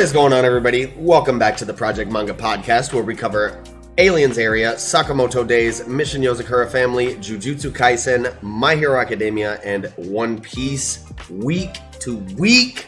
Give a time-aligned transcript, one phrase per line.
[0.00, 0.94] What is going on, everybody?
[0.96, 3.62] Welcome back to the Project Manga Podcast, where we cover
[3.98, 11.06] Aliens Area, Sakamoto Days, Mission Yozakura Family, Jujutsu Kaisen, My Hero Academia, and One Piece
[11.28, 12.86] week to week.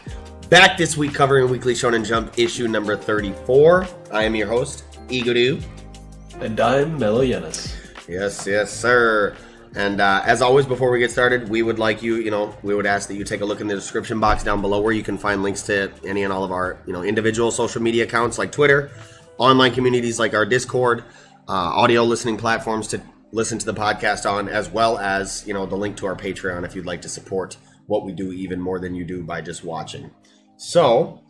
[0.49, 3.87] Back this week covering Weekly Shonen Jump issue number 34.
[4.11, 5.63] I am your host, Iguru.
[6.41, 7.75] And I'm Mellow Yenis.
[8.09, 9.37] Yes, yes, sir.
[9.75, 12.75] And uh, as always, before we get started, we would like you, you know, we
[12.75, 15.03] would ask that you take a look in the description box down below where you
[15.03, 18.37] can find links to any and all of our, you know, individual social media accounts
[18.37, 18.91] like Twitter,
[19.39, 21.05] online communities like our Discord,
[21.49, 23.01] uh, audio listening platforms to
[23.33, 26.67] listen to the podcast on, as well as, you know, the link to our Patreon
[26.67, 29.65] if you'd like to support what we do even more than you do by just
[29.65, 30.11] watching.
[30.59, 31.23] So,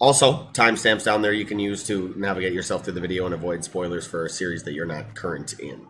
[0.00, 3.64] also, timestamps down there you can use to navigate yourself through the video and avoid
[3.64, 5.86] spoilers for a series that you're not current in.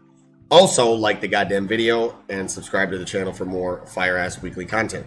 [0.51, 4.65] Also, like the goddamn video and subscribe to the channel for more fire ass weekly
[4.65, 5.07] content.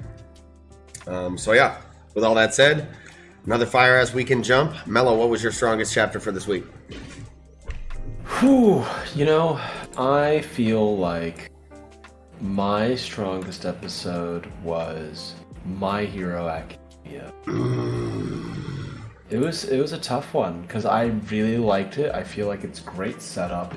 [1.07, 1.77] Um, so, yeah,
[2.13, 2.89] with all that said,
[3.45, 4.75] another fire ass weekend jump.
[4.85, 6.65] Mello, what was your strongest chapter for this week?
[8.39, 9.59] Whew, you know,
[9.97, 11.51] I feel like
[12.41, 17.33] my strongest episode was My Hero Academia.
[19.29, 22.13] It was it was a tough one because I really liked it.
[22.13, 23.73] I feel like it's great setup.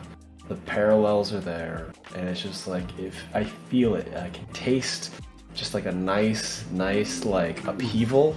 [0.53, 5.11] The parallels are there, and it's just like if I feel it, I can taste
[5.55, 8.37] just like a nice, nice like upheaval,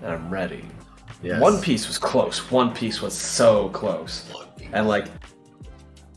[0.00, 0.64] and I'm ready.
[1.22, 1.38] Yes.
[1.38, 2.50] One Piece was close.
[2.50, 4.24] One Piece was so close.
[4.72, 5.08] And like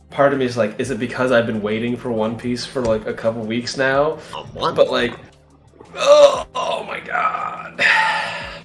[0.08, 2.80] part of me is like, is it because I've been waiting for One Piece for
[2.80, 4.18] like a couple weeks now?
[4.34, 4.76] A month?
[4.76, 5.14] But like
[5.94, 7.84] oh, oh my god.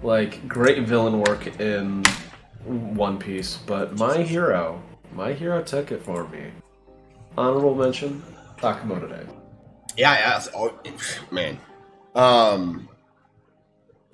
[0.00, 2.04] Like great villain work in
[2.68, 4.82] One Piece, but my hero,
[5.14, 6.50] my hero took it for me.
[7.36, 8.22] Honorable mention,
[8.58, 9.32] Sakamoto Day.
[9.96, 10.44] Yeah, yeah.
[10.54, 10.78] Oh,
[11.30, 11.58] man.
[12.14, 12.88] Um.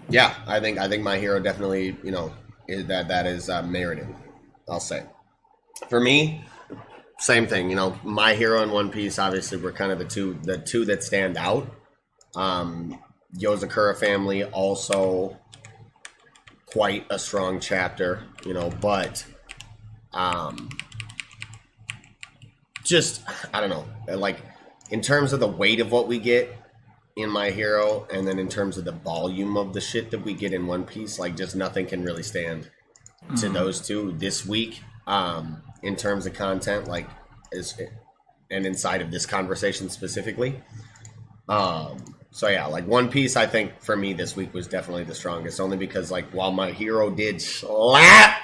[0.09, 2.33] Yeah, I think I think my hero definitely, you know,
[2.69, 3.67] is that that is uh.
[4.69, 5.05] I'll say.
[5.89, 6.45] For me,
[7.19, 7.71] same thing.
[7.71, 10.85] You know, my hero and One Piece obviously were kind of the two the two
[10.85, 11.69] that stand out.
[12.37, 12.99] Um,
[13.39, 15.39] Yozakura family also
[16.67, 19.25] quite a strong chapter, you know, but
[20.13, 20.69] um,
[22.83, 23.23] just
[23.53, 24.41] I don't know, like
[24.91, 26.57] in terms of the weight of what we get
[27.17, 30.35] in my hero and then in terms of the volume of the shit that we
[30.35, 32.69] get in one piece like just nothing can really stand
[33.37, 37.07] to those two this week um in terms of content like
[37.53, 37.81] is
[38.51, 40.61] and inside of this conversation specifically.
[41.49, 45.15] Um so yeah like one piece i think for me this week was definitely the
[45.15, 48.43] strongest only because like while my hero did slap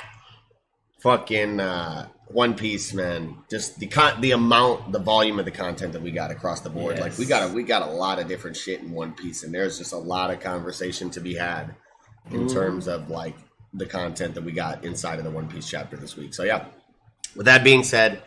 [1.01, 5.93] fucking uh one Piece, man, just the con- the amount, the volume of the content
[5.93, 6.99] that we got across the board.
[6.99, 9.53] Like we got a we got a lot of different shit in One Piece, and
[9.53, 11.75] there's just a lot of conversation to be had
[12.31, 13.35] in terms of like
[13.75, 16.35] the content that we got inside of the One Piece chapter this week.
[16.35, 16.67] So yeah.
[17.37, 18.23] With that being said,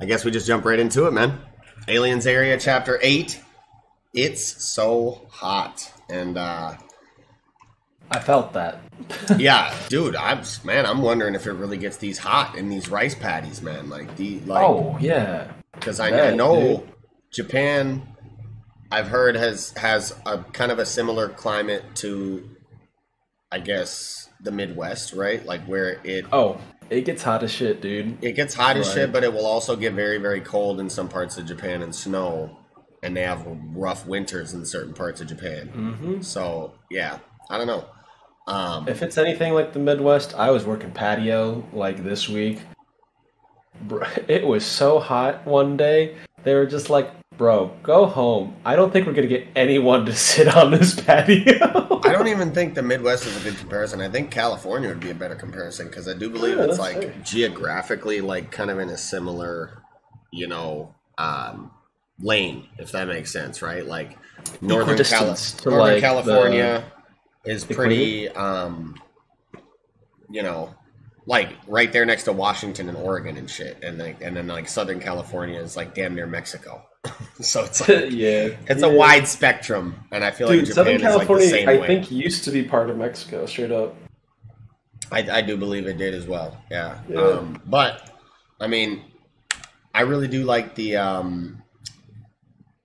[0.00, 1.40] I guess we just jump right into it, man.
[1.88, 3.40] Aliens Area Chapter Eight.
[4.14, 6.76] It's so hot, and uh
[8.10, 8.80] I felt that.
[9.38, 10.84] yeah, dude, I'm man.
[10.84, 13.88] I'm wondering if it really gets these hot in these rice paddies, man.
[13.88, 14.62] Like the like.
[14.62, 15.50] oh yeah.
[15.72, 16.92] because I, I know dude.
[17.30, 18.06] Japan.
[18.90, 22.46] I've heard has has a kind of a similar climate to,
[23.50, 25.44] I guess, the Midwest, right?
[25.46, 26.60] Like where it Oh,
[26.90, 28.22] it gets hot as shit, dude.
[28.22, 31.08] it gets hot as shit, but it will also get very very cold in some
[31.08, 32.58] parts of Japan and snow,
[33.02, 33.44] and they have
[33.74, 35.70] rough winters in certain parts of Japan.
[35.74, 36.20] Mm-hmm.
[36.22, 37.18] So yeah,
[37.50, 37.84] I don't know.
[38.46, 42.60] Um, If it's anything like the Midwest, I was working patio like this week.
[44.28, 46.16] It was so hot one day.
[46.44, 48.54] They were just like, "Bro, go home.
[48.64, 52.52] I don't think we're gonna get anyone to sit on this patio." I don't even
[52.52, 54.00] think the Midwest is a good comparison.
[54.00, 56.98] I think California would be a better comparison because I do believe Yeah, it's like
[57.02, 57.14] fair.
[57.24, 59.82] geographically, like kind of in a similar,
[60.32, 61.70] you know, um,
[62.20, 63.86] lane, if that makes sense, right?
[63.86, 64.18] Like
[64.60, 66.84] northern, Cali- northern like, California,
[67.44, 68.96] is pretty, um,
[70.30, 70.74] you know,
[71.26, 74.68] like right there next to Washington and Oregon and shit, and like, and then like
[74.68, 76.82] Southern California is like damn near Mexico.
[77.40, 78.86] so it's like, yeah, it's yeah.
[78.86, 81.78] a wide spectrum, and I feel Dude, like Japan Southern like the California, same I
[81.78, 81.86] way.
[81.86, 83.94] think, used to be part of Mexico, straight up.
[85.12, 86.56] I, I do believe it did as well.
[86.70, 86.98] Yeah.
[87.08, 87.20] Yeah.
[87.20, 88.10] Um, but
[88.60, 89.02] I mean,
[89.94, 91.61] I really do like the um,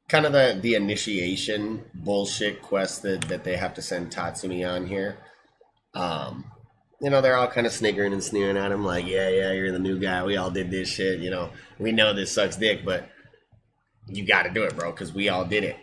[0.09, 4.87] kind of the the initiation bullshit quest that, that they have to send Tatsumi on
[4.87, 5.17] here.
[5.93, 6.45] Um,
[7.01, 9.71] you know, they're all kind of sniggering and sneering at him, like, "Yeah, yeah, you're
[9.71, 10.23] the new guy.
[10.23, 11.19] We all did this shit.
[11.19, 13.09] You know, we know this sucks dick, but
[14.07, 15.77] you got to do it, bro, because we all did it."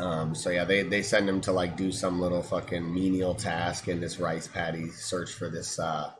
[0.00, 3.88] Um, so yeah, they, they send him to like do some little fucking menial task
[3.88, 6.12] in this rice paddy search for this uh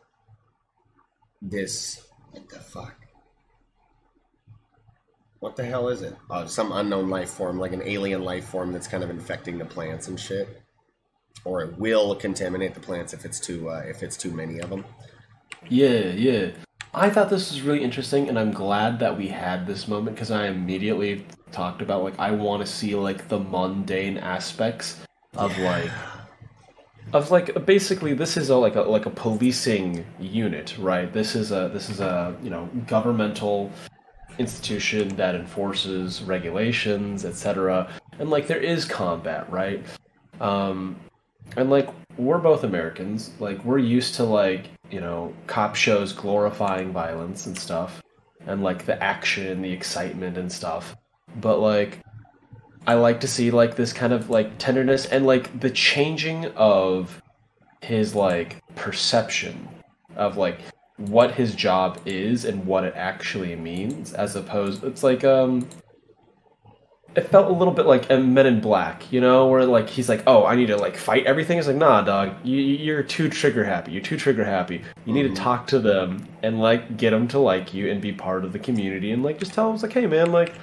[1.40, 3.01] this what the fuck?
[5.42, 6.16] What the hell is it?
[6.30, 9.64] Uh, some unknown life form, like an alien life form that's kind of infecting the
[9.64, 10.62] plants and shit,
[11.44, 14.70] or it will contaminate the plants if it's too uh, if it's too many of
[14.70, 14.84] them.
[15.68, 16.50] Yeah, yeah.
[16.94, 20.30] I thought this was really interesting, and I'm glad that we had this moment because
[20.30, 25.00] I immediately talked about like I want to see like the mundane aspects
[25.36, 25.90] of like
[27.12, 31.12] of like basically this is a like a like a policing unit, right?
[31.12, 33.72] This is a this is a you know governmental
[34.38, 37.90] institution that enforces regulations, etc.
[38.18, 39.84] And like there is combat, right?
[40.40, 40.96] Um,
[41.56, 46.92] and like we're both Americans, like we're used to like you know cop shows glorifying
[46.92, 48.02] violence and stuff,
[48.46, 50.96] and like the action, the excitement and stuff.
[51.36, 52.00] But like
[52.86, 57.22] I like to see like this kind of like tenderness and like the changing of
[57.80, 59.68] his like perception
[60.16, 60.60] of like
[61.08, 65.68] what his job is and what it actually means as opposed it's like um
[67.14, 70.22] it felt a little bit like Men in Black, you know, where like he's like,
[70.26, 73.64] "Oh, I need to like fight everything." It's like, "Nah, dog, you, you're too trigger
[73.64, 73.92] happy.
[73.92, 74.82] You're too trigger happy.
[75.04, 78.12] You need to talk to them and like get them to like you and be
[78.12, 80.54] part of the community and like just tell them like, hey, man, like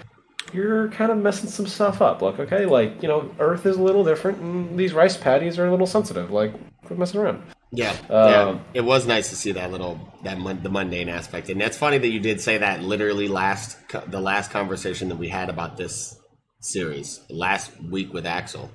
[0.53, 2.21] you're kind of messing some stuff up.
[2.21, 5.67] Like, okay, like you know, Earth is a little different, and these rice paddies are
[5.67, 6.31] a little sensitive.
[6.31, 6.53] Like,
[6.85, 8.15] quit messing around." Yeah, yeah.
[8.43, 11.77] Um, It was nice to see that little that mon- the mundane aspect, and that's
[11.77, 12.81] funny that you did say that.
[12.81, 16.17] Literally, last co- the last conversation that we had about this
[16.61, 18.71] series last week with Axel,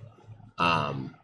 [0.58, 1.14] um,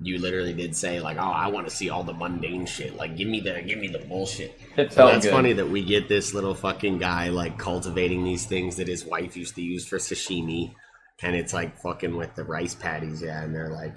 [0.00, 2.94] you literally did say like, "Oh, I want to see all the mundane shit.
[2.96, 5.32] Like, give me the give me the bullshit." It So felt that's good.
[5.32, 9.34] funny that we get this little fucking guy like cultivating these things that his wife
[9.34, 10.74] used to use for sashimi,
[11.22, 13.42] and it's like fucking with the rice paddies, yeah.
[13.42, 13.94] And they're like,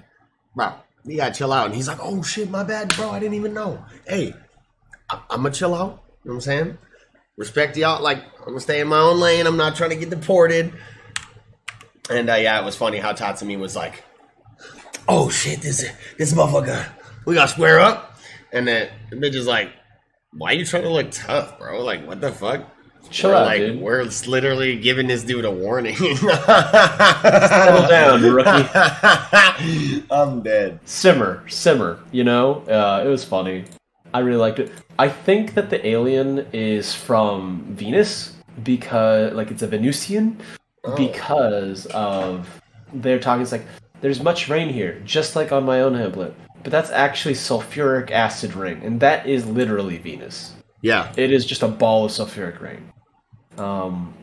[0.56, 0.72] "Bro,
[1.08, 3.10] you gotta chill out." And he's like, "Oh shit, my bad, bro.
[3.10, 3.84] I didn't even know.
[4.06, 4.34] Hey,
[5.10, 6.02] I- I'm gonna chill out.
[6.24, 6.78] You know what I'm saying?
[7.36, 8.02] Respect y'all.
[8.02, 9.46] Like, I'm gonna stay in my own lane.
[9.46, 10.72] I'm not trying to get deported."
[12.10, 14.02] And uh, yeah, it was funny how Tatsumi was like,
[15.08, 15.84] "Oh shit, this
[16.16, 16.86] this motherfucker,
[17.26, 18.16] we gotta square up."
[18.52, 19.70] And then the bitch is like,
[20.32, 21.84] "Why are you trying to look tough, bro?
[21.84, 22.66] Like, what the fuck?"
[23.10, 23.80] Chill we're out, like, dude.
[23.80, 25.96] We're literally giving this dude a warning.
[26.16, 30.04] Settle down, rookie.
[30.10, 30.80] I'm dead.
[30.84, 32.00] simmer, simmer.
[32.12, 33.64] You know, uh, it was funny.
[34.12, 34.72] I really liked it.
[34.98, 40.40] I think that the alien is from Venus because, like, it's a Venusian
[40.96, 42.60] because of
[42.92, 43.42] they're talking.
[43.42, 43.66] It's like
[44.00, 46.34] there's much rain here, just like on my own hamlet.
[46.62, 50.54] But that's actually sulfuric acid rain, and that is literally Venus.
[50.80, 52.92] Yeah, It is just a ball of sulfuric rain.
[53.58, 54.14] Um,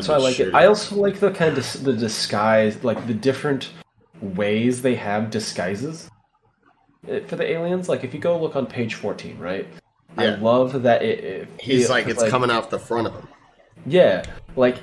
[0.00, 0.54] so I like it.
[0.54, 3.70] I also like the kind of the disguise, like the different
[4.20, 6.10] ways they have disguises
[7.10, 7.88] uh, for the aliens.
[7.88, 9.66] Like if you go look on page fourteen, right?
[10.18, 10.24] Yeah.
[10.24, 11.24] I love that it.
[11.24, 13.28] it He's like, it's coming off the front of him.
[13.86, 14.22] Yeah,
[14.56, 14.76] like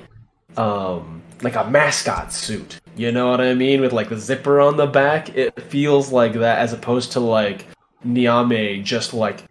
[0.56, 2.80] um, like a mascot suit.
[2.96, 3.80] You know what I mean?
[3.80, 7.66] With like the zipper on the back, it feels like that as opposed to like
[8.04, 9.44] Niame just like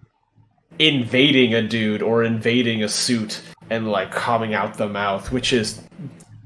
[0.79, 5.81] invading a dude or invading a suit and like coming out the mouth, which is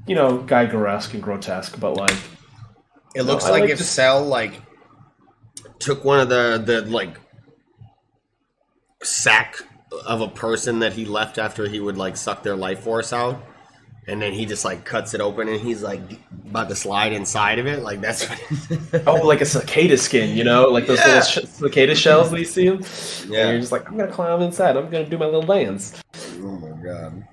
[0.06, 2.16] you know Gigeresque and grotesque, but like
[3.14, 4.60] It looks I like like if the- Cell like
[5.78, 7.16] took one of the the like
[9.02, 9.56] sack
[10.06, 13.42] of a person that he left after he would like suck their life force out,
[14.06, 16.00] and then he just like cuts it open and he's like
[16.46, 17.82] about to slide inside of it.
[17.82, 19.02] Like that's what.
[19.06, 21.14] oh, like a cicada skin, you know, like those Yeah.
[21.14, 22.80] little sh- cicada shells that you see them.
[23.30, 23.40] Yeah.
[23.40, 24.76] and you're just like I'm gonna climb inside.
[24.76, 26.00] I'm gonna do my little dance.
[26.42, 27.26] oh my god.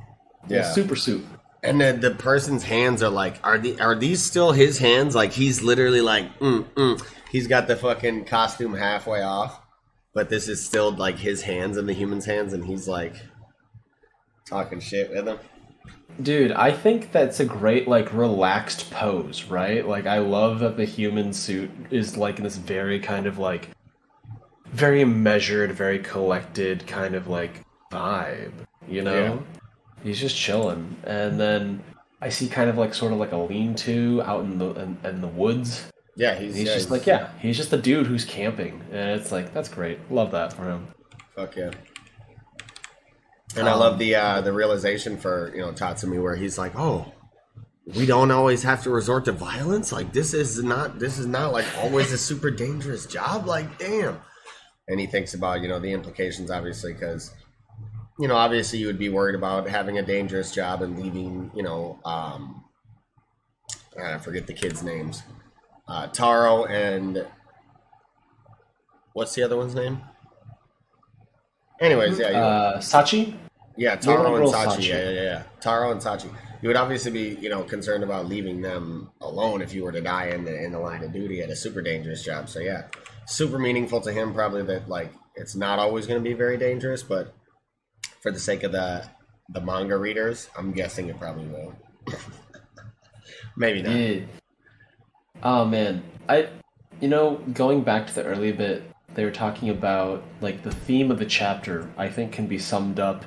[0.48, 1.26] Yeah, super suit.
[1.64, 5.14] And the, the person's hands are like, are the are these still his hands?
[5.14, 7.06] Like he's literally like, mm, mm.
[7.32, 9.62] he's got the fucking costume halfway off,
[10.16, 13.14] but this is still like his hands and the human's hands, and he's like
[14.48, 15.38] talking shit with him.
[16.22, 19.88] Dude, I think that's a great like relaxed pose, right?
[19.88, 23.70] Like I love that the human suit is like in this very kind of like
[24.66, 28.54] very measured, very collected kind of like vibe,
[28.88, 29.24] you know?
[29.24, 29.60] Yeah.
[30.04, 30.96] He's just chilling.
[31.04, 31.84] And then
[32.22, 35.22] I see kind of like sort of like a lean-to out in the in, in
[35.22, 35.86] the woods.
[36.16, 38.82] Yeah, he's, He's yeah, just like, yeah, he's just a dude who's camping.
[38.92, 40.00] And it's like that's great.
[40.12, 40.88] Love that for him.
[41.36, 41.72] Fuck yeah.
[43.56, 46.74] And I Um, love the uh, the realization for you know Tatsumi where he's like,
[46.78, 47.12] oh,
[47.96, 49.92] we don't always have to resort to violence.
[49.92, 53.46] Like this is not this is not like always a super dangerous job.
[53.48, 54.20] Like damn.
[54.88, 57.34] And he thinks about you know the implications obviously because
[58.20, 61.64] you know obviously you would be worried about having a dangerous job and leaving you
[61.64, 62.64] know um,
[64.02, 65.24] I forget the kids' names,
[65.88, 67.26] uh, Taro and
[69.14, 70.02] what's the other one's name?
[71.80, 73.36] Anyways, yeah, you, Uh, Sachi?
[73.78, 74.78] Yeah, Taro and Sachi.
[74.78, 74.88] Sachi.
[74.90, 75.44] Yeah, yeah, yeah.
[75.60, 76.30] Taro and Sachi.
[76.62, 80.02] You would obviously be, you know, concerned about leaving them alone if you were to
[80.02, 82.50] die in the in the line of duty at a super dangerous job.
[82.50, 82.84] So yeah,
[83.26, 84.34] super meaningful to him.
[84.34, 87.34] Probably that like it's not always going to be very dangerous, but
[88.22, 89.06] for the sake of the
[89.50, 91.74] the manga readers, I'm guessing it probably will.
[93.58, 93.96] Maybe not.
[93.96, 94.20] Yeah.
[95.44, 96.50] Oh man, I,
[97.00, 98.84] you know, going back to the early bit,
[99.16, 101.90] they were talking about like the theme of the chapter.
[101.98, 103.26] I think can be summed up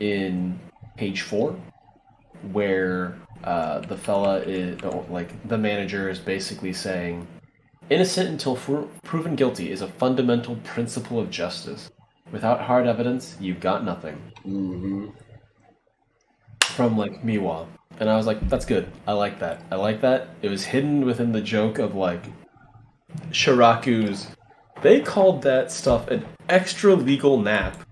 [0.00, 0.58] in
[0.96, 1.56] page four,
[2.52, 7.26] where uh, the fella is like the manager is basically saying,
[7.90, 8.56] "Innocent until
[9.02, 11.90] proven guilty is a fundamental principle of justice.
[12.32, 15.08] Without hard evidence, you've got nothing." hmm
[16.76, 17.66] from like Miwa.
[17.98, 18.86] And I was like, that's good.
[19.06, 19.62] I like that.
[19.72, 20.28] I like that.
[20.42, 22.22] It was hidden within the joke of like
[23.30, 24.28] Shiraku's.
[24.82, 27.85] They called that stuff an extra legal nap.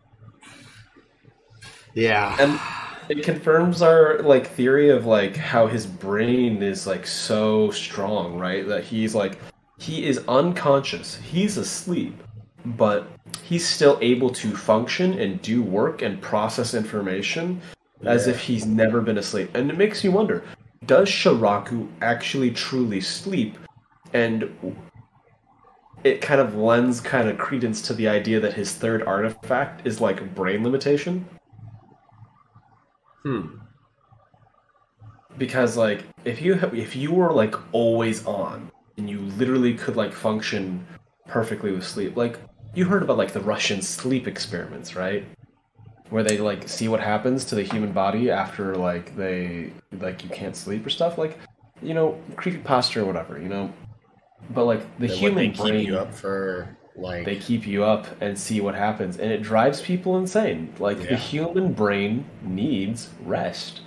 [1.94, 2.36] Yeah.
[2.38, 2.60] And
[3.08, 8.66] it confirms our like theory of like how his brain is like so strong, right?
[8.66, 9.38] That he's like
[9.78, 11.16] he is unconscious.
[11.16, 12.22] He's asleep,
[12.64, 13.08] but
[13.42, 17.60] he's still able to function and do work and process information
[18.04, 19.50] as if he's never been asleep.
[19.54, 20.44] And it makes you wonder,
[20.86, 23.58] does Shiraku actually truly sleep?
[24.12, 24.76] And
[26.04, 30.00] it kind of lends kind of credence to the idea that his third artifact is
[30.00, 31.26] like brain limitation.
[33.24, 33.58] Hmm.
[35.38, 39.96] because like if you ha- if you were like always on and you literally could
[39.96, 40.86] like function
[41.26, 42.38] perfectly with sleep like
[42.74, 45.24] you heard about like the russian sleep experiments right
[46.10, 50.28] where they like see what happens to the human body after like they like you
[50.30, 51.38] can't sleep or stuff like
[51.82, 53.72] you know creepy posture or whatever you know
[54.50, 57.66] but like the Then what, human they keep brain you up for like they keep
[57.66, 62.24] you up and see what happens and it drives people insane like the human brain
[62.42, 63.80] needs rest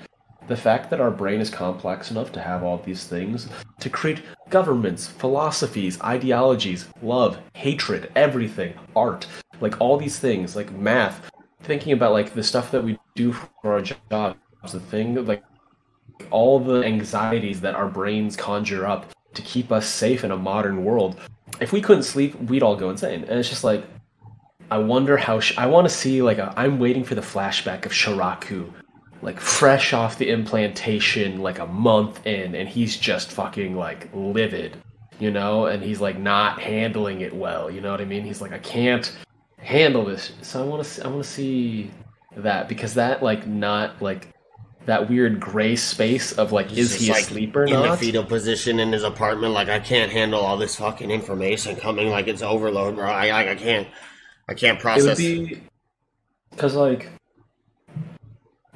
[0.47, 3.49] the fact that our brain is complex enough to have all these things
[3.79, 9.27] to create governments philosophies ideologies love hatred everything art
[9.61, 11.29] like all these things like math
[11.63, 14.37] thinking about like the stuff that we do for our jobs
[14.71, 15.43] the thing that like
[16.31, 20.83] all the anxieties that our brains conjure up to keep us safe in a modern
[20.83, 21.19] world.
[21.59, 23.23] If we couldn't sleep, we'd all go insane.
[23.23, 23.83] And it's just like,
[24.69, 25.39] I wonder how.
[25.39, 28.71] Sh- I want to see like I'm waiting for the flashback of Shiraku,
[29.21, 34.75] like fresh off the implantation, like a month in, and he's just fucking like livid,
[35.19, 37.71] you know, and he's like not handling it well.
[37.71, 38.23] You know what I mean?
[38.23, 39.15] He's like, I can't
[39.57, 40.33] handle this.
[40.41, 41.05] So I want to.
[41.05, 41.91] I want to see
[42.35, 44.27] that because that like not like
[44.87, 47.99] that weird gray space of like He's is he like, asleep or in the not?
[47.99, 49.53] fetal position in his apartment.
[49.53, 52.09] Like I can't handle all this fucking information coming.
[52.09, 53.05] Like it's overload, bro.
[53.05, 53.87] I I, I can't.
[54.49, 55.19] I can't process.
[55.19, 55.61] It would be
[56.51, 57.09] because like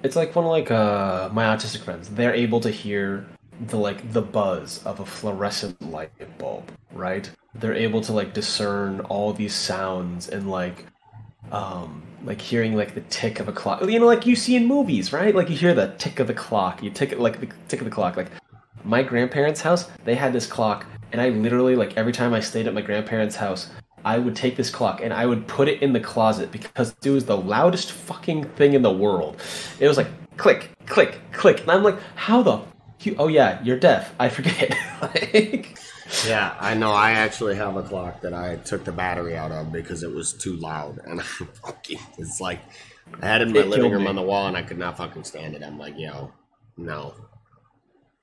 [0.04, 2.10] it's like one of like uh my autistic friends.
[2.10, 3.26] They're able to hear
[3.68, 7.30] the like the buzz of a fluorescent light bulb, right?
[7.56, 10.86] They're able to like discern all these sounds and like
[11.52, 13.82] um like hearing like the tick of a clock.
[13.82, 15.34] You know, like you see in movies, right?
[15.34, 16.84] Like you hear the tick of the clock.
[16.84, 18.18] You tick it like the tick of the clock.
[18.18, 18.32] Like
[18.84, 22.68] my grandparents' house, they had this clock, and I literally like every time I stayed
[22.68, 23.70] at my grandparents' house,
[24.04, 27.10] I would take this clock and I would put it in the closet because it
[27.10, 29.38] was the loudest fucking thing in the world.
[29.80, 30.08] It was like
[30.38, 32.62] click, click, click, and I'm like, how the?
[33.02, 34.14] You, oh yeah, you're deaf.
[34.20, 34.76] I forget.
[35.02, 35.78] like,
[36.26, 36.92] yeah, I know.
[36.92, 40.34] I actually have a clock that I took the battery out of because it was
[40.34, 42.60] too loud, and I fucking it's like
[43.22, 44.08] I had it in my It living room me.
[44.08, 45.64] on the wall, and I could not fucking stand it.
[45.64, 46.32] I'm like, yo,
[46.78, 47.14] no.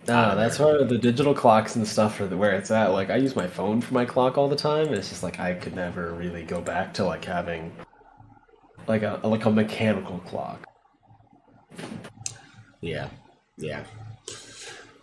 [0.08, 2.88] Ah, that's where the digital clocks and stuff are where it's at.
[2.92, 5.38] Like I use my phone for my clock all the time, and it's just like
[5.38, 7.72] I could never really go back to like having
[8.88, 10.66] like a like a mechanical clock.
[12.80, 13.08] Yeah.
[13.56, 13.84] Yeah.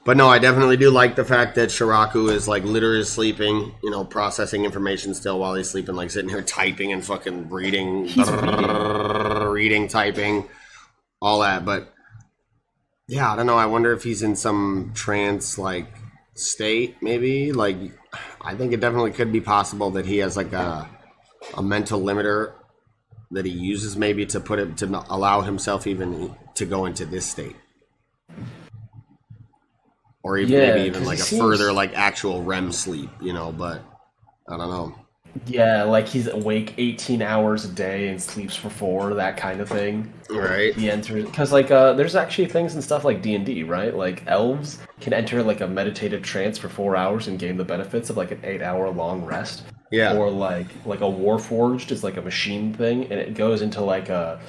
[0.05, 3.89] But no, I definitely do like the fact that Shiraku is like literally sleeping, you
[3.89, 8.03] know, processing information still while he's sleeping, like sitting here typing and fucking reading,
[9.49, 10.47] reading, typing,
[11.19, 11.65] all that.
[11.65, 11.91] But
[13.07, 13.57] yeah, I don't know.
[13.57, 15.87] I wonder if he's in some trance like
[16.35, 17.51] state, maybe.
[17.51, 17.77] Like,
[18.39, 20.87] I think it definitely could be possible that he has like a
[21.57, 22.53] a mental limiter
[23.31, 27.25] that he uses maybe to put it to allow himself even to go into this
[27.25, 27.55] state
[30.25, 33.51] or even Yeah, maybe even like a seems- further like actual REM sleep, you know.
[33.51, 33.81] But
[34.49, 34.95] I don't know.
[35.45, 39.69] Yeah, like he's awake 18 hours a day and sleeps for four, that kind of
[39.69, 40.11] thing.
[40.29, 40.73] Right?
[40.73, 43.95] He enters because like uh, there's actually things and stuff like D and D, right?
[43.95, 48.09] Like elves can enter like a meditative trance for four hours and gain the benefits
[48.09, 49.63] of like an eight hour long rest.
[49.91, 50.15] Yeah.
[50.17, 54.09] Or like like a warforged is like a machine thing, and it goes into like
[54.09, 54.39] a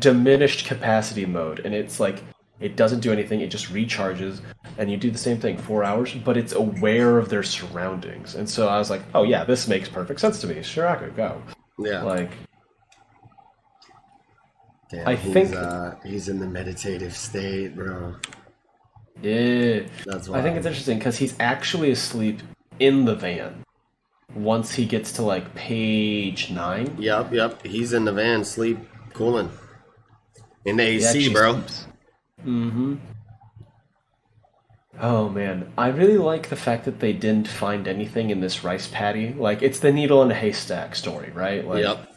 [0.00, 2.20] diminished capacity mode, and it's like
[2.60, 4.40] it doesn't do anything; it just recharges,
[4.78, 8.34] and you do the same thing four hours, but it's aware of their surroundings.
[8.34, 10.62] And so I was like, oh yeah, this makes perfect sense to me.
[10.62, 11.42] Sure, I could go.
[11.78, 12.02] Yeah.
[12.02, 12.30] Like
[14.90, 18.14] Damn, I he's, think- uh, he's in the meditative state, bro.
[19.22, 19.80] yeah.
[20.06, 22.42] That's why I think it's interesting because he's actually asleep
[22.78, 23.64] in the van
[24.34, 26.94] once he gets to like page nine.
[26.98, 27.66] Yep, yep.
[27.66, 28.78] He's in the van, sleep,
[29.12, 29.50] cooling
[30.64, 31.54] in the AC, bro.
[31.54, 31.86] sleeps.
[32.44, 32.94] Mm-hmm.
[35.00, 38.86] Oh man, I really like the fact that they didn't find anything in this rice
[38.86, 39.32] paddy.
[39.32, 41.66] Like it's the needle in a haystack story, right?
[41.66, 42.14] Like Yep.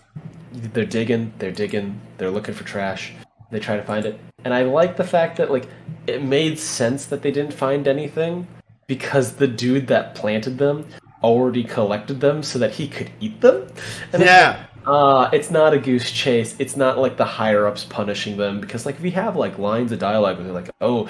[0.74, 3.14] they're digging, they're digging, they're looking for trash.
[3.50, 5.68] They try to find it, and I like the fact that like
[6.06, 8.48] it made sense that they didn't find anything
[8.86, 10.86] because the dude that planted them
[11.24, 13.68] already collected them so that he could eat them.
[14.14, 14.67] And Yeah.
[14.88, 16.56] Uh, it's not a goose chase.
[16.60, 19.92] It's not like the higher ups punishing them because, like, if we have like lines
[19.92, 21.10] of dialogue where they're like, "Oh,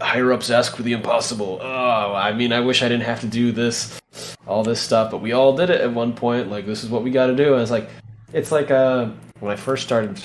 [0.00, 3.26] higher ups ask for the impossible." Oh, I mean, I wish I didn't have to
[3.26, 4.00] do this,
[4.46, 6.50] all this stuff, but we all did it at one point.
[6.50, 7.54] Like, this is what we got to do.
[7.54, 7.90] And it's like,
[8.32, 9.10] it's like uh,
[9.40, 10.24] when I first started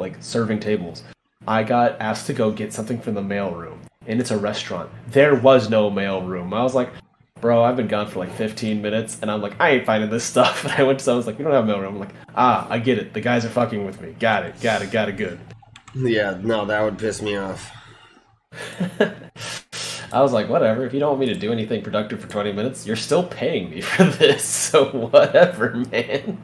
[0.00, 1.04] like serving tables,
[1.46, 4.90] I got asked to go get something from the mail room, and it's a restaurant.
[5.12, 6.52] There was no mail room.
[6.52, 6.90] I was like,
[7.40, 10.24] bro, I've been gone for like 15 minutes, and I'm like, I ain't finding this
[10.24, 10.64] stuff.
[10.70, 11.94] And I went to someone's like, you don't have mail room.
[11.94, 13.12] I'm like, ah, I get it.
[13.14, 14.14] The guys are fucking with me.
[14.18, 14.60] Got it.
[14.60, 14.90] Got it.
[14.90, 15.16] Got it.
[15.16, 15.38] Good.
[15.94, 17.72] Yeah, no, that would piss me off.
[20.12, 20.84] I was like, whatever.
[20.84, 23.70] If you don't want me to do anything productive for 20 minutes, you're still paying
[23.70, 24.44] me for this.
[24.44, 26.42] So whatever, man.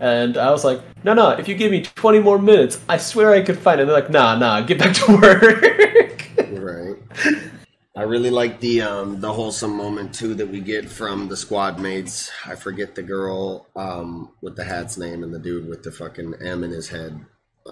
[0.00, 1.30] And I was like, no, no.
[1.30, 3.86] If you give me 20 more minutes, I swear I could find it.
[3.86, 4.60] They're like, nah, nah.
[4.60, 6.28] Get back to work.
[6.50, 7.51] Right.
[7.94, 11.78] I really like the um the wholesome moment too that we get from the squad
[11.78, 12.30] mates.
[12.46, 16.34] I forget the girl um with the hat's name and the dude with the fucking
[16.42, 17.20] M in his head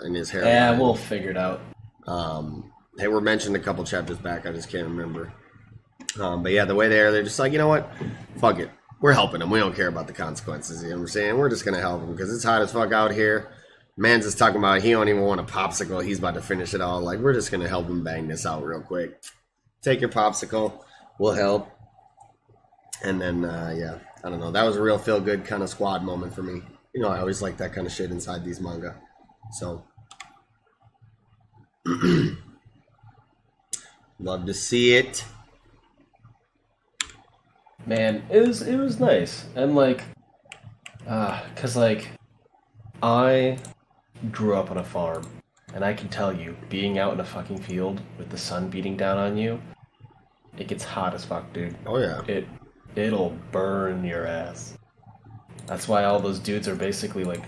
[0.05, 0.45] in his hair.
[0.45, 1.61] yeah, we'll figure it out.
[2.07, 4.47] Um, they were mentioned a couple chapters back.
[4.47, 5.33] I just can't remember.
[6.21, 7.91] Um, but yeah, the way they are, they're just like, you know what?
[8.39, 8.71] Fuck it.
[9.01, 9.51] We're helping them.
[9.51, 10.83] We don't care about the consequences.
[10.83, 11.39] You know what I'm saying?
[11.39, 13.53] We're just gonna help them because it's hot as fuck out here.
[13.97, 16.05] Man's just talking about he don't even want a popsicle.
[16.05, 17.01] He's about to finish it all.
[17.01, 19.23] Like we're just gonna help him bang this out real quick.
[19.83, 20.85] Take your popsicle.
[21.19, 21.71] We'll help.
[23.03, 24.51] And then uh, yeah, I don't know.
[24.51, 26.63] That was a real feel good kind of squad moment for me.
[26.95, 28.97] You know, I always like that kind of shit inside these manga.
[29.53, 29.85] So
[34.19, 35.25] Love to see it.
[37.87, 39.47] Man, it was it was nice.
[39.55, 40.03] And like
[41.07, 42.11] uh cuz like
[43.03, 43.57] I
[44.31, 45.27] grew up on a farm
[45.75, 48.97] and I can tell you being out in a fucking field with the sun beating
[48.97, 49.61] down on you,
[50.59, 51.77] it gets hot as fuck, dude.
[51.87, 52.23] Oh yeah.
[52.27, 52.47] It
[52.97, 54.77] it'll burn your ass.
[55.67, 57.43] That's why all those dudes are basically like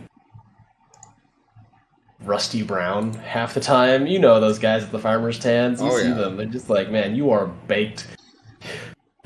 [2.24, 4.06] rusty brown half the time.
[4.06, 5.80] You know those guys at the farmers' stands.
[5.80, 6.14] You Oh, see yeah.
[6.14, 6.36] them.
[6.36, 8.06] They're just like, man, you are baked.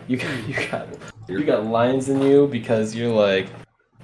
[0.08, 0.86] You got you got
[1.28, 3.48] you got lines in you because you're like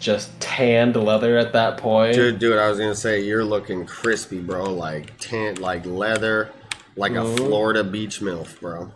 [0.02, 2.14] just tanned leather at that point.
[2.14, 4.64] Dude, dude, I was gonna say you're looking crispy, bro.
[4.64, 6.50] Like tent, like leather,
[6.96, 7.36] like a Mhm.
[7.36, 8.90] Florida beach milf, bro.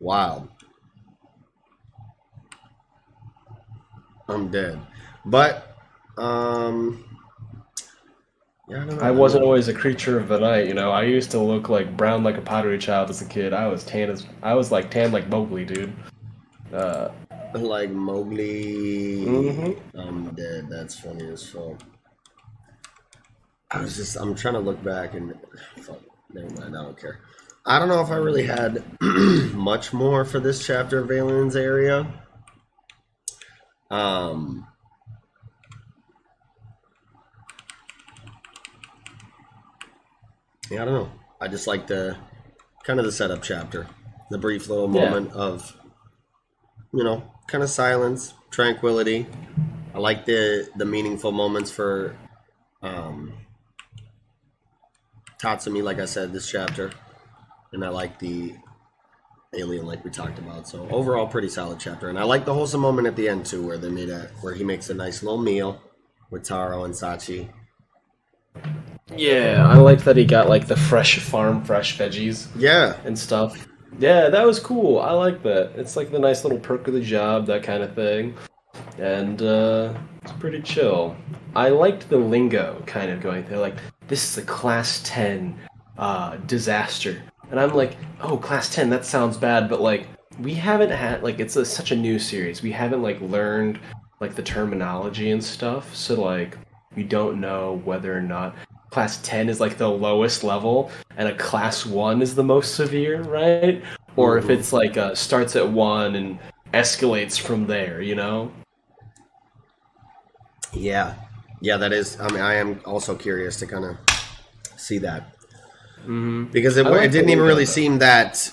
[0.00, 0.48] Wild.
[4.28, 4.80] I'm dead.
[5.24, 5.76] But,
[6.18, 7.04] um,
[8.68, 9.02] yeah, I, don't know.
[9.02, 10.90] I wasn't always a creature of the night, you know.
[10.90, 13.52] I used to look like brown like a pottery child as a kid.
[13.52, 15.92] I was tan as I was like tan like Mowgli, dude.
[16.72, 17.10] Uh,
[17.62, 19.24] like Mowgli.
[19.26, 19.78] Mhm.
[19.94, 20.68] I'm dead.
[20.68, 21.80] That's funny as fuck.
[23.70, 25.34] I was just, I'm trying to look back and,
[25.82, 26.00] fuck,
[26.32, 27.20] never mind, I don't care.
[27.64, 28.84] I don't know if I really had
[29.54, 32.06] much more for this chapter of Aliens area.
[33.90, 34.66] Um,
[40.70, 41.10] yeah, I don't know.
[41.40, 42.16] I just like the
[42.84, 43.86] kind of the setup chapter,
[44.30, 45.10] the brief little Yeah.
[45.10, 45.76] moment of,
[46.92, 49.26] you know, kind of silence, tranquility.
[49.94, 52.16] I like the the meaningful moments for
[52.82, 53.32] um,
[55.40, 56.90] Tatsumi, like I said, this chapter,
[57.72, 58.54] and I like the
[59.54, 60.68] alien, like we talked about.
[60.68, 63.66] So overall, pretty solid chapter, and I like the wholesome moment at the end too,
[63.66, 65.80] where they made a where he makes a nice little meal
[66.30, 67.48] with Taro and Sachi.
[69.16, 73.65] Yeah, I like that he got like the fresh farm, fresh veggies Yeah, and stuff.
[73.98, 75.00] Yeah, that was cool.
[75.00, 75.72] I like that.
[75.76, 78.34] It's like the nice little perk of the job, that kind of thing.
[78.98, 81.16] And uh, it's pretty chill.
[81.54, 83.76] I liked the lingo kind of going through, like,
[84.08, 85.58] this is a class 10
[85.96, 87.22] uh, disaster.
[87.50, 91.40] And I'm like, oh, class 10, that sounds bad, but like, we haven't had, like,
[91.40, 92.60] it's a, such a new series.
[92.60, 93.80] We haven't, like, learned,
[94.20, 95.94] like, the terminology and stuff.
[95.96, 96.58] So, like,
[96.94, 98.54] we don't know whether or not
[98.90, 103.22] class 10 is like the lowest level and a class 1 is the most severe
[103.22, 103.82] right
[104.16, 106.38] or if it's like uh, starts at 1 and
[106.72, 108.50] escalates from there you know
[110.76, 111.14] yeah,
[111.60, 111.76] yeah.
[111.76, 112.18] That is.
[112.20, 113.96] I mean, I am also curious to kind of
[114.76, 115.34] see that
[116.00, 116.44] mm-hmm.
[116.46, 117.70] because it, like it didn't even really though.
[117.70, 118.52] seem that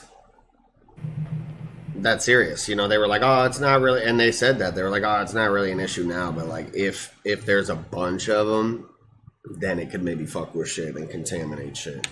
[1.97, 2.67] that serious.
[2.69, 4.89] You know, they were like, "Oh, it's not really," and they said that they were
[4.89, 8.29] like, "Oh, it's not really an issue now." But like, if if there's a bunch
[8.29, 8.89] of them,
[9.59, 12.07] then it could maybe fuck with shit and contaminate shit.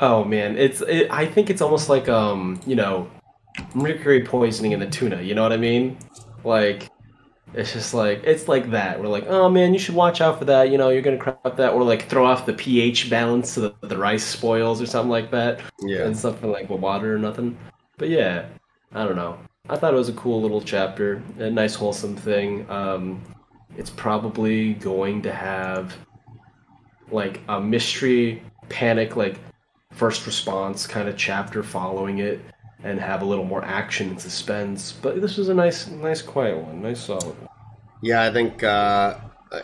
[0.00, 3.08] oh man it's it, i think it's almost like um you know
[3.74, 5.96] mercury poisoning in the tuna you know what i mean
[6.42, 6.90] like
[7.52, 10.44] it's just like it's like that we're like oh man you should watch out for
[10.44, 13.60] that you know you're gonna crap that or like throw off the ph balance so
[13.60, 17.56] that the rice spoils or something like that Yeah, and something like water or nothing.
[17.96, 18.46] But yeah,
[18.92, 19.38] I don't know.
[19.68, 22.68] I thought it was a cool little chapter, a nice wholesome thing.
[22.68, 23.22] Um,
[23.76, 25.94] it's probably going to have
[27.10, 29.38] like a mystery, panic, like
[29.92, 32.40] first response kind of chapter following it,
[32.82, 34.92] and have a little more action and suspense.
[34.92, 37.48] But this was a nice, nice quiet one, nice solid one.
[38.02, 38.22] yeah.
[38.22, 39.18] I think uh,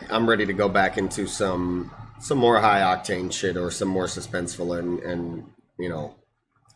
[0.08, 4.04] I'm ready to go back into some some more high octane shit or some more
[4.06, 5.44] suspenseful and and
[5.78, 6.14] you know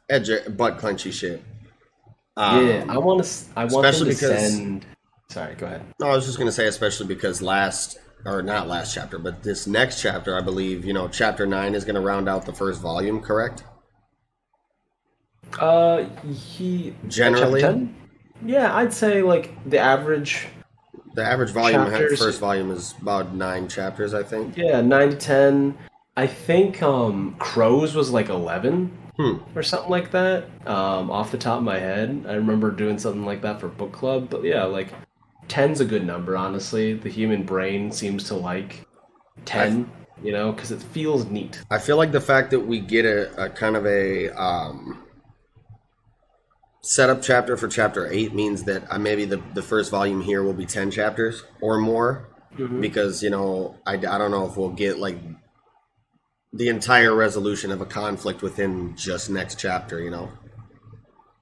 [0.08, 1.42] edge butt clenchy shit.
[2.36, 3.30] Um, yeah, I want to.
[3.56, 4.86] I want them to because- send.
[5.30, 5.82] Sorry, go ahead.
[5.98, 9.42] No, I was just going to say, especially because last, or not last chapter, but
[9.42, 12.52] this next chapter, I believe, you know, chapter nine is going to round out the
[12.52, 13.64] first volume, correct?
[15.58, 17.88] Uh, he Generally?
[18.44, 20.48] Yeah, I'd say like the average.
[21.14, 24.56] The average volume, Chapters- first volume is about nine chapters, I think.
[24.56, 25.78] Yeah, nine to ten.
[26.16, 29.34] I think um Crows was like eleven Hmm.
[29.54, 30.46] or something like that.
[30.66, 33.92] Um, off the top of my head, I remember doing something like that for book
[33.92, 34.28] club.
[34.28, 34.88] But yeah, like
[35.48, 36.36] ten's a good number.
[36.36, 38.86] Honestly, the human brain seems to like
[39.44, 39.90] ten.
[40.22, 41.60] You know, because it feels neat.
[41.70, 45.04] I feel like the fact that we get a, a kind of a um,
[46.82, 50.52] setup chapter for chapter eight means that uh, maybe the, the first volume here will
[50.52, 52.28] be 10 chapters or more.
[52.80, 55.18] because you know I, I don't know if we'll get like
[56.52, 60.30] the entire resolution of a conflict within just next chapter you know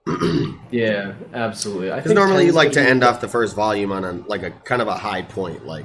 [0.71, 1.93] Yeah, absolutely.
[1.93, 4.43] I because think normally you like to end off the first volume on a like
[4.43, 5.85] a kind of a high point like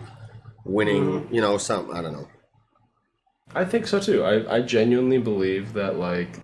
[0.64, 2.28] winning you know some i don't know
[3.56, 4.24] I think so too.
[4.24, 6.40] I, I genuinely believe that like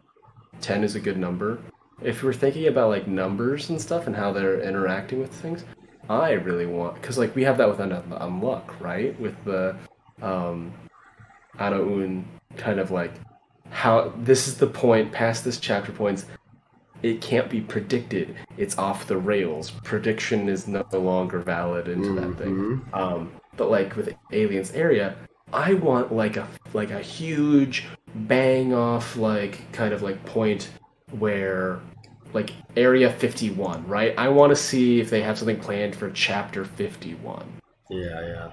[0.61, 1.59] ten is a good number.
[2.01, 5.63] If we're thinking about like numbers and stuff and how they're interacting with things,
[6.09, 9.19] I really want because like we have that with Un- Unluck, right?
[9.19, 9.75] With the
[10.21, 10.73] um,
[11.59, 12.23] Anaun
[12.57, 13.13] kind of like
[13.69, 16.25] how this is the point past this chapter points.
[17.03, 18.35] It can't be predicted.
[18.57, 19.71] It's off the rails.
[19.83, 22.81] Prediction is no longer valid into that thing.
[22.93, 25.15] Um, but like with Aliens Area,
[25.51, 27.85] I want like a like a huge
[28.15, 30.69] bang off like kind of like point
[31.11, 31.79] where
[32.33, 34.15] like Area 51, right?
[34.17, 37.45] I want to see if they have something planned for Chapter 51.
[37.91, 38.51] yeah yeah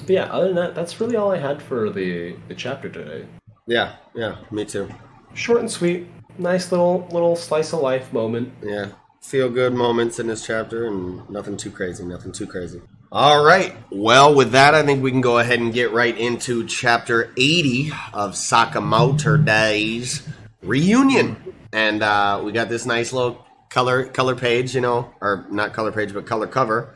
[0.00, 3.26] But yeah, other than that, that's really all I had for the the chapter today.
[3.66, 4.88] yeah yeah me too
[5.34, 8.52] Short and sweet, nice little little slice of life moment.
[8.62, 8.86] yeah.
[9.22, 12.80] Feel good moments in this chapter and nothing too crazy nothing too crazy.
[13.12, 13.74] All right.
[13.90, 17.90] Well with that i think we can go ahead and get right into chapter 80
[18.14, 20.26] of sakamoto days
[20.62, 21.36] reunion.
[21.72, 25.92] And uh, we got this nice little color color page you know or not color
[25.92, 26.94] page but color cover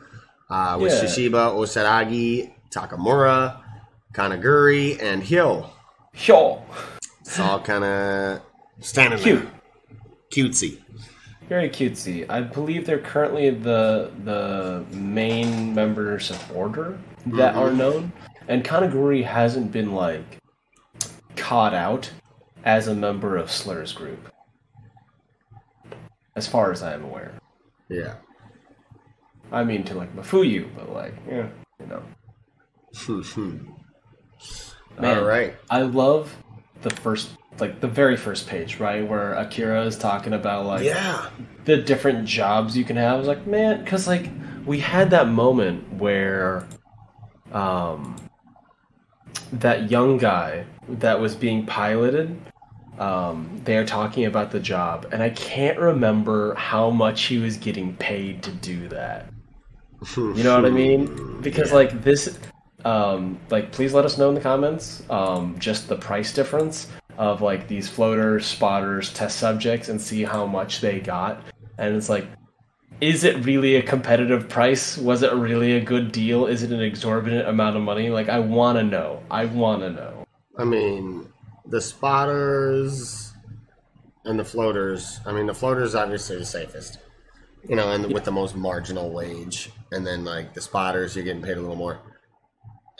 [0.49, 1.03] uh, with Yeah.
[1.03, 3.61] shishiba osaragi takamura
[4.13, 5.69] kanaguri and hyo.
[6.25, 6.61] Yo,
[7.21, 8.41] it's all kind of
[8.79, 9.41] standing cute.
[9.41, 9.51] there
[10.31, 10.79] cutesy
[11.47, 12.29] Very cutesy.
[12.29, 17.77] I believe they're currently the the main members of Order that are mm-hmm.
[17.77, 18.13] known,
[18.47, 20.39] and Kanaguri hasn't been like
[21.35, 22.11] caught out
[22.63, 24.31] as a member of Slur's group.
[26.35, 27.33] As far as I am aware.
[27.89, 28.15] Yeah.
[29.51, 31.47] I mean to like Mafuyu, but like, yeah,
[31.79, 32.03] you know.
[34.99, 35.55] Man, All right.
[35.69, 36.35] I love
[36.81, 41.27] the first like the very first page, right, where Akira is talking about like Yeah.
[41.65, 43.15] the different jobs you can have.
[43.15, 44.29] I was like, man, because like
[44.65, 46.67] we had that moment where,
[47.53, 48.15] um,
[49.53, 52.37] that young guy that was being piloted,
[52.99, 57.95] um, they're talking about the job, and I can't remember how much he was getting
[57.97, 59.29] paid to do that.
[60.15, 61.41] You know what I mean?
[61.41, 62.37] Because like this,
[62.83, 66.87] um, like please let us know in the comments, um, just the price difference
[67.17, 71.41] of like these floaters, spotters, test subjects, and see how much they got.
[71.77, 72.27] And it's like,
[73.01, 74.97] is it really a competitive price?
[74.97, 76.45] Was it really a good deal?
[76.45, 78.09] Is it an exorbitant amount of money?
[78.09, 79.21] Like I want to know.
[79.29, 80.25] I want to know.
[80.57, 81.27] I mean,
[81.65, 83.33] the spotters
[84.23, 85.19] and the floaters.
[85.25, 86.99] I mean, the floaters obviously the safest,
[87.67, 89.71] you know, and with the most marginal wage.
[89.91, 91.99] And then like the spotters, you're getting paid a little more.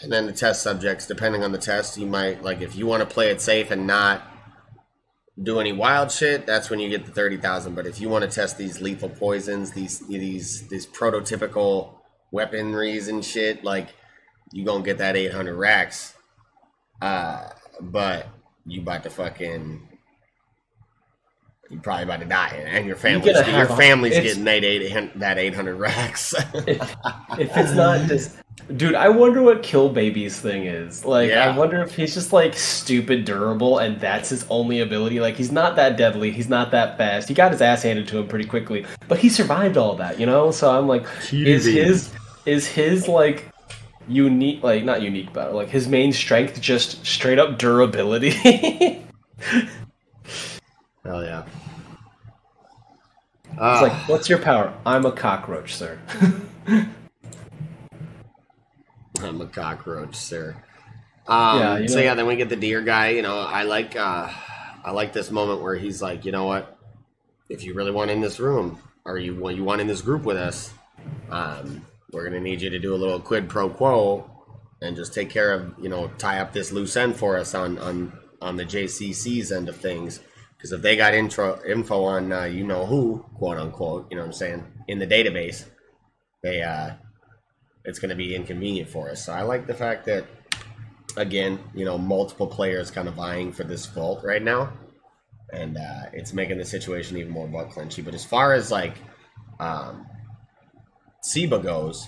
[0.01, 3.01] And then the test subjects, depending on the test, you might like if you want
[3.01, 4.23] to play it safe and not
[5.41, 6.45] do any wild shit.
[6.45, 7.75] That's when you get the thirty thousand.
[7.75, 11.95] But if you want to test these lethal poisons, these these these prototypical
[12.33, 13.89] weaponries and shit, like
[14.51, 16.13] you gonna get that eight hundred racks.
[17.01, 18.27] Uh, but
[18.65, 19.87] you about to fucking
[21.69, 25.19] you probably about to die, and your family's gotta your family's it's- getting that eight
[25.19, 26.33] that eight hundred racks.
[26.67, 26.95] if,
[27.39, 28.37] if it's not just
[28.77, 31.05] dude i wonder what kill baby's thing is.
[31.05, 31.49] Like Yeah.
[31.53, 35.19] i wonder if he's just like stupid durable and that's his only ability.
[35.19, 36.31] Like he's not that deadly.
[36.31, 37.27] He's not that fast.
[37.27, 40.25] He got his ass handed to him pretty quickly but he survived all that you
[40.25, 40.51] know?
[40.51, 42.11] So i'm like is his
[42.45, 43.49] is his like
[44.07, 49.01] unique like not unique but like his main strength just straight up durability
[51.05, 51.45] Hell yeah.
[53.45, 55.99] it's Uh, like what's your power i'm a cockroach sir
[59.21, 60.55] I'm a cockroach, sir.
[61.27, 63.09] Um, Yeah, you so yeah, then we get the deer guy.
[63.09, 64.31] You know, I like uh,
[64.83, 66.77] I like this moment where he's like, you know what?
[67.49, 70.23] If you really want in this room, or you what you want in this group
[70.23, 70.73] with us,
[71.29, 74.29] um, we're gonna need you to do a little quid pro quo
[74.81, 77.77] and just take care of you know tie up this loose end for us on
[77.79, 80.19] on on the JCC's end of things.
[80.57, 84.23] Because if they got intro info on uh, you know who quote unquote, you know
[84.23, 85.65] what I'm saying in the database,
[86.41, 86.91] they uh,
[87.85, 89.25] it's going to be inconvenient for us.
[89.25, 90.25] So I like the fact that,
[91.17, 94.73] again, you know, multiple players kind of vying for this vault right now,
[95.53, 98.03] and uh, it's making the situation even more butt clinchy.
[98.03, 98.95] But as far as like
[99.59, 100.07] um,
[101.21, 102.07] Seba goes,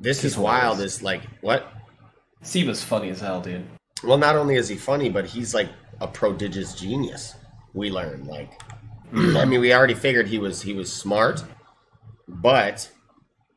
[0.00, 0.80] this He's is wild.
[0.80, 1.72] Is like what?
[2.42, 3.66] Seba's funny as hell dude
[4.04, 5.68] Well, not only is he funny, but he's like
[6.00, 7.34] a prodigious genius.
[7.74, 8.60] We learn like,
[9.14, 11.44] I mean, we already figured he was he was smart,
[12.26, 12.90] but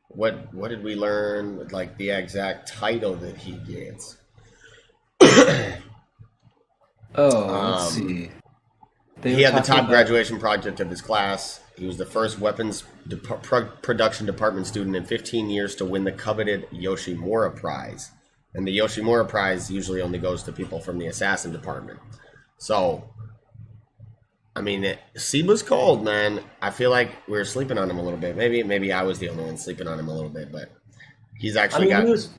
[0.08, 1.56] what what did we learn?
[1.58, 4.16] with, Like the exact title that he gets.
[5.22, 5.72] oh
[7.14, 8.30] let's Um, see
[9.20, 11.60] They he had the top about- graduation project of his class.
[11.76, 16.04] He was the first weapons de- pro- production department student in 15 years to win
[16.04, 18.10] the coveted Yoshimura Prize.
[18.54, 21.98] And the Yoshimura Prize usually only goes to people from the assassin department.
[22.62, 23.02] So,
[24.54, 26.40] I mean, it, Seba's cold, man.
[26.60, 28.36] I feel like we are sleeping on him a little bit.
[28.36, 30.70] Maybe, maybe I was the only one sleeping on him a little bit, but
[31.36, 32.04] he's I actually mean, got.
[32.04, 32.30] he was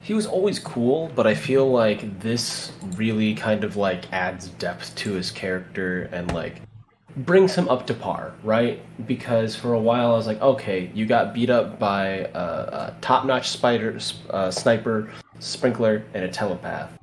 [0.00, 4.92] he was always cool, but I feel like this really kind of like adds depth
[4.96, 6.60] to his character and like
[7.18, 8.82] brings him up to par, right?
[9.06, 12.96] Because for a while I was like, okay, you got beat up by a, a
[13.02, 16.97] top-notch spider uh, sniper, sprinkler, and a telepath,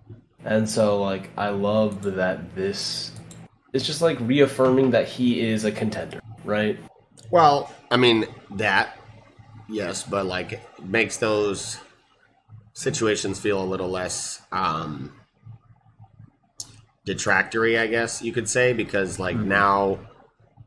[0.46, 3.12] and so like I love that this
[3.74, 6.78] is just like reaffirming that he is a contender, right?
[7.32, 8.98] Well, I mean that,
[9.68, 11.80] yes, but like makes those
[12.74, 15.12] situations feel a little less um
[17.06, 20.00] detractory, I guess you could say, because like now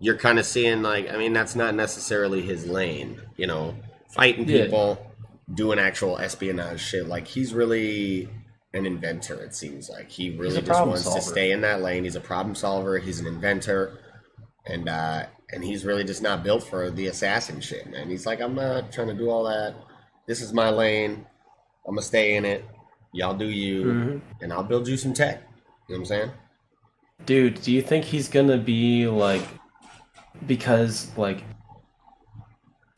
[0.01, 3.75] you're kind of seeing like I mean that's not necessarily his lane, you know,
[4.11, 4.65] fighting Yeah.
[4.65, 5.13] people,
[5.55, 7.07] doing actual espionage shit.
[7.07, 8.29] Like he's really
[8.75, 9.41] an inventor.
[9.43, 12.05] It seems like he really just wants to stay in that lane.
[12.05, 12.99] He's a problem solver.
[12.99, 13.99] He's an inventor
[14.67, 18.09] and uh and he's really just not built for the assassin shit, man.
[18.11, 19.75] He's like, I'm not trying to do all that.
[20.27, 21.27] This is my lane.
[21.87, 22.65] I'm gonna stay in it.
[23.13, 24.21] Y'all do you, Mhm.
[24.43, 25.43] and I'll build you some tech.
[25.89, 26.31] You know what I'm saying?
[27.25, 29.43] Dude, do you think he's gonna be like
[30.47, 31.43] because like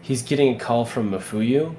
[0.02, 1.74] he's getting a call from Mafuyu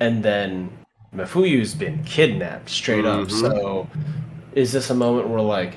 [0.00, 0.70] and then
[1.14, 3.40] Mafuyu's been kidnapped straight up, Mhm.
[3.40, 3.88] so
[4.54, 5.74] is this a moment where like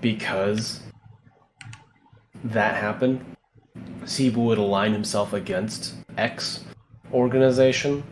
[0.00, 0.80] because
[2.44, 3.24] that happened,
[4.04, 6.64] Sibu would align himself against X
[7.12, 8.02] organization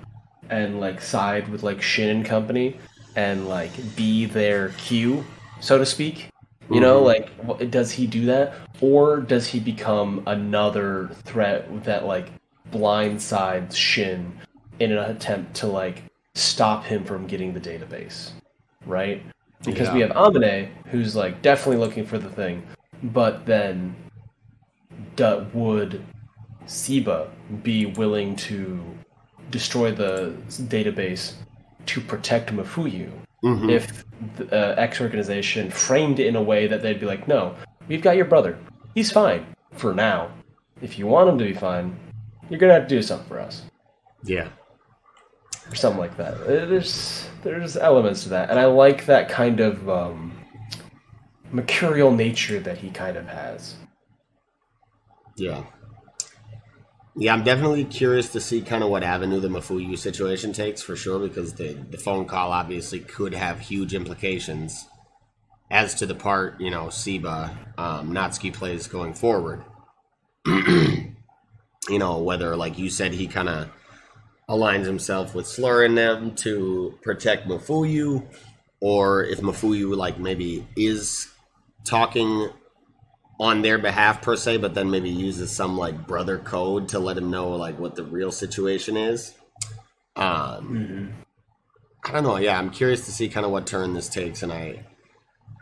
[0.48, 2.76] and like side with like Shin and Company
[3.16, 5.24] and like be their Q,
[5.60, 6.28] so to speak.
[6.70, 7.28] You know, like
[7.72, 12.28] does he do that, or does he become another threat that like
[12.70, 14.32] blindsides Shin
[14.78, 18.30] in an attempt to like stop him from getting the database,
[18.86, 19.22] right?
[19.64, 22.62] Because we have Amine, who's like definitely looking for the thing,
[23.02, 23.94] but then
[25.52, 26.02] would
[26.66, 27.30] Seba
[27.62, 28.80] be willing to
[29.50, 31.34] destroy the database
[31.86, 33.10] to protect Mafuyu
[33.42, 33.70] Mhm.
[33.70, 34.04] if
[34.36, 37.54] the uh, X organization framed it in a way that they'd be like, no,
[37.88, 38.58] we've got your brother.
[38.94, 40.30] He's fine for now.
[40.82, 41.96] If you want him to be fine,
[42.48, 43.62] you're gonna have to do something for us,
[44.24, 44.48] yeah.
[45.70, 46.46] Or something like that.
[46.46, 50.32] There's there's elements to that, and I like that kind of um,
[51.52, 53.76] mercurial nature that he kind of has.
[55.36, 55.64] Yeah.
[57.16, 60.96] Yeah, I'm definitely curious to see kind of what avenue the Mafuyu situation takes for
[60.96, 64.86] sure because the, the phone call obviously could have huge implications
[65.70, 69.64] as to the part, you know, Seba um, Natsuki plays going forward.
[70.46, 71.14] you
[71.88, 73.70] know, whether, like you said, he kind of
[74.50, 78.26] aligns himself with Slur and them to protect Mafuyu,
[78.80, 81.28] or if Mafuyu, like, maybe is
[81.84, 82.50] talking
[83.40, 87.16] on their behalf per se, but then maybe uses some like brother code to let
[87.16, 89.32] him know like what the real situation is.
[90.14, 91.14] Um,
[92.04, 92.36] I don't know.
[92.36, 94.84] Yeah, I'm curious to see kind of what turn this takes, and I,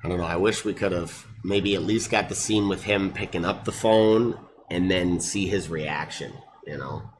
[0.04, 0.24] I don't know.
[0.24, 3.64] I wish we could have maybe at least got the scene with him picking up
[3.64, 4.36] the phone
[4.70, 6.32] and then see his reaction.
[6.66, 7.10] You know, I don't know.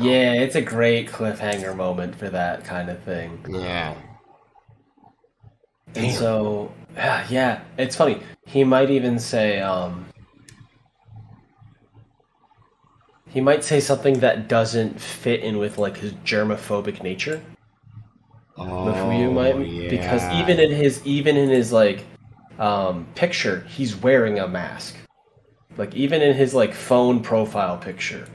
[0.00, 3.44] Yeah, it's a great cliffhanger moment for that kind of thing.
[3.48, 3.94] Yeah.
[5.94, 6.18] And Damn.
[6.18, 8.22] so, yeah, yeah, it's funny.
[8.46, 10.06] He might even say, um,
[13.28, 17.42] he might say something that doesn't fit in with like his germophobic nature.
[18.58, 22.04] Oh, Mafuyu might because even in his even in his like
[22.58, 24.96] um, picture, he's wearing a mask.
[25.78, 28.26] Like even in his like phone profile picture,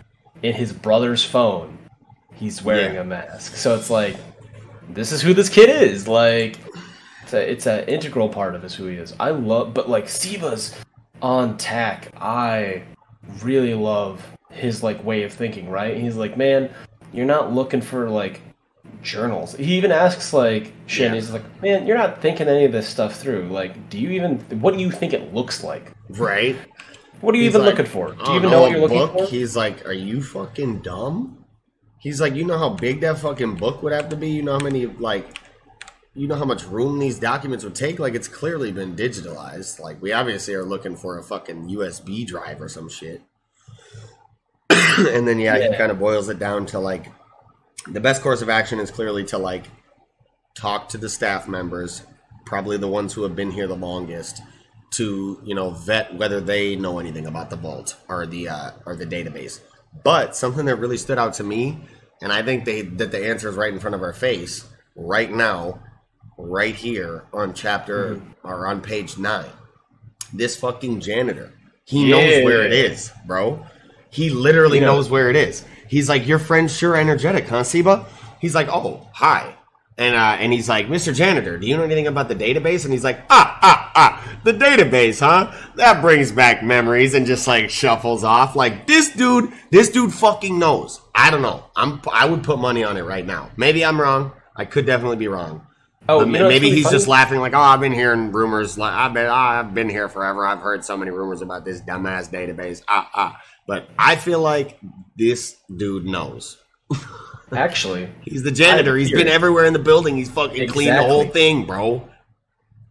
[0.44, 1.78] in his brother's phone,
[2.34, 3.02] he's wearing Yeah.
[3.02, 3.56] a mask.
[3.56, 4.16] So it's like,
[4.90, 6.08] this is who this kid is.
[6.08, 6.58] Like,
[7.24, 9.14] it's a it's an integral part of us who he is.
[9.20, 10.74] I love, but like Seba's
[11.22, 12.10] on tack.
[12.16, 12.84] I
[13.42, 15.70] really love his like way of thinking.
[15.70, 15.98] Right?
[15.98, 16.70] He's like, man,
[17.12, 18.40] you're not looking for like
[19.04, 19.56] journals.
[19.56, 21.10] He even asks like Shin.
[21.14, 21.16] Yeah.
[21.16, 23.50] He's like, man, you're not thinking any of this stuff through.
[23.50, 24.38] Like, do you even?
[24.62, 25.92] What do you think it looks like?
[26.12, 26.56] right.
[27.22, 28.12] What are you He's even like, looking for?
[28.14, 29.26] Do you even know what you're looking book." for?
[29.26, 31.46] He's like, "Are you fucking dumb?"
[32.00, 34.30] He's like, "You know how big that fucking book would have to be?
[34.30, 35.40] You know how many like,
[36.14, 38.00] you know how much room these documents would take?
[38.00, 39.80] Like, it's clearly been digitalized.
[39.80, 43.22] Like, we obviously are looking for a fucking USB drive or some shit."
[44.70, 47.08] and then yeah, he kind of boils it down to like,
[47.88, 49.66] the best course of action is clearly to like
[50.56, 52.04] talk to the staff members,
[52.46, 54.42] probably the ones who have been here the longest,
[54.92, 58.96] to you know vet whether they know anything about the vault or the uh, or
[58.96, 59.60] the database.
[60.04, 61.80] But something that really stood out to me,
[62.22, 65.32] and I think they that the answer is right in front of our face right
[65.32, 65.80] now,
[66.38, 69.50] right here on chapter or on page nine.
[70.34, 71.54] This fucking janitor,
[71.86, 73.66] he knows where it is, bro.
[74.10, 75.66] He literally knows where it is.
[75.88, 78.06] He's like, "Your friend's sure energetic, huh, Seba?"
[78.40, 79.57] He's like, "Oh, hi."
[79.98, 81.14] And uh, and he's like, Mr.
[81.14, 82.84] Janitor, do you know anything about the database?
[82.84, 85.52] And he's like, ah, ah, ah, the database, huh?
[85.76, 88.56] That brings back memories and just like shuffles off.
[88.56, 91.02] Like this dude, this dude fucking knows.
[91.16, 91.66] I don't know.
[91.76, 93.50] I'm I would put money on it right now.
[93.58, 94.34] Maybe I'm wrong.
[94.56, 95.66] I could definitely be wrong.
[96.10, 96.96] Oh, you know maybe really he's funny?
[96.96, 98.78] just laughing like, oh, I've been hearing rumors.
[98.78, 100.46] Like I've been, oh, I've been here forever.
[100.46, 102.82] I've heard so many rumors about this dumbass database.
[102.88, 103.42] Ah, ah.
[103.68, 104.80] But I feel like
[105.18, 106.58] this dude knows.
[107.52, 108.98] Actually, He's the janitor.
[108.98, 110.18] He's been everywhere in the building.
[110.18, 112.08] He's fucking cleaned the whole thing, bro.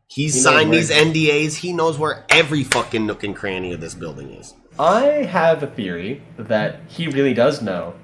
[0.06, 1.56] He's He signed these NDAs.
[1.56, 4.54] He knows where every fucking nook and cranny of this building is.
[4.78, 7.94] I have a theory that he really does know,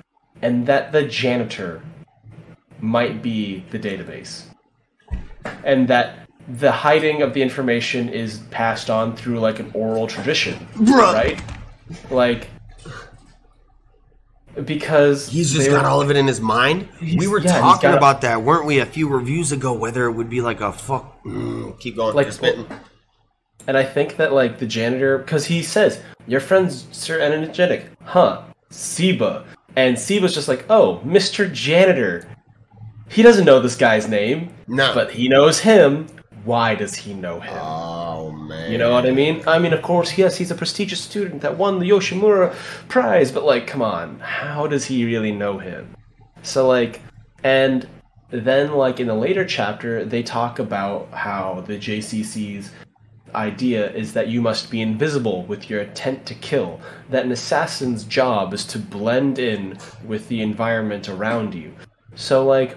[0.40, 1.82] and that the janitor
[2.80, 4.44] might be the database,
[5.64, 10.66] and that the hiding of the information is passed on through like an oral tradition,
[10.74, 11.12] Bruh.
[11.12, 11.42] right?
[12.10, 12.48] Like
[14.64, 16.88] because He's just got were- all of it in his mind.
[17.00, 19.72] We were yeah, talking about that, weren't we, a few reviews ago?
[19.72, 21.22] Whether it would be like a fuck.
[21.24, 22.14] Mm, keep going.
[22.14, 22.66] Like- spitting.
[23.66, 28.42] And I think that like the janitor, because he says your friend's Sir Energetic, huh?
[28.70, 29.44] Seba,
[29.76, 32.28] and Seba's just like, oh, Mister Janitor.
[33.08, 34.92] He doesn't know this guy's name, No.
[34.94, 36.06] but he knows him.
[36.44, 37.56] Why does he know him?
[37.56, 38.70] Oh man.
[38.70, 39.42] You know what I mean?
[39.46, 42.54] I mean, of course, yes, he's a prestigious student that won the Yoshimura
[42.88, 45.94] Prize, but like, come on, how does he really know him?
[46.42, 47.00] So like,
[47.44, 47.86] and
[48.30, 52.70] then like in the later chapter, they talk about how the JCC's
[53.34, 56.80] idea is that you must be invisible with your intent to kill.
[57.10, 61.72] That an assassin's job is to blend in with the environment around you.
[62.14, 62.76] So like,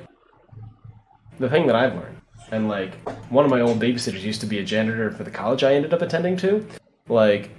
[1.40, 2.15] the thing that I've learned
[2.52, 2.94] and like
[3.30, 5.94] one of my old babysitters used to be a janitor for the college I ended
[5.94, 6.66] up attending to.
[7.08, 7.50] Like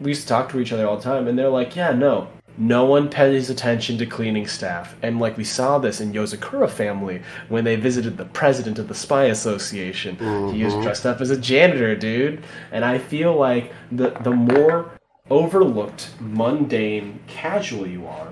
[0.00, 2.28] we used to talk to each other all the time and they're like, "Yeah, no.
[2.56, 7.22] No one pays attention to cleaning staff." And like we saw this in Yozakura family
[7.48, 10.16] when they visited the president of the spy association.
[10.52, 10.82] He was mm-hmm.
[10.82, 12.44] dressed up as a janitor, dude.
[12.70, 14.92] And I feel like the the more
[15.30, 18.28] overlooked, mundane, casual you are,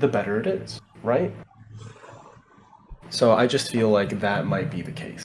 [0.00, 1.32] the better it is, right?
[3.10, 5.22] So I just feel like that might be the case.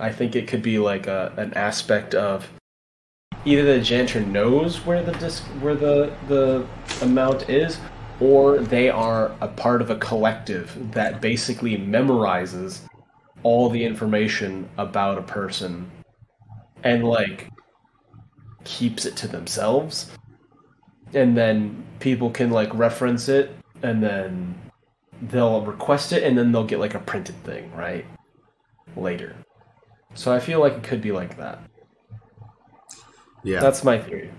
[0.00, 2.48] I think it could be like a, an aspect of
[3.44, 6.66] either the janitor knows where the disc where the the
[7.02, 7.78] amount is,
[8.20, 12.80] or they are a part of a collective that basically memorizes
[13.42, 15.90] all the information about a person
[16.82, 17.50] and like
[18.64, 20.10] keeps it to themselves
[21.12, 24.54] and then people can like reference it and then
[25.22, 28.04] they'll request it and then they'll get like a printed thing, right?
[28.96, 29.34] Later.
[30.14, 31.60] So I feel like it could be like that.
[33.42, 33.60] Yeah.
[33.60, 34.30] That's my theory.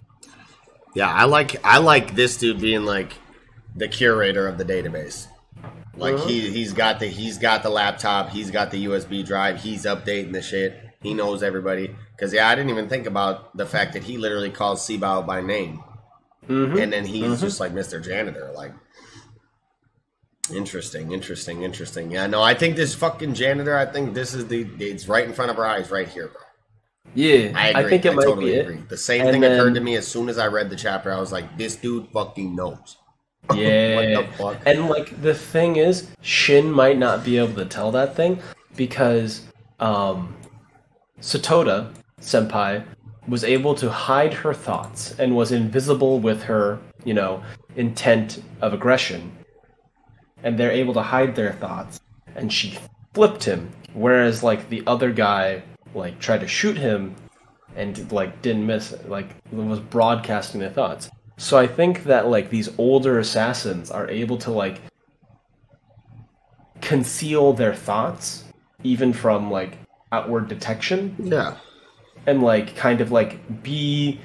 [0.96, 3.14] Yeah, I like I like this dude being like
[3.76, 5.28] the curator of the database.
[5.98, 6.28] Like Uh-huh.
[6.28, 10.32] he he's got the he's got the laptop, he's got the USB drive, he's updating
[10.34, 10.80] the shit.
[11.02, 11.94] He knows everybody.
[12.18, 15.42] Cause yeah, I didn't even think about the fact that he literally calls Seabao by
[15.42, 15.84] name,
[16.48, 16.78] Mm-hmm.
[16.78, 18.02] and then he's just like Mr.
[18.04, 18.52] Janitor.
[18.56, 18.72] Like,
[20.52, 22.12] interesting, interesting, interesting.
[22.12, 23.78] Yeah, no, I think this fucking janitor.
[23.78, 24.68] I think this is the.
[24.80, 26.42] It's right in front of our eyes, right here, bro.
[27.14, 27.84] Yeah, I agree.
[27.86, 28.84] I, think it might totally be agree.
[28.90, 31.12] The same And thing then- occurred to me as soon as I read the chapter.
[31.14, 32.98] I was like, this dude fucking knows.
[33.54, 33.96] Yeah.
[34.16, 34.62] What the fuck?
[34.66, 38.40] And like the thing is, Shin might not be able to tell that thing
[38.76, 39.44] because
[39.80, 40.36] um
[41.22, 42.84] Satoda senpai
[43.28, 47.42] was able to hide her thoughts and was invisible with her, you know,
[47.76, 49.32] intent of aggression.
[50.44, 52.00] And they're able to hide their thoughts
[52.36, 52.78] and she
[53.14, 55.64] flipped him whereas like the other guy
[55.96, 57.16] like tried to shoot him
[57.76, 61.10] and like didn't miss it, like was broadcasting their thoughts.
[61.38, 64.82] So I think that like these older assassins are able to like
[66.82, 68.44] conceal their thoughts
[68.84, 69.78] even from like
[70.12, 71.56] outward detection Yeah.
[72.28, 74.20] and like kind of like be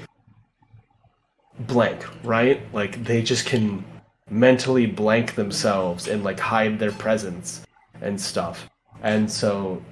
[1.58, 2.61] blank, right?
[2.72, 3.84] Like they just can
[4.31, 7.62] mentally blank themselves and like hide their presence
[8.01, 8.70] and stuff.
[9.03, 9.83] And so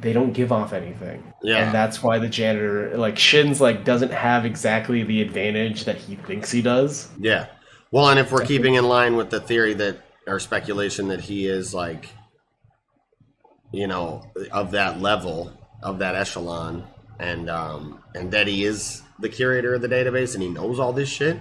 [0.00, 1.32] they don't give off anything.
[1.42, 1.64] Yeah.
[1.64, 6.16] And that's why the janitor like Shin's like doesn't have exactly the advantage that he
[6.16, 7.08] thinks he does.
[7.18, 7.46] Yeah.
[7.90, 11.46] Well, and if we're keeping in line with the theory that or speculation that he
[11.46, 12.08] is like,
[13.72, 15.52] you know, of that level,
[15.82, 16.86] of that echelon,
[17.18, 20.92] and um, and that he is the curator of the database and he knows all
[20.92, 21.38] this shit.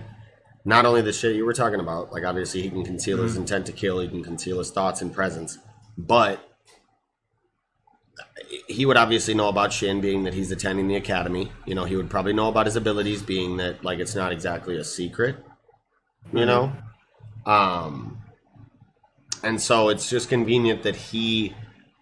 [0.70, 3.42] Not only the shit you were talking about, like obviously he can conceal his mm-hmm.
[3.42, 5.58] intent to kill, he can conceal his thoughts and presence,
[5.98, 6.48] but
[8.68, 11.52] he would obviously know about Shin being that he's attending the academy.
[11.66, 14.78] You know, he would probably know about his abilities being that like it's not exactly
[14.78, 15.38] a secret
[16.32, 16.48] you mm-hmm.
[16.48, 17.52] know?
[17.52, 18.22] Um
[19.42, 21.56] and so it's just convenient that he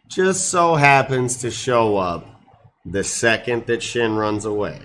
[0.10, 2.26] just so happens to show up
[2.86, 4.82] the second that shin runs away.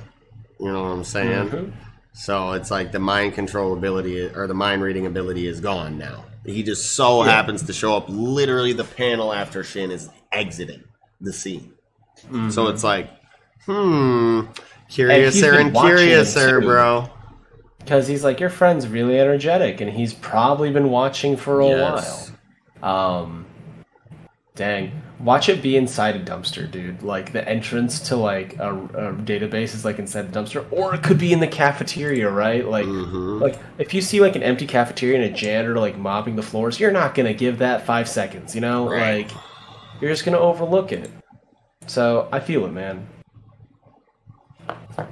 [0.61, 1.82] You know what i'm saying mm-hmm.
[2.13, 6.25] So it's like the mind control ability or the mind reading ability is gone now.
[6.45, 10.85] He just so happens to show up literally the panel after shin is exiting
[11.21, 11.73] the scene.
[12.49, 13.11] So it's like
[13.67, 14.43] hmm
[14.89, 17.09] curiouser been and curiouser bro.
[17.79, 22.31] Because he's like, your friend's really energetic, and he's probably been watching for a Yes.
[22.83, 22.83] while.
[22.83, 23.47] Um,
[24.55, 27.03] dang, watch it be inside a dumpster, dude.
[27.03, 31.03] Like the entrance to like a, a database is like inside the dumpster, or it
[31.03, 32.67] could be in the cafeteria, right?
[32.67, 33.39] Like, Mm-hmm.
[33.43, 36.79] like if you see like an empty cafeteria and a janitor like mopping the floors,
[36.81, 38.91] you're not gonna give that five seconds, you know?
[38.91, 39.27] Right.
[39.29, 39.37] Like,
[40.01, 41.11] you're just gonna overlook it.
[41.87, 43.07] So I feel it, man.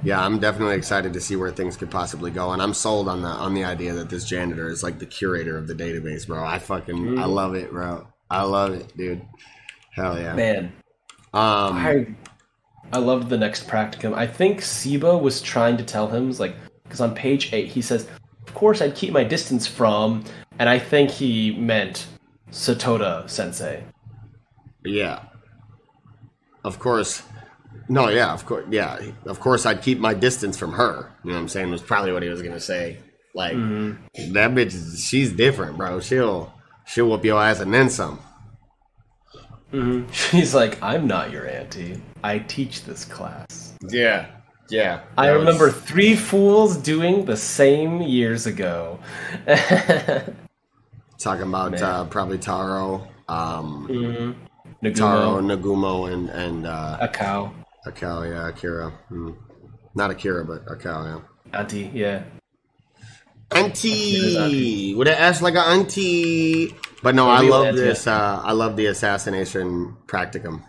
[0.03, 3.21] Yeah, I'm definitely excited to see where things could possibly go, and I'm sold on
[3.21, 6.43] the on the idea that this janitor is like the curator of the database, bro.
[6.45, 8.07] I fucking I love it, bro.
[8.29, 9.21] I love it, dude.
[9.91, 10.33] Hell yeah.
[10.33, 10.71] Man,
[11.33, 12.07] Um, I
[12.93, 14.13] I loved the next practicum.
[14.13, 18.07] I think Seba was trying to tell him like because on page eight he says,
[18.47, 20.23] "Of course I'd keep my distance from,"
[20.59, 22.07] and I think he meant
[22.51, 23.83] Satoda Sensei.
[24.83, 25.19] yeah,
[26.63, 27.23] of course,
[27.87, 31.11] no, yeah, of course, yeah, of course, I'd keep my distance from her.
[31.23, 31.71] You know what I'm saying?
[31.71, 32.97] Was probably what he was gonna say.
[33.33, 36.01] Like that bitch, she's different, bro.
[36.01, 36.53] She'll
[36.85, 38.19] she'll whoop your ass and then some.
[40.11, 42.01] She's like, I'm not your auntie.
[42.23, 43.73] I teach this class.
[43.87, 44.27] Yeah,
[44.69, 45.01] yeah.
[45.17, 48.99] I was- remember three fools doing the same years ago.
[51.19, 53.87] talking about uh, probably Taro, um,
[54.83, 57.53] Nagumo, Taro, Nagumo, and and uh, a cow,
[57.85, 58.89] Akao, yeah, Akira.
[59.09, 59.31] Hmm.
[59.95, 61.21] Not Akira, but Akao,
[61.53, 61.59] yeah.
[61.59, 62.23] auntie, yeah.
[63.51, 64.95] Auntie, auntie.
[64.95, 66.75] with an ass like an auntie.
[67.01, 68.07] But no, I love this.
[68.07, 70.63] Uh, I love the assassination practicum,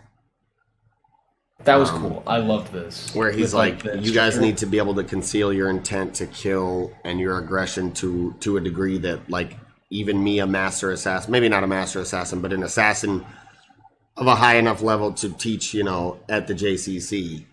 [1.63, 2.23] That was cool.
[2.25, 3.11] I loved this.
[3.11, 6.15] Um, where he's like, the "You guys need to be able to conceal your intent
[6.15, 9.57] to kill and your aggression to to a degree that, like,
[9.89, 13.25] even me, a master assassin, maybe not a master assassin, but an assassin
[14.17, 17.45] of a high enough level to teach, you know, at the JCC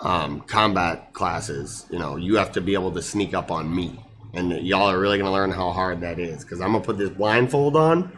[0.00, 4.03] um, combat classes, you know, you have to be able to sneak up on me.
[4.34, 6.98] And y'all are really going to learn how hard that is because I'm to put
[6.98, 8.16] this blindfold on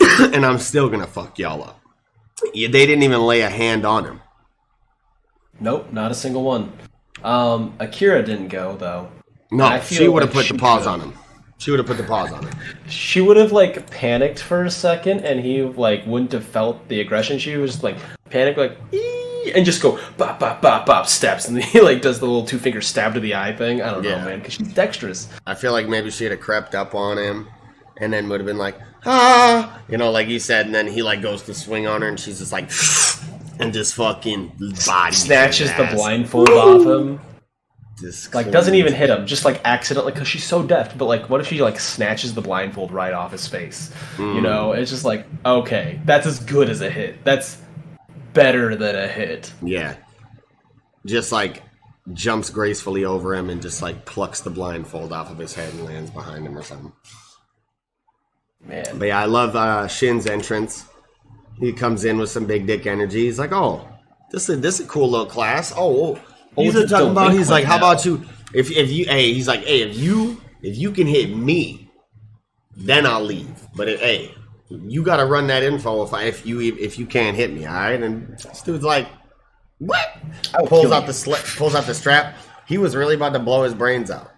[0.32, 1.80] and I'm still to fuck y'all up.
[2.52, 4.20] Yeah, they didn't even lay a hand on him.
[5.60, 6.72] Nope, not a single one.
[7.22, 9.10] Um, Akira didn't go though.
[9.50, 11.14] No, she would have like put the paws on him.
[11.58, 12.52] She would have put the paws on him.
[12.88, 17.00] She would have like panicked for a second, and he like wouldn't have felt the
[17.00, 17.38] aggression.
[17.38, 17.96] She was like
[18.30, 19.23] panicked, like "Ee,"
[19.54, 22.58] and just go bop bop bop bop steps, and he like does the little two
[22.58, 23.82] finger stab to the eye thing.
[23.82, 24.18] I don't Yeah.
[24.20, 25.28] know, man, because she's dexterous.
[25.46, 27.48] I feel like maybe she'd have crept up on him
[27.98, 28.76] and then would have been like,
[29.06, 32.08] ah, you know, like you said, and then he like goes to swing on her
[32.08, 32.70] and she's just like,
[33.60, 34.48] and just fucking
[34.86, 37.20] body Snatches the blindfold off him.
[38.34, 40.98] Like doesn't even hit him, just like accidentally because she's so deft.
[40.98, 43.92] But like, what if she like snatches the blindfold right off his face?
[44.18, 47.22] You know, it's just like okay, that's as good as a hit.
[47.24, 47.56] That's
[48.34, 49.52] better than a hit.
[49.62, 49.96] Yeah.
[51.06, 51.62] Just like
[52.12, 55.84] jumps gracefully over him and just like plucks the blindfold off of his head and
[55.84, 56.92] lands behind him or something.
[58.60, 60.86] Man, But yeah, I love uh, Shin's entrance.
[61.58, 63.24] He comes in with some big dick energy.
[63.26, 63.86] He's like, "Oh,
[64.32, 65.72] this is this is a cool little class.
[65.76, 66.20] Oh, oh,
[66.56, 67.92] oh He's talking about?" He's like, "How now.
[67.92, 68.24] about you?
[68.54, 71.90] If if you, hey, he's like, hey, if you if you can hit me,
[72.76, 73.68] then I'll leave.
[73.74, 74.32] But if, hey,
[74.86, 77.66] you got to run that info if I if you if you can't hit me,
[77.66, 79.08] all right?" And this dude's like,
[79.78, 80.16] "What?"
[80.54, 81.06] I'll Pulls out you.
[81.08, 82.36] the sli- pulls out the strap.
[82.66, 84.30] He was really about to blow his brains out.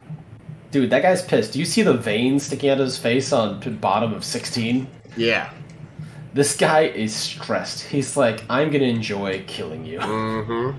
[0.71, 1.53] dude, that guy's pissed.
[1.53, 4.89] Do you see the veins sticking out of his face on the bottom of sixteen?
[5.17, 5.51] Yeah.
[6.35, 7.83] This guy is stressed.
[7.85, 9.99] He's like, I'm gonna enjoy killing you.
[10.07, 10.79] Mm-hmm.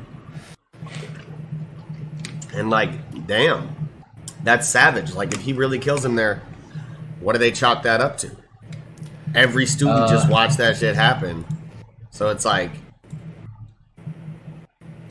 [2.53, 3.75] And like, damn,
[4.43, 5.13] that's savage.
[5.13, 6.41] Like, if he really kills him there,
[7.19, 8.31] what do they chalk that up to?
[9.35, 11.45] Every student Uh, just watched that shit happen.
[12.11, 12.71] So it's like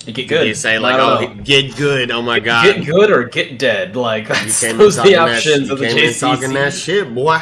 [0.06, 0.46] get good.
[0.46, 1.42] you say like, "Oh, know.
[1.42, 3.96] get good." Oh my god, get good or get dead.
[3.96, 7.14] Like you that's came those the that, options you of the in talking that shit,
[7.14, 7.40] boy.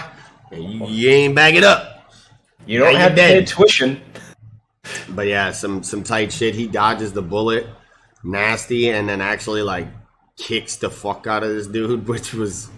[0.50, 2.12] And you, you ain't back it up.
[2.66, 3.46] You don't Now have you dead.
[3.46, 4.00] tuition.
[5.10, 6.54] But yeah, some some tight shit.
[6.54, 7.66] He dodges the bullet,
[8.22, 9.88] nasty, and then actually like
[10.36, 12.70] kicks the fuck out of this dude, which was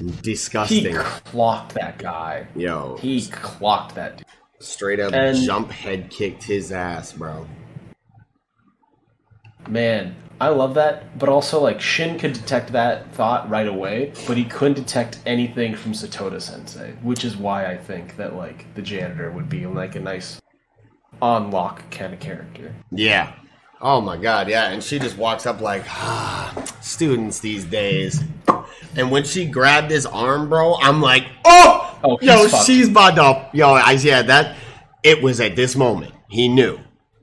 [0.00, 0.94] He disgusting.
[0.96, 2.46] clocked that guy.
[2.56, 4.26] Yo, He clocked that dude.
[4.60, 7.46] straight up And- jump head kicked his ass, bro.
[9.68, 11.18] Man, I love that.
[11.18, 15.74] But also, like Shin could detect that thought right away, but he couldn't detect anything
[15.76, 19.94] from Satoda Sensei, which is why I think that like the janitor would be like
[19.96, 20.40] a nice
[21.20, 22.74] on lock kind of character.
[22.90, 23.32] Yeah.
[23.80, 24.70] Oh my god, yeah.
[24.70, 28.22] And she just walks up like, ah, students these days.
[28.96, 32.66] And when she grabbed his arm, bro, I'm like, oh, Oh, yo, fucked.
[32.66, 34.56] she's about to, yo, I yeah, that.
[35.02, 36.78] It was at this moment he knew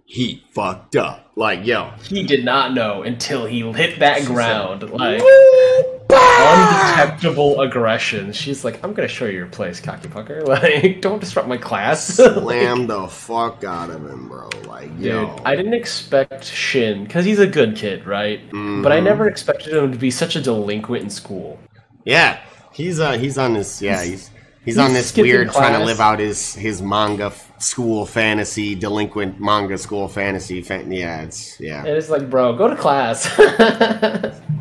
[0.05, 1.32] he fucked up.
[1.36, 4.89] Like, yo, He did not know until he hit that ground.
[4.89, 5.97] Like bah!
[6.10, 8.32] Undetectable aggression.
[8.32, 10.45] She's like, I'm gonna show you your place, cocky fucker.
[10.47, 12.05] Like, don't disrupt my class.
[12.16, 14.49] slam the fuck out of him, bro.
[14.66, 18.41] Like, Dude, yo, I didn't expect Shin because he's a good kid, right?
[18.49, 18.88] But Mm-hmm.
[18.88, 21.60] I never expected him to be such a delinquent in school.
[22.05, 22.39] Yeah,
[22.72, 24.30] he's uh he's on this yeah he's
[24.68, 28.05] he's, he's on this skipping weird trying to live out his his manga f- school
[28.05, 32.76] fantasy delinquent manga school fantasy fan- yeah it's yeah And it's like, bro, go to
[32.76, 33.26] class.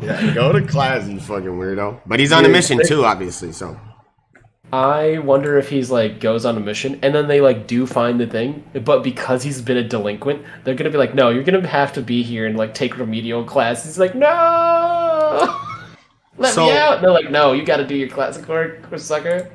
[0.01, 3.79] yeah go to class you fucking weirdo but he's on a mission too obviously so
[4.73, 8.19] I wonder if he's like goes on a mission and then they like do find
[8.19, 11.65] the thing, but because he's been a delinquent, they're gonna be like, no, you're gonna
[11.65, 13.85] have to be here and like take remedial class.
[13.85, 14.27] He's like, no,
[16.37, 16.95] let So- me out.
[16.95, 19.49] And they're like, no, you got to do your classic work, sucker.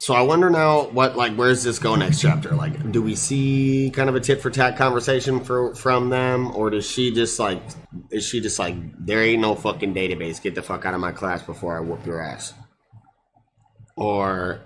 [0.00, 2.50] So I wonder now what like where's this go next chapter?
[2.54, 6.70] Like, do we see kind of a tit for tat conversation for from them, or
[6.70, 7.60] does she just like
[8.10, 8.74] is she just like
[9.04, 10.40] there ain't no fucking database?
[10.40, 12.54] Get the fuck out of my class before I whoop your ass.
[13.96, 14.60] Or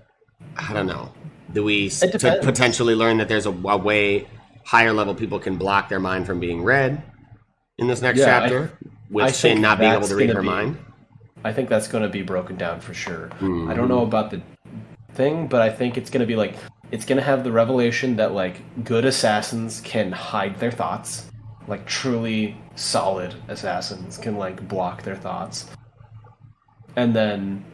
[0.58, 1.10] I don't know.
[1.54, 4.28] Do we to potentially learn that there's a, a way
[4.66, 7.02] higher level people can block their mind from being read
[7.78, 8.78] in this next Yeah, I- chapter
[9.10, 10.78] with I Shin not being able to read her be- mind?
[11.44, 13.30] I think that's going to be broken down for sure.
[13.32, 13.74] I Mm-hmm.
[13.74, 14.40] don't know about the
[15.14, 16.54] thing, but I think it's going to be like
[16.90, 21.30] it's going to have the revelation that like good assassins can hide their thoughts,
[21.66, 25.66] like truly solid assassins can like block their thoughts.
[26.96, 27.64] And then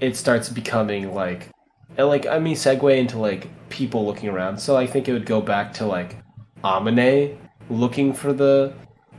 [0.00, 1.48] it starts becoming like
[1.96, 4.58] and like I mean segue into like people looking around.
[4.58, 6.16] So I think it would go back to like
[6.62, 7.38] Amine
[7.70, 8.72] looking for the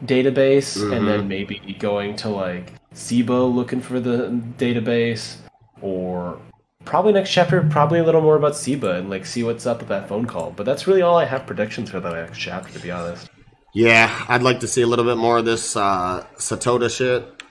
[0.06, 1.28] database and then mm-hmm.
[1.28, 5.38] maybe going to like Seba looking for the database
[5.82, 6.39] or
[6.86, 9.90] probably next chapter probably a little more about Seba and like see what's up with
[9.90, 10.52] that phone call.
[10.52, 13.30] But that's really all I have predictions for the next chapter to be honest.
[13.74, 17.44] Yeah, I'd like to see a little bit more of this uh, Satoda shit.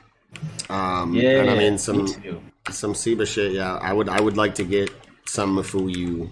[0.70, 3.52] Um, Yeah, and I mean some me some Siba shit.
[3.52, 4.90] Yeah, I would I would like to get
[5.26, 6.30] some Mafuyu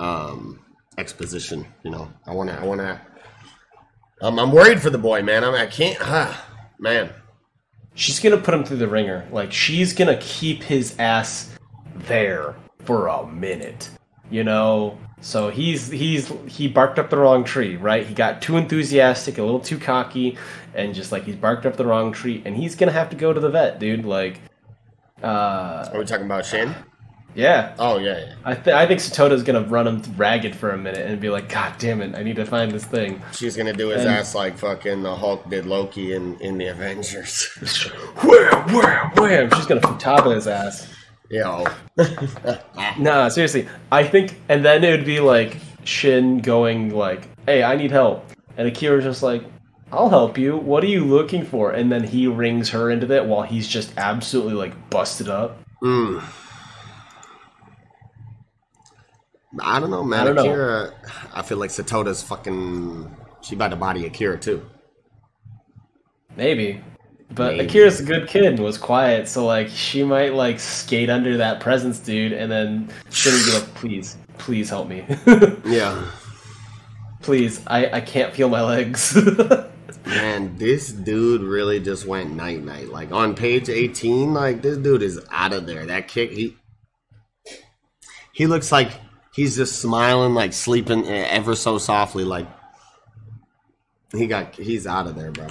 [0.00, 0.60] um,
[0.98, 1.66] exposition.
[1.82, 3.00] You know, I want to I want to.
[4.22, 5.44] Um, I'm worried for the boy, man.
[5.44, 5.98] I'm, I can't.
[6.00, 6.46] Ah,
[6.78, 7.10] man.
[7.94, 9.28] She's gonna put him through the ringer.
[9.30, 11.53] Like she's gonna keep his ass
[11.94, 13.90] there for a minute.
[14.30, 14.98] You know?
[15.20, 18.06] So he's he's he barked up the wrong tree, right?
[18.06, 20.36] He got too enthusiastic, a little too cocky,
[20.74, 23.32] and just like he's barked up the wrong tree, and he's gonna have to go
[23.32, 24.04] to the vet, dude.
[24.04, 24.40] Like
[25.22, 26.74] uh Are we talking about Shin?
[27.34, 27.74] yeah.
[27.78, 28.34] Oh yeah, yeah.
[28.44, 31.48] I, th- I think Satoda's gonna run him ragged for a minute and be like,
[31.48, 33.22] God damn it, I need to find this thing.
[33.32, 36.66] She's gonna do his And- ass like fucking the Hulk did Loki in in the
[36.66, 37.46] Avengers.
[38.24, 39.50] wham, wham, wham.
[39.54, 40.86] She's gonna futaba his ass.
[41.34, 41.66] Yo.
[42.96, 43.68] Nah, seriously.
[43.90, 48.24] I think, and then it would be like Shin going like, "Hey, I need help,"
[48.56, 49.42] and Akira's just like,
[49.90, 50.56] "I'll help you.
[50.56, 53.92] What are you looking for?" And then he rings her into that while he's just
[53.96, 55.58] absolutely like busted up.
[55.82, 56.22] Mm.
[59.60, 60.20] I don't know, man.
[60.20, 60.42] I don't know.
[60.42, 60.94] Akira,
[61.32, 63.10] I feel like Satoda's fucking.
[63.42, 64.64] She about to body Akira too.
[66.36, 66.80] Maybe,
[67.30, 67.66] but Maybe.
[67.66, 71.60] Akira's a good kid and was quiet, so like she might like skate under that
[71.60, 75.04] presence, dude, and then Shin would be like, "Please, please help me."
[75.64, 76.04] Yeah.
[77.22, 79.16] Please, I, I can't feel my legs.
[80.06, 82.90] Man, this dude really just went night night.
[82.90, 85.86] Like on page 18, like this dude is out of there.
[85.86, 86.56] That kick, he
[88.32, 88.90] he looks like
[89.32, 92.24] he's just smiling, like sleeping ever so softly.
[92.24, 92.46] Like
[94.12, 95.46] he got, he's out of there, bro.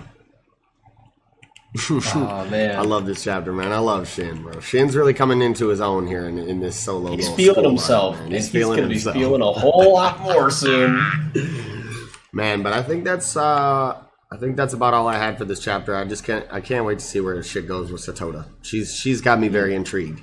[1.89, 3.71] Oh man, I love this chapter, man.
[3.71, 4.59] I love Shin, bro.
[4.59, 7.15] Shin's really coming into his own here in, in this solo.
[7.15, 8.41] he's feeling himself, and man.
[8.41, 11.01] he's, gonna be feeling a whole lot more soon.
[12.33, 12.61] man.
[12.61, 15.95] But I think that's uh I think that's about all I had for this chapter.
[15.95, 18.45] I just can't I can't wait to see where this shit goes with Satoda.
[18.61, 20.21] She's she's got me very intrigued.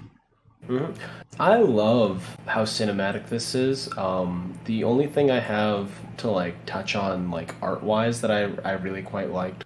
[1.38, 3.88] I love how cinematic this is.
[3.96, 8.50] Um, the only thing I have to like touch on, like art wise, that I
[8.64, 9.64] I really quite liked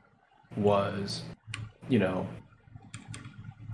[0.57, 1.23] was,
[1.89, 2.27] you know,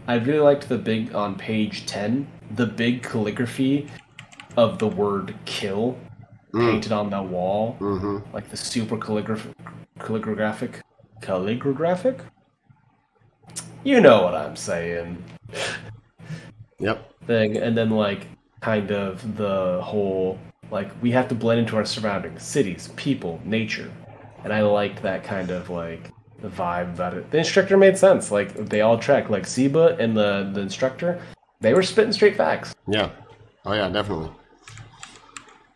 [0.07, 3.89] I really liked the big on page ten, the big calligraphy
[4.57, 5.97] of the word "kill"
[6.55, 8.35] painted on the wall, Mm-hmm.
[8.35, 9.55] like the super calligraph-
[9.99, 10.81] calligraphic,
[11.21, 12.21] calligraphic.
[13.85, 15.23] You know what I'm saying
[16.81, 17.13] Yep.
[17.27, 18.27] thing and then like
[18.61, 20.39] kind of the whole
[20.71, 23.91] like we have to blend into our surroundings cities people nature
[24.45, 26.11] and i liked that kind of like
[26.49, 30.51] vibe about it the instructor made sense like they all tracked like Seba and the
[30.53, 31.21] the instructor
[31.61, 33.11] they were spitting straight facts Yeah.
[33.67, 34.31] Oh yeah, definitely.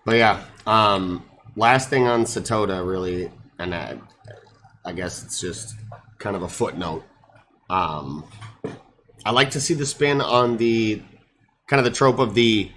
[0.07, 1.25] But yeah, um
[1.57, 3.99] last thing on Satoda really and I,
[4.85, 5.75] I guess it's just
[6.19, 7.05] kind of a footnote.
[7.69, 8.25] Um
[9.27, 11.03] I like to see the spin on the
[11.67, 12.71] kind of the trope of the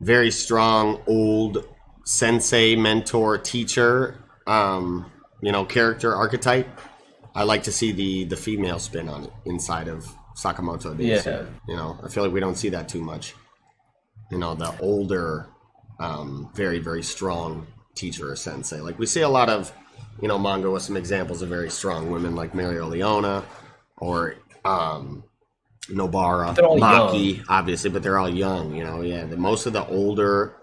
[0.00, 1.64] very strong old
[2.04, 5.10] sensei, mentor, teacher, um,
[5.40, 6.68] you know, character archetype.
[7.34, 10.06] I like to see the the female spin on it inside of
[10.36, 10.96] Sakamoto.
[10.96, 11.26] Days.
[11.26, 11.44] Yeah.
[11.68, 13.34] You know, I feel like we don't see that too much.
[14.30, 15.48] You know, the older,
[15.98, 18.80] um, very very strong teacher or sensei.
[18.80, 19.72] Like we see a lot of,
[20.20, 23.44] you know, manga with some examples of very strong women like Mario Leona
[23.98, 25.24] or um,
[25.88, 28.74] Nobara, Maki, obviously, but they're all young.
[28.74, 29.24] You know, yeah.
[29.24, 30.54] The, most of the older,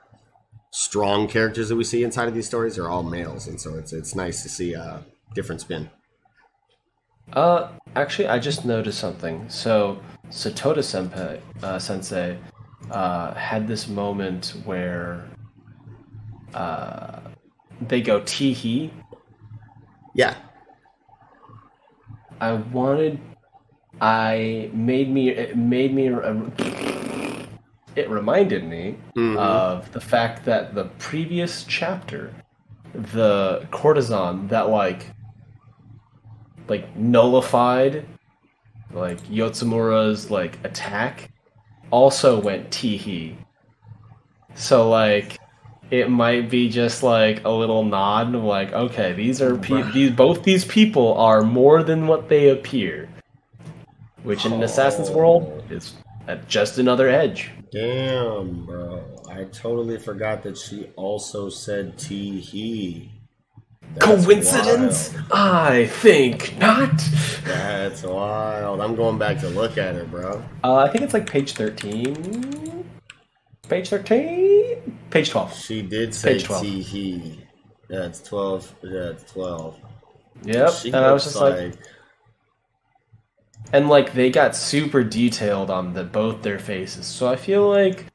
[0.72, 3.94] strong characters that we see inside of these stories are all males, and so it's
[3.94, 5.04] it's nice to see a
[5.36, 5.90] different spin.
[7.34, 10.00] Uh actually i just noticed something so
[10.30, 12.38] satoda senpai uh, sensei
[12.92, 15.26] uh, had this moment where
[16.54, 17.20] uh,
[17.88, 18.90] they go teehee.
[20.14, 20.36] Yeah.
[22.42, 23.20] I wanted.
[24.02, 25.30] I made me.
[25.30, 26.08] It made me.
[27.96, 29.38] It reminded me Mhm.
[29.38, 32.32] of the fact that the previous chapter,
[32.94, 35.08] the courtesan that like,
[36.70, 38.06] like nullified,
[38.92, 41.32] like Yotsumura's like attack,
[41.92, 43.36] also went teehee.
[44.56, 45.40] So like,
[45.92, 50.12] it might be just like a little nod of like, okay, these are pe- these
[50.12, 53.10] both these people are more than what they appear,
[54.24, 55.74] which in an assassin's world oh.
[55.74, 55.96] is
[56.28, 57.52] at just another edge.
[57.72, 59.04] Damn, bro.
[59.30, 63.12] I totally forgot that she also said tee hee.
[63.96, 65.14] That's Coincidence?
[65.14, 65.26] wild.
[65.32, 66.98] I think not.
[67.44, 68.82] That's wild.
[68.82, 70.44] I'm going back to look at it, bro.
[70.64, 72.86] Uh, I think it's like page 13.
[73.68, 75.00] Page 13?
[75.10, 75.56] Page 12.
[75.56, 76.62] She did say Page 12.
[76.62, 77.46] tee hee.
[77.90, 78.76] It's 12.
[78.84, 79.80] Yeah, it's 12.
[80.44, 80.72] Yep.
[80.72, 81.74] She and I was just like,
[83.74, 87.06] and like they got super detailed on the both their faces.
[87.06, 88.06] So I feel like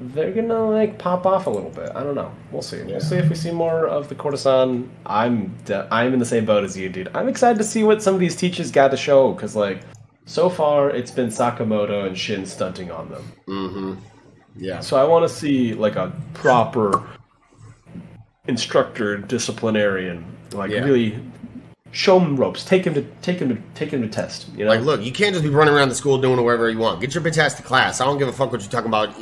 [0.00, 1.90] they're gonna like pop off a little bit.
[1.94, 2.32] I don't know.
[2.52, 2.82] We'll see.
[2.82, 4.88] We'll see if we see more of the courtesan.
[5.06, 7.10] I'm de- I'm in the same boat as you, dude.
[7.14, 9.82] I'm excited to see what some of these teachers got to show because like
[10.26, 13.32] so far it's been Sakamoto and Shin stunting on them.
[13.48, 13.94] mm-hmm.
[14.56, 14.80] Yeah.
[14.80, 17.02] So I want to see like a proper
[18.46, 20.80] instructor, disciplinarian, like Yeah.
[20.84, 21.20] really
[21.92, 24.48] show him ropes, take him to take him to take him to test.
[24.56, 26.78] You know, Like, look, you can't just be running around the school doing whatever you
[26.78, 27.00] want.
[27.00, 28.00] Get your bitch ass to class.
[28.00, 29.14] I don't give a fuck what you're talking about.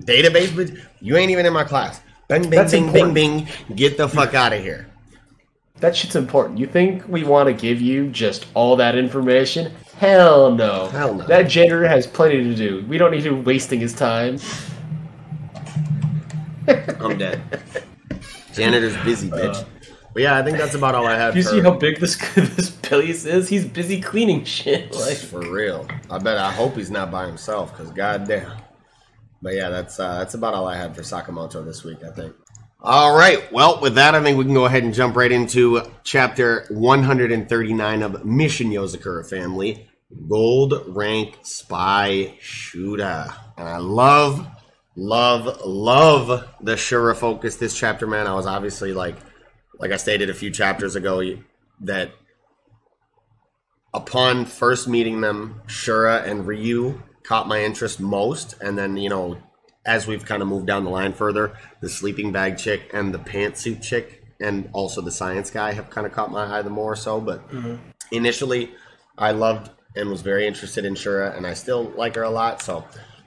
[0.00, 2.00] Database, you ain't even in my class.
[2.28, 3.14] Bing, bing, That's bing, important.
[3.14, 3.76] bing, bing.
[3.76, 4.88] Get the fuck out of here.
[5.80, 6.58] that shit's important.
[6.58, 9.72] You think we want to give you just all that information?
[9.98, 10.88] Hell no.
[10.88, 11.26] Hell no.
[11.26, 12.84] That janitor has plenty to do.
[12.88, 14.38] We don't need him wasting his time.
[17.00, 17.40] I'm dead.
[18.52, 19.66] Janitor's busy, uh, bitch.
[20.12, 21.36] But yeah, I think that's about all I have.
[21.36, 23.48] You for, see how big this this place is?
[23.48, 24.94] He's busy cleaning shit.
[24.94, 25.86] Like, for real.
[26.10, 26.38] I bet.
[26.38, 28.50] I hope he's not by himself, because goddamn.
[29.42, 32.02] But yeah, that's uh, that's about all I had for Sakamoto this week.
[32.04, 32.34] I think.
[32.80, 33.50] All right.
[33.52, 38.02] Well, with that, I think we can go ahead and jump right into chapter 139
[38.02, 39.88] of Mission Yozakura Family,
[40.28, 43.26] Gold Rank Spy Shooter.
[43.56, 44.46] And I love,
[44.94, 48.26] love, love the Shura focus this chapter, man.
[48.26, 49.16] I was obviously like,
[49.80, 51.22] like I stated a few chapters ago,
[51.80, 52.12] that
[53.92, 59.36] upon first meeting them, Shura and Ryu caught my interest most, and then you know,
[59.84, 63.18] as we've kind of moved down the line further, the sleeping bag chick and the
[63.18, 66.94] pantsuit chick, and also the science guy have kind of caught my eye the more
[66.94, 67.20] so.
[67.20, 67.42] But
[68.12, 68.72] initially,
[69.18, 72.62] I loved and was very interested in Shura, and I still like her a lot.
[72.62, 72.84] So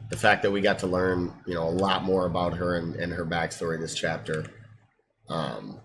[0.09, 2.95] the fact that we got to learn, you know, a lot more about her and,
[2.95, 4.45] and her backstory this chapter,
[5.27, 5.79] um,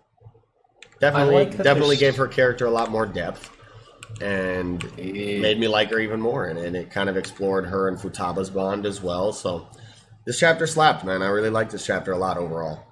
[1.00, 3.50] definitely, like definitely gave her character a lot more depth
[4.20, 7.88] and it made me like her even more and, and it kind of explored her
[7.88, 9.66] and Futaba's bond as well so
[10.24, 12.84] this chapter slapped man I really liked this chapter a lot overall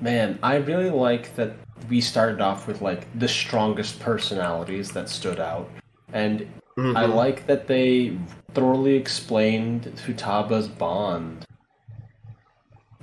[0.00, 1.56] Man, I really like that
[1.88, 5.68] we started off with like the strongest personalities that stood out.
[6.12, 6.46] And
[6.78, 7.14] I Mhm.
[7.14, 8.16] like that they
[8.54, 11.44] thoroughly explained Futaba's bond.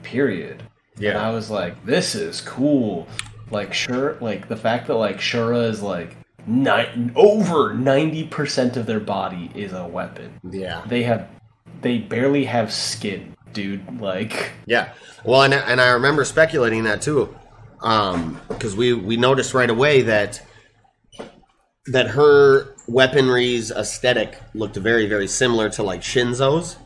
[0.03, 0.63] Period.
[0.95, 3.07] And yeah I was like, this is cool.
[3.51, 6.15] Like sure like the fact that like Shura is like
[6.47, 10.39] ni- over 90% of their body is a weapon.
[10.49, 11.27] yeah They have
[11.81, 14.01] they barely have skin, dude.
[14.01, 14.93] Like yeah
[15.23, 17.35] well and, and I remember speculating that too
[17.81, 20.41] um because we we noticed right away that
[21.87, 26.77] that her weaponry's aesthetic looked very very similar to like Shinzo's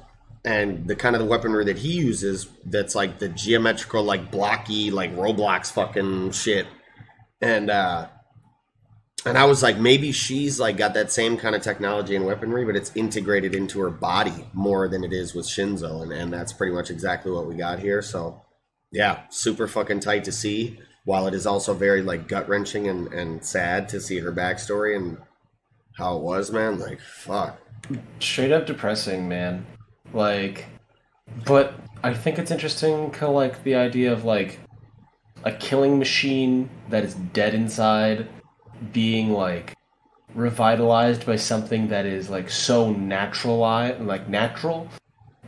[0.49, 4.89] and the kind of the weaponry that he uses that's like the geometrical like blocky
[4.89, 6.65] like roblox fucking shit.
[7.39, 8.07] And uh
[9.25, 12.63] and i was like maybe she's like got that same kind of technology and weaponry
[12.63, 16.53] but it's integrated into her body more than it is with shinzo and, and that's
[16.53, 18.01] pretty much exactly what we got here.
[18.01, 18.41] So
[18.91, 23.13] yeah super fucking tight to see while it is also very like gut wrenching and,
[23.13, 25.17] and sad to see her backstory and
[25.95, 26.79] how it was man.
[26.79, 27.59] Like fuck.
[28.19, 29.65] Straight up depressing, man.
[30.13, 30.65] Like,
[31.45, 34.59] but I think it's interesting, kind of like the idea of like
[35.43, 38.27] a killing machine that is dead inside
[38.91, 39.73] being like
[40.33, 43.59] revitalized by something that is like so natural,
[44.01, 44.87] like natural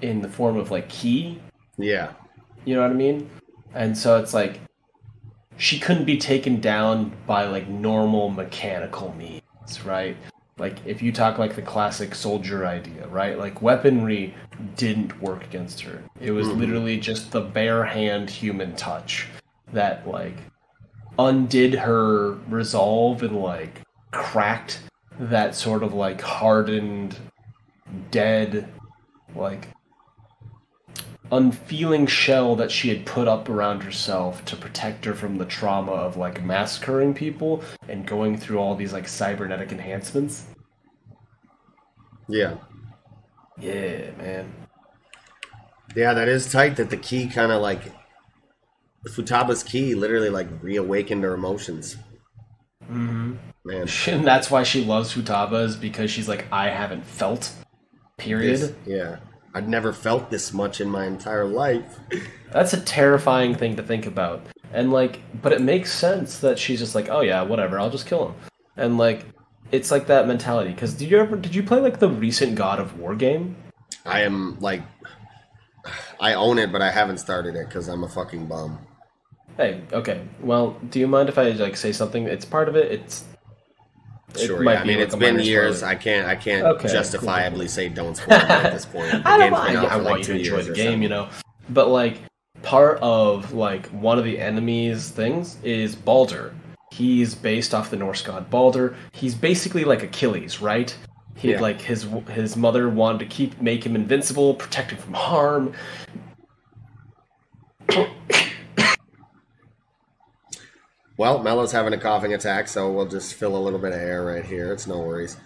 [0.01, 1.39] in the form of like key.
[1.77, 2.11] yeah
[2.65, 3.29] You know what I mean?
[3.73, 4.59] And so it's like
[5.57, 10.17] she couldn't be taken down by like normal mechanical means, right?
[10.61, 13.37] like if you talk like the classic soldier idea, right?
[13.37, 14.35] Like weaponry
[14.75, 16.03] didn't work against her.
[16.19, 16.59] It was mm-hmm.
[16.59, 19.27] literally just the bare hand human touch
[19.73, 20.35] that like
[21.19, 23.81] undid her resolve and like
[24.11, 24.81] cracked
[25.19, 27.17] that sort of like hardened
[28.09, 28.67] dead
[29.35, 29.67] like
[31.31, 35.91] unfeeling shell that she had put up around herself to protect her from the trauma
[35.91, 40.45] of like massacring people and going through all these like cybernetic enhancements.
[42.27, 42.55] Yeah.
[43.61, 44.53] Yeah, man.
[45.95, 47.81] Yeah, that is tight that the key kind of like
[49.07, 51.97] Futaba's key literally like reawakened her emotions.
[52.87, 53.87] hmm Man.
[54.07, 57.51] And that's why she loves Futaba is because she's like, I haven't felt.
[58.17, 58.57] Period.
[58.59, 59.17] This- yeah.
[59.53, 61.99] I'd never felt this much in my entire life.
[62.53, 64.45] That's a terrifying thing to think about.
[64.71, 68.07] And like, but it makes sense that she's just like, oh yeah, whatever, I'll just
[68.07, 68.35] kill him.
[68.77, 69.25] And like,
[69.71, 70.71] it's like that mentality.
[70.71, 73.55] Because did you ever did you play like the recent God of War game?
[74.05, 74.81] I am like
[76.19, 78.79] I own it, but I haven't started it because I'm a fucking bum.
[79.57, 80.21] Hey, okay.
[80.39, 82.25] Well, do you mind if I like say something?
[82.25, 82.91] It's part of it.
[82.91, 83.25] It's
[84.35, 84.81] it Sure, might yeah.
[84.81, 85.77] I mean, like, it's been years.
[85.79, 85.91] spoiler.
[85.91, 86.27] I can't.
[86.27, 89.11] I can't Okay, justifiably say don't spoil it at this point.
[89.11, 89.77] The I don't mind.
[89.77, 91.03] I want like you to enjoy the game, something.
[91.03, 91.27] you know.
[91.69, 92.17] But like,
[92.63, 96.53] part of like one of the enemies' things is Balder.
[96.91, 98.95] He's based off the Norse god Balder.
[99.13, 100.95] He's basically like Achilles, right?
[101.35, 101.61] He Yeah.
[101.61, 105.73] like his his mother wanted to keep make him invincible, protect him from harm.
[111.17, 114.25] Well, Mello's having a coughing attack, so we'll just fill a little bit of air
[114.25, 114.73] right here.
[114.73, 115.37] It's no worries.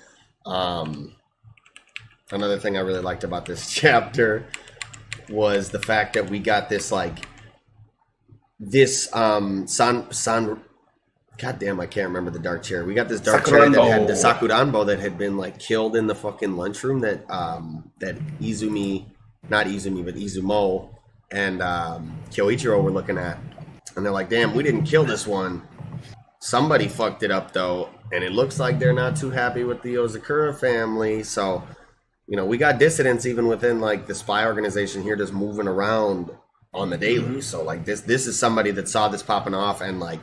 [0.46, 1.16] Um,
[2.32, 4.46] another thing I really liked about this chapter
[5.30, 7.28] was the fact that we got this like
[8.60, 10.62] this um san san
[11.38, 12.86] God damn, I can't remember the dark chair.
[12.86, 16.08] We got this dark chair that had the Sakuranbo that had been like killed in
[16.08, 19.08] the fucking lunchroom that um that Izumi
[19.50, 20.90] not Izumi but Izumo
[21.32, 23.38] and um Kyoichiro were looking at.
[23.96, 25.62] And they're like, damn, we didn't kill this one.
[26.40, 29.96] Somebody fucked it up though, and it looks like they're not too happy with the
[29.96, 31.24] Yozakura family.
[31.24, 31.64] So,
[32.28, 36.32] you know, we got dissidents even within like the spy organization here just moving around
[36.74, 37.42] on the daily.
[37.42, 40.22] So like this this is somebody that saw this popping off and like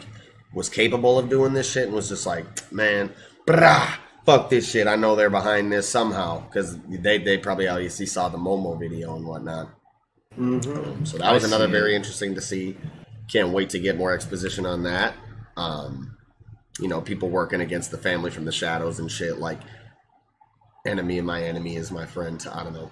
[0.55, 3.13] was capable of doing this shit and was just like, man,
[3.47, 4.87] brah, fuck this shit.
[4.87, 9.17] I know they're behind this somehow because they they probably obviously saw the Momo video
[9.17, 9.69] and whatnot.
[10.39, 11.05] Mm-hmm.
[11.05, 11.97] So that was I another very it.
[11.97, 12.77] interesting to see.
[13.31, 15.15] Can't wait to get more exposition on that.
[15.57, 16.17] Um,
[16.81, 19.39] you know, people working against the family from the shadows and shit.
[19.39, 19.61] Like,
[20.87, 22.45] enemy of my enemy is my friend.
[22.53, 22.91] I don't know.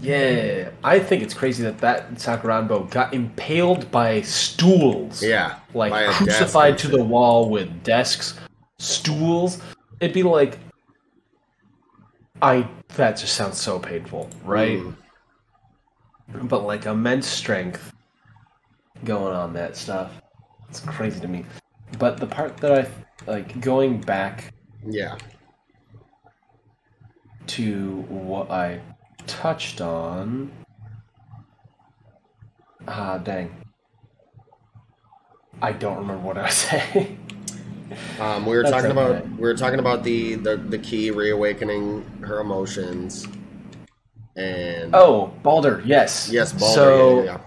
[0.00, 5.22] Yeah, I think it's crazy that that Sakuranbo got impaled by stools.
[5.22, 8.38] Yeah, like crucified to the wall with desks,
[8.78, 9.60] stools.
[10.00, 10.58] It'd be like,
[12.40, 12.68] I.
[12.96, 14.78] That just sounds so painful, right?
[14.78, 16.48] Mm.
[16.48, 17.92] But like immense strength
[19.04, 20.12] going on that stuff.
[20.68, 21.44] It's crazy to me.
[21.98, 24.54] But the part that I like going back
[24.86, 25.16] Yeah,
[27.48, 28.80] to what I
[29.28, 30.50] touched on.
[32.88, 33.54] Ah, dang.
[35.60, 37.18] I don't remember what I was saying.
[38.20, 39.18] um, we were That's talking okay.
[39.18, 43.26] about we were talking about the, the the key reawakening her emotions,
[44.36, 46.30] and oh, Balder, yes.
[46.32, 46.74] yes, Balder.
[46.74, 47.40] So, yeah,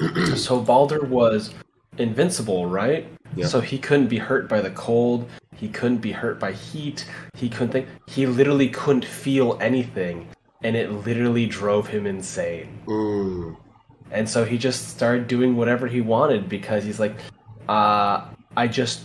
[0.00, 1.52] yeah, so Balder was
[1.98, 3.06] invincible, right?
[3.34, 3.46] Yeah.
[3.46, 5.28] So he couldn't be hurt by the cold.
[5.56, 7.06] He couldn't be hurt by heat.
[7.34, 7.88] He couldn't think.
[8.06, 10.28] He literally couldn't feel anything,
[10.62, 12.78] and it literally drove him insane.
[12.86, 13.56] Mm.
[14.10, 17.16] And so he just started doing whatever he wanted because he's like,
[17.68, 18.26] uh,
[18.56, 19.04] I just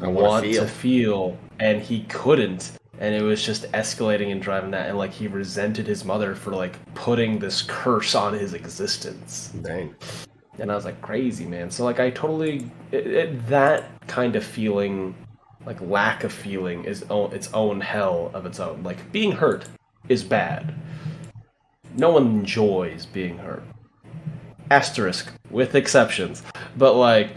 [0.00, 0.62] I want feel.
[0.62, 2.72] to feel, and he couldn't.
[2.98, 6.50] And it was just escalating and driving that, and like he resented his mother for
[6.50, 9.52] like putting this curse on his existence.
[9.62, 9.94] Dang.
[10.58, 11.70] And I was like, crazy man.
[11.70, 15.14] So like I totally it, it, that kind of feeling,
[15.64, 18.82] like lack of feeling, is o- its own hell of its own.
[18.82, 19.64] Like being hurt
[20.10, 20.74] is bad.
[21.96, 23.62] No one enjoys being hurt.
[24.70, 26.42] Asterisk with exceptions,
[26.76, 27.30] but like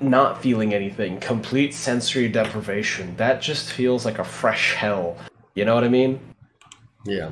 [0.00, 3.14] not feeling anything, complete sensory deprivation.
[3.16, 5.16] That just feels like a fresh hell.
[5.54, 6.20] You know what I mean?
[7.04, 7.30] Yeah.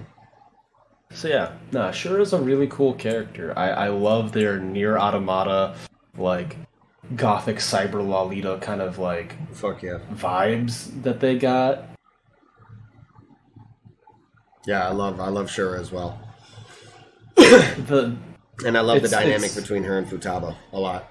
[1.10, 3.52] So yeah, nah, sure is a really cool character.
[3.56, 5.74] I, I love their NieR Automata,
[6.16, 6.56] like
[7.16, 9.98] gothic cyber Lolita kind of like Fuck yeah.
[10.14, 11.91] vibes that they got.
[14.66, 16.18] Yeah, I love I love Shura as well,
[17.36, 18.16] The
[18.64, 21.08] and I love the It's- dynamic it's- between her and Futaba a lot.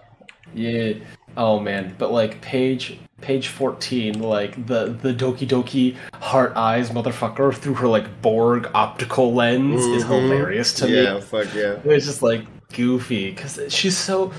[0.54, 0.94] yeah,
[1.38, 7.54] Oh man, but like page page fourteen, like the the Doki Doki heart eyes motherfucker
[7.54, 10.08] through her like Borg optical lens is Mhm.
[10.08, 11.04] hilarious to me.
[11.04, 11.76] Yeah, fuck yeah.
[11.86, 14.32] It's just like goofy because she's so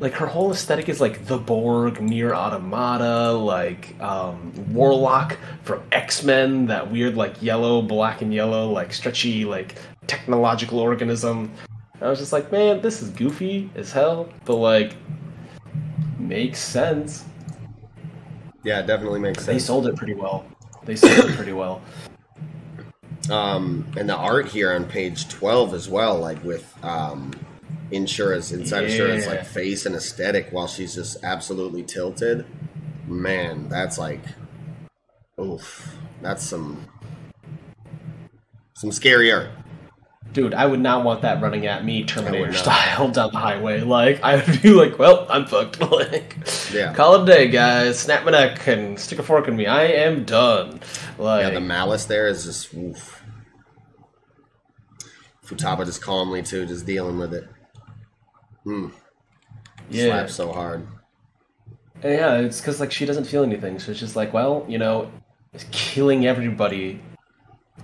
[0.00, 6.22] like her whole aesthetic is like the Borg, NieR Automata, like um, Warlock from X
[6.24, 9.76] Men, that weird like yellow, black and yellow, like stretchy, like
[10.06, 11.50] technological organism.
[12.00, 14.96] I was just like, man, this is goofy as hell, but like
[16.18, 17.24] makes sense.
[18.64, 19.46] Yeah, it definitely makes sense.
[19.46, 20.44] They sold it pretty well.
[20.84, 21.82] They sold it pretty well.
[23.30, 27.32] Um, and the art here on page twelve as well, like with um,
[27.90, 29.30] insurance inside insurance, Yeah.
[29.32, 32.44] like face and aesthetic, while she's just absolutely tilted.
[33.06, 34.20] Man, that's like,
[35.40, 36.86] oof, that's some
[38.74, 39.50] some scary art.
[40.32, 43.82] Dude, I would not want that running at me Terminator style down the highway.
[43.82, 45.80] Like, I would be like, well, I'm fucked.
[45.92, 46.36] like,
[46.72, 46.92] Yeah.
[46.92, 48.00] call it a day, guys.
[48.00, 49.66] Snap my neck and stick a fork in me.
[49.66, 50.80] I am done.
[51.18, 53.22] Like, Yeah, the malice there is just oof.
[55.46, 57.46] Futaba just calmly too, just dealing with it.
[58.64, 58.88] Hmm.
[59.90, 60.06] yeah.
[60.06, 60.86] Slaps so hard.
[62.02, 65.10] Yeah, it's because like she doesn't feel anything, so it's just like, well, you know,
[65.70, 67.00] killing everybody,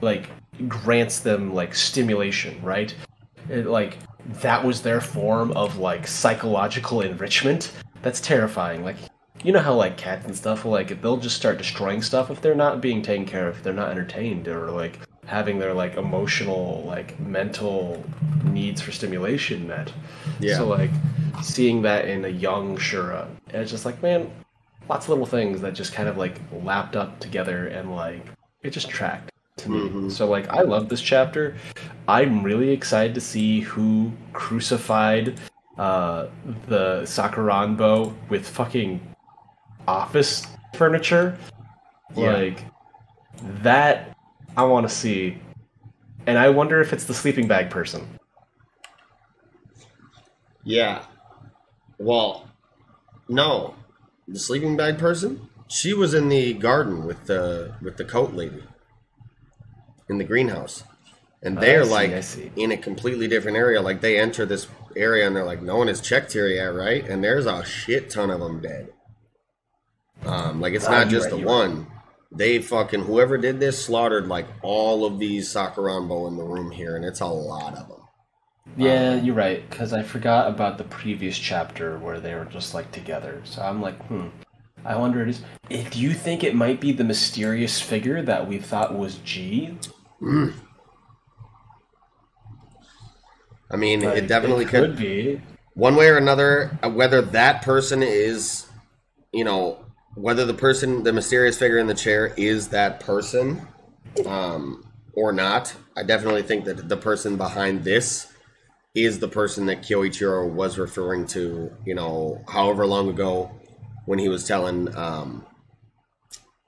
[0.00, 0.28] like
[0.68, 2.94] grants them like stimulation, right?
[3.48, 3.98] It, like
[4.42, 7.72] that was their form of like psychological enrichment.
[8.02, 8.84] That's terrifying.
[8.84, 8.96] Like,
[9.42, 12.54] you know how like cats and stuff, like they'll just start destroying stuff if they're
[12.54, 14.98] not being taken care of, if they're not entertained, or like
[15.30, 18.04] having their like emotional, like mental
[18.44, 19.92] needs for stimulation met.
[20.40, 20.56] Yeah.
[20.56, 20.90] So like
[21.40, 24.28] seeing that in a young Shura, it's just like man,
[24.88, 28.26] lots of little things that just kind of like lapped up together and like
[28.64, 29.88] it just tracked to me.
[29.88, 30.10] Mhm.
[30.10, 31.56] So like I love this chapter.
[32.08, 35.38] I'm really excited to see who crucified
[35.78, 36.26] uh,
[36.66, 39.00] the Sakuranbo with fucking
[39.86, 41.38] office furniture.
[42.16, 42.32] Yeah.
[42.32, 42.64] Like
[43.62, 44.09] that,
[44.56, 45.38] I want to see.
[46.26, 48.06] And I wonder if it's the sleeping bag person.
[50.64, 51.04] Yeah.
[51.98, 52.48] Well,
[53.28, 53.74] no.
[54.28, 55.48] The sleeping bag person?
[55.68, 58.62] She was in the garden with the with the coat lady.
[60.08, 60.84] In the greenhouse.
[61.42, 63.80] And I they're see, like in a completely different area.
[63.80, 67.08] Like they enter this area and they're like, no one has checked here yet, right?
[67.08, 68.92] And there's a shit ton of them dead.
[70.26, 71.86] Um, like it's Ah, not just right, the you're right.
[72.32, 76.94] They fucking whoever did this slaughtered like all of these Sakuranbo in the room here,
[76.96, 77.96] and it's a lot of them.
[78.76, 79.68] Yeah, you're right.
[79.68, 83.42] Because I forgot about the previous chapter where they were just like together.
[83.44, 84.28] So I'm like, hmm.
[84.84, 88.58] I wonder, is eh, do you think it might be the mysterious figure that we
[88.58, 89.76] thought was G?
[93.70, 95.40] I mean, Like, it definitely could be.
[95.74, 98.66] one way or another uh, whether that person is
[99.32, 99.78] you know
[100.14, 103.66] whether the person the mysterious figure in the chair is that person
[104.26, 104.84] um
[105.14, 108.32] or not i definitely think that the person behind this
[108.94, 113.50] is the person that kyoichiro was referring to you know however long ago
[114.06, 115.44] when he was telling um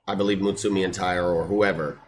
[0.07, 1.99] i believe mutsumi and Taira or whoever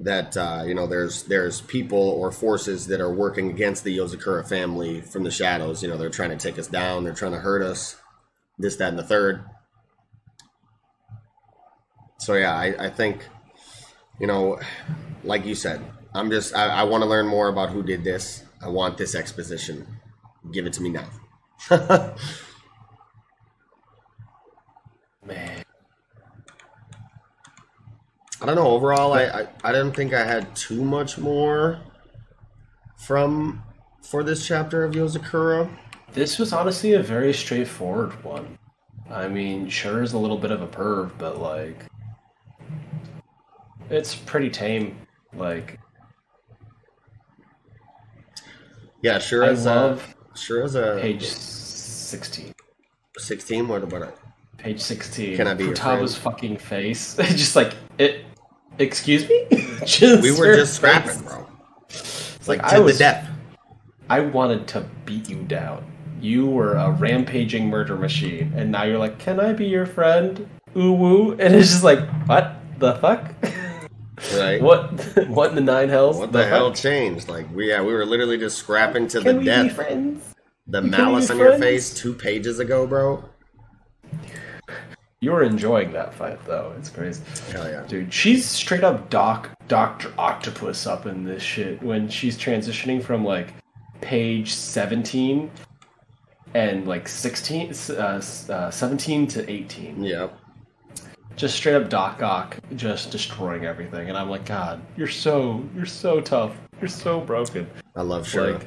[0.00, 4.48] that uh, you know there's there's people or forces that are working against the Yozakura
[4.48, 5.82] family from the shadows.
[5.82, 7.04] You know they're trying to take us down.
[7.04, 7.96] They're trying to hurt us.
[8.58, 9.44] This, that, and the third.
[12.18, 13.26] So yeah, I, I think
[14.18, 14.58] you know,
[15.24, 15.80] like you said,
[16.14, 18.44] I'm just I, I want to learn more about who did this.
[18.60, 19.86] I want this exposition.
[20.52, 21.08] Give it to me now.
[25.26, 25.62] Man.
[28.40, 28.68] I don't know.
[28.68, 31.80] Overall, I, I I didn't think I had too much more
[32.96, 33.62] from
[34.02, 35.70] for this chapter of Yozakura.
[36.12, 38.58] This was honestly a very straightforward one.
[39.10, 41.84] I mean, sure is a little bit of a perv, but like,
[43.90, 44.96] it's pretty tame.
[45.34, 45.78] Like,
[49.02, 52.52] Yeah, sure I as uh, love a sure as a page sixteen.
[53.16, 53.68] sixteen.
[53.68, 54.14] What about it?
[54.56, 55.36] Page sixteen.
[55.36, 57.16] Can I be your Futaba's fucking face?
[57.16, 58.24] just like it.
[58.78, 59.46] Excuse me.
[59.84, 61.22] just We were just scrapping, face.
[61.22, 61.46] bro.
[61.88, 62.94] It's Like like to I was.
[62.98, 63.28] the death.
[64.10, 65.84] I wanted to beat you down.
[66.20, 70.48] You were a rampaging murder machine, and now you're like, "Can I be your friend?"
[70.76, 73.32] Ooh woo, and it's just like, what the fuck?
[74.36, 74.60] Right.
[74.62, 74.90] what?
[75.28, 76.18] What in the nine hells?
[76.18, 76.78] What the hell fuck?
[76.82, 77.28] changed?
[77.28, 79.72] Like we yeah, we were literally just scrapping to Can the we be death.
[79.72, 80.34] friends?
[80.66, 83.24] The Can we malice be on your face two pages ago, bro.
[85.20, 86.72] You were enjoying that fight, though.
[86.78, 87.84] It's crazy, Hell yeah.
[87.88, 88.12] dude.
[88.14, 93.52] She's straight up Doc Doctor Octopus up in this shit when she's transitioning from like
[94.00, 95.50] page seventeen
[96.54, 100.02] and like 16, uh, uh, 17 to 18.
[100.02, 100.37] Yep.
[101.38, 104.08] Just straight up Doc Ock just destroying everything.
[104.08, 106.56] And I'm like, God, you're so, you're so tough.
[106.80, 107.70] You're so broken.
[107.94, 108.54] I love Shura.
[108.54, 108.66] Like,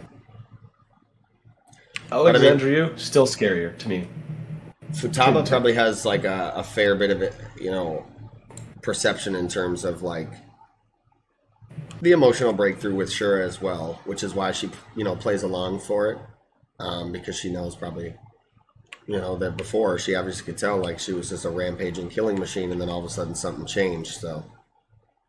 [2.12, 4.08] Alexandria, still scarier to me.
[4.94, 8.06] Futaba probably has like a, a fair bit of it, you know,
[8.82, 10.32] perception in terms of like
[12.02, 15.82] the emotional breakthrough with Shura as well, which is why she, you know, plays along
[15.82, 16.18] for it
[16.80, 18.16] um, because she knows probably,
[19.08, 22.40] you know, that before she obviously could tell like she was just a rampaging killing
[22.40, 24.14] machine, and then all of a sudden something changed.
[24.20, 24.44] So,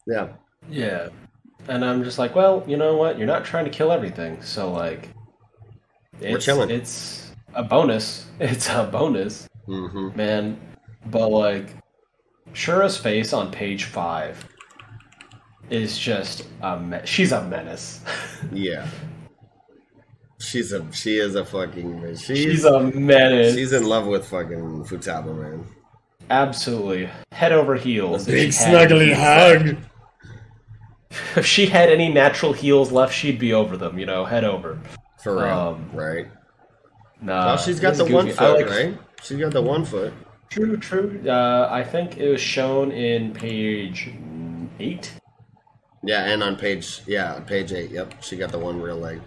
[0.07, 0.29] yeah,
[0.69, 1.09] Yeah.
[1.69, 3.19] And I'm just like, well, you know what?
[3.19, 4.43] You're not trying to kill everything.
[4.43, 5.11] So, like,
[6.21, 6.71] it's, chilling.
[6.71, 8.27] It's a bonus.
[8.41, 10.59] It's a bonus, hmm man.
[11.07, 11.69] But, like,
[12.53, 14.45] Shura's face on page five
[15.71, 18.01] is just a me- she's a menace.
[18.53, 18.87] yeah.
[20.43, 23.55] She's a she is a fucking she's she's a menace.
[23.55, 25.65] she's in love with fucking Futaba man.
[26.31, 27.09] Absolutely.
[27.31, 28.27] Head over heels.
[28.27, 29.77] Big she had- snuggly hug.
[31.37, 34.81] If she had any natural heels left, she'd be over them, you know, head over.
[35.23, 36.27] For real, Um, right?
[37.21, 37.47] Nah.
[37.49, 38.39] Well, she's got the one goofy.
[38.39, 38.99] I foot, like- right?
[39.23, 40.13] She's got the one foot.
[40.49, 41.23] True, true.
[41.27, 44.11] Uh, I think it was shown in page
[44.81, 45.13] eight.
[46.03, 47.91] Yeah, and on page yeah, page eight.
[47.91, 49.21] Yep, she got the one real leg.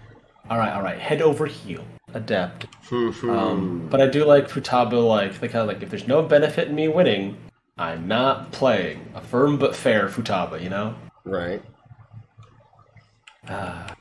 [0.48, 0.98] All right, all right.
[0.98, 1.84] Head over heel.
[2.14, 2.66] Adept.
[2.90, 5.06] Um, but I do like Futaba.
[5.06, 7.36] Like they kind of like if there's no benefit in me winning,
[7.76, 9.10] I'm not playing.
[9.14, 10.62] A firm but fair Futaba.
[10.62, 10.94] You know.
[11.24, 11.62] right.
[13.48, 13.94] Ah,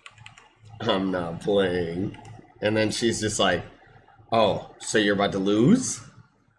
[0.82, 2.18] I'm not playing.
[2.62, 3.64] And then she's just like,
[4.32, 6.02] "Oh, so you're about to lose?"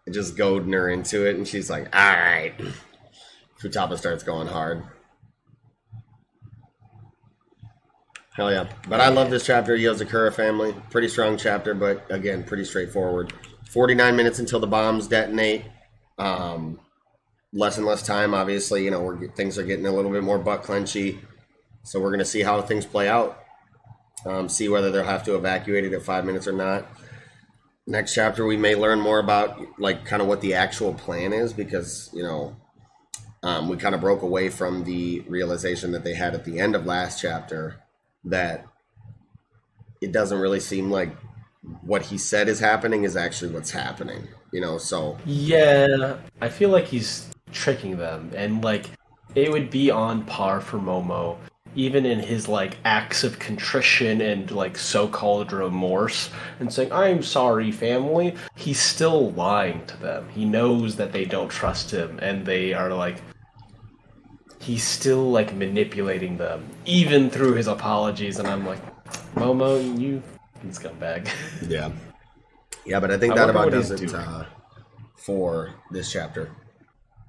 [0.05, 2.53] And just goading her into it, and she's like, "All right."
[3.61, 4.83] Futaba starts going hard.
[8.37, 8.67] Hell yeah!
[8.87, 10.75] But I love this chapter, Yozakura family.
[10.91, 13.33] Pretty strong chapter, but again, pretty straightforward.
[13.67, 15.65] Forty-nine minutes until the bombs detonate.
[16.19, 16.79] Um,
[17.51, 18.35] less and less time.
[18.35, 21.17] Obviously, you know, things are getting a little bit more butt clenchy.
[21.81, 23.43] So we're going to see how things play out.
[24.23, 26.85] Um, see whether they'll have to evacuate it at five minutes or not.
[27.87, 31.53] Next chapter, we may learn more about like kind of what the actual plan is
[31.53, 32.55] because you know
[33.41, 36.75] um, we kind of broke away from the realization that they had at the end
[36.75, 37.81] of last chapter
[38.25, 38.65] that
[40.01, 41.15] it doesn't really seem like
[41.81, 44.27] what he said is happening is actually what's happening.
[44.53, 48.89] You know, so yeah, I feel like he's tricking them, and like
[49.35, 51.37] it would be on par for Momo,
[51.75, 57.71] even in his like acts of contrition and like so-called remorse, and saying "I'm sorry,
[57.71, 60.29] family." He's still lying to them.
[60.29, 63.21] He knows that they don't trust him, and they are like.
[64.59, 68.79] He's still like manipulating them, even through his apologies, and I'm like,
[69.35, 70.21] Momo, you
[70.69, 71.29] scumbag.
[71.67, 71.91] Yeah.
[72.85, 74.45] Yeah, but I think I that about does it uh,
[75.17, 76.51] for this chapter.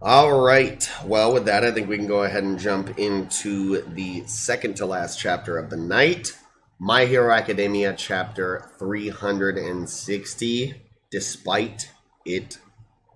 [0.01, 0.89] All right.
[1.05, 4.87] Well, with that, I think we can go ahead and jump into the second to
[4.87, 6.39] last chapter of the night
[6.79, 11.91] My Hero Academia, chapter 360, Despite
[12.25, 12.59] It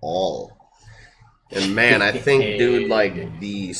[0.01, 0.51] All.
[1.51, 3.73] And man, I think, dude, like the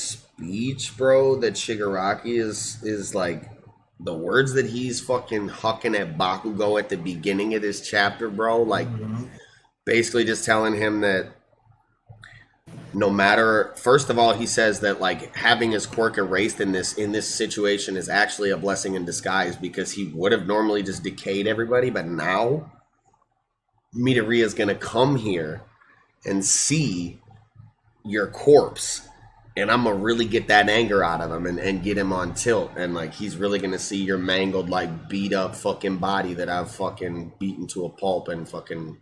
[0.43, 3.49] speech, bro, that Shigaraki is is like
[3.99, 8.61] the words that he's fucking hucking at Bakugo at the beginning of this chapter, bro,
[8.61, 8.87] like
[9.85, 11.27] basically just telling him that
[12.93, 16.93] no matter first of all he says that like having his quirk erased in this
[16.93, 21.03] in this situation is actually a blessing in disguise because he would have normally just
[21.03, 22.71] decayed everybody but now
[23.95, 25.63] Midoriya is going to come here
[26.23, 27.19] and see
[28.05, 29.07] your corpse
[29.55, 32.33] and I'm gonna really get that anger out of him and, and get him on
[32.33, 32.71] tilt.
[32.75, 36.71] And like he's really gonna see your mangled, like beat up fucking body that I've
[36.71, 38.97] fucking beaten to a pulp and fucking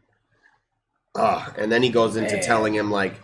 [1.15, 1.53] ah.
[1.57, 2.44] And then he goes into Man.
[2.44, 3.15] telling him like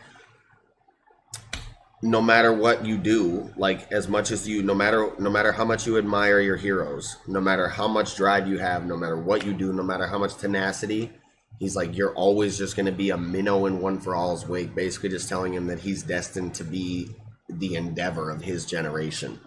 [2.02, 5.66] no matter what you do, like as much as you no matter no matter how
[5.66, 9.46] much you admire your heroes, no matter how much drive you have, no matter what
[9.46, 11.12] you do, no matter how much tenacity,
[11.60, 14.74] he's like you're always just going to be a minnow in one for all's wake
[14.76, 17.10] basically just telling him that he's destined to be
[17.50, 19.40] the endeavor of his generation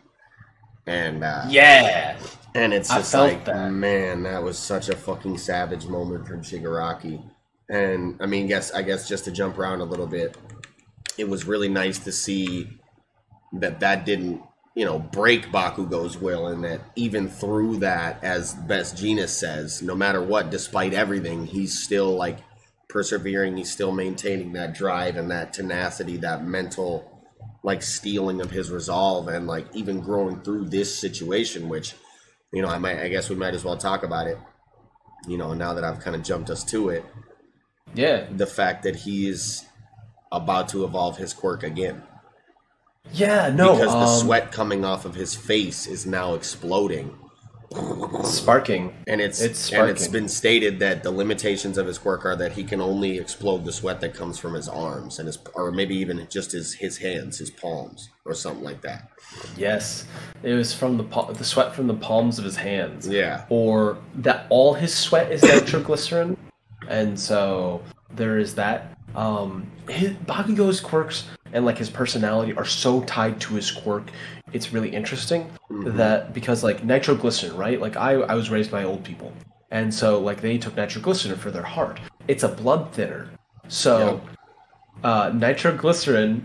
[0.86, 2.18] and uh yeah.
[2.54, 3.70] and it's just like that.
[3.70, 7.22] man that was such a fucking savage moment from shigaraki
[7.68, 10.36] and i mean guess i guess just to jump around a little bit
[11.18, 12.68] it was really nice to see
[13.52, 14.42] that that didn't
[14.80, 19.94] you know break bakugo's will and that even through that as Best Genist says no
[19.94, 22.38] matter what despite everything he's still like
[22.88, 26.94] persevering he's still maintaining that drive and that tenacity that mental
[27.62, 31.94] like stealing of his resolve and like even growing through this situation which
[32.52, 34.38] you know i might i guess we might as well talk about it
[35.26, 37.04] you know, now that I've kind of jumped us to it,
[37.94, 38.26] Yeah.
[38.30, 39.66] the fact that he's
[40.32, 42.02] about to evolve his quirk again.
[43.12, 43.72] Yeah, no.
[43.74, 47.16] because the um, sweat coming off of his face is now exploding.
[48.24, 48.92] sparking.
[49.06, 50.12] And it's, It's and it's sparking.
[50.12, 53.72] been stated that the limitations of his quirk are that he can only explode the
[53.72, 57.38] sweat that comes from his arms and his or maybe even just his his hands,
[57.38, 59.08] his palms, or something like that.
[59.56, 60.06] Yes,
[60.42, 61.04] it was from the
[61.34, 63.06] the sweat from the palms of his hands.
[63.06, 63.44] Yeah.
[63.50, 66.36] Or that all his sweat is nitroglycerin,
[66.88, 67.82] and so
[68.14, 68.96] there is that.
[69.14, 74.10] Um, his Bakugo's quirks and like his personality are so tied to his quirk.
[74.52, 77.80] It's really interesting that because like nitroglycerin, right?
[77.80, 79.32] Like I I was raised by old people,
[79.70, 82.00] and so like they took nitroglycerin for their heart.
[82.28, 83.30] It's a blood thinner,
[83.68, 84.20] so
[85.04, 86.44] uh, nitroglycerin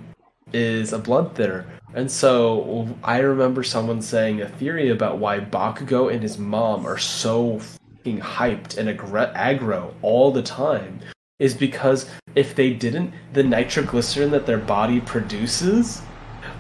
[0.54, 1.66] is a blood thinner.
[1.94, 6.98] And so I remember someone saying a theory about why Bakugo and his mom are
[6.98, 7.62] so
[8.06, 11.00] hyped and aggro all the time
[11.40, 16.02] is because if they didn't, the nitroglycerin that their body produces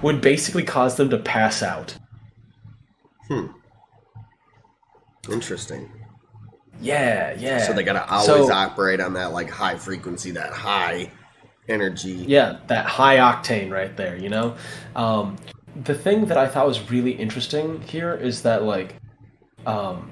[0.01, 1.97] would basically cause them to pass out.
[3.27, 3.47] Hmm.
[5.31, 5.89] Interesting.
[6.81, 7.59] Yeah, yeah.
[7.65, 11.09] So they gotta always So- operate on that like high frequency, that high
[11.67, 12.25] energy.
[12.27, 14.55] Yeah, that high octane right there, you know?
[14.95, 15.37] Um,
[15.83, 18.95] the thing that I thought was really interesting here is that, like,
[19.65, 20.11] um,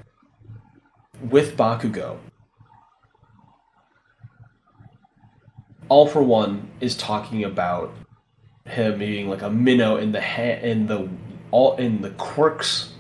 [1.30, 2.18] with Bakugo,
[5.90, 7.94] All for One is talking about
[8.66, 11.10] him being like a minnow in the ha- in the
[11.52, 12.94] all in the quirks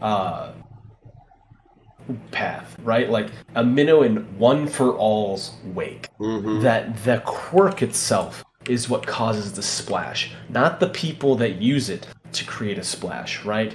[0.00, 0.52] uh
[2.30, 3.10] path, right?
[3.10, 9.06] Like a minnow in one for all's wake hmm that the quirk itself is what
[9.06, 13.74] causes the splash, not the people that use it to create a splash, right?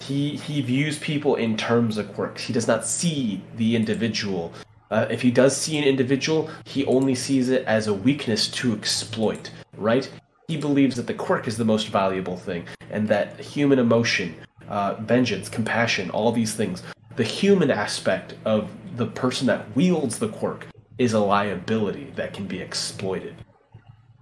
[0.00, 2.42] He he views people in terms of quirks.
[2.42, 4.52] He does not see the individual.
[4.92, 8.74] Uh, if he does see an individual, he only sees it as a weakness to
[8.74, 10.10] exploit, right?
[10.48, 14.34] He believes that the quirk is the most valuable thing, and that human emotion,
[14.68, 16.82] uh, vengeance, compassion, all these things,
[17.16, 20.66] the human aspect of the person that wields the quirk
[20.98, 23.34] is a liability that can be exploited.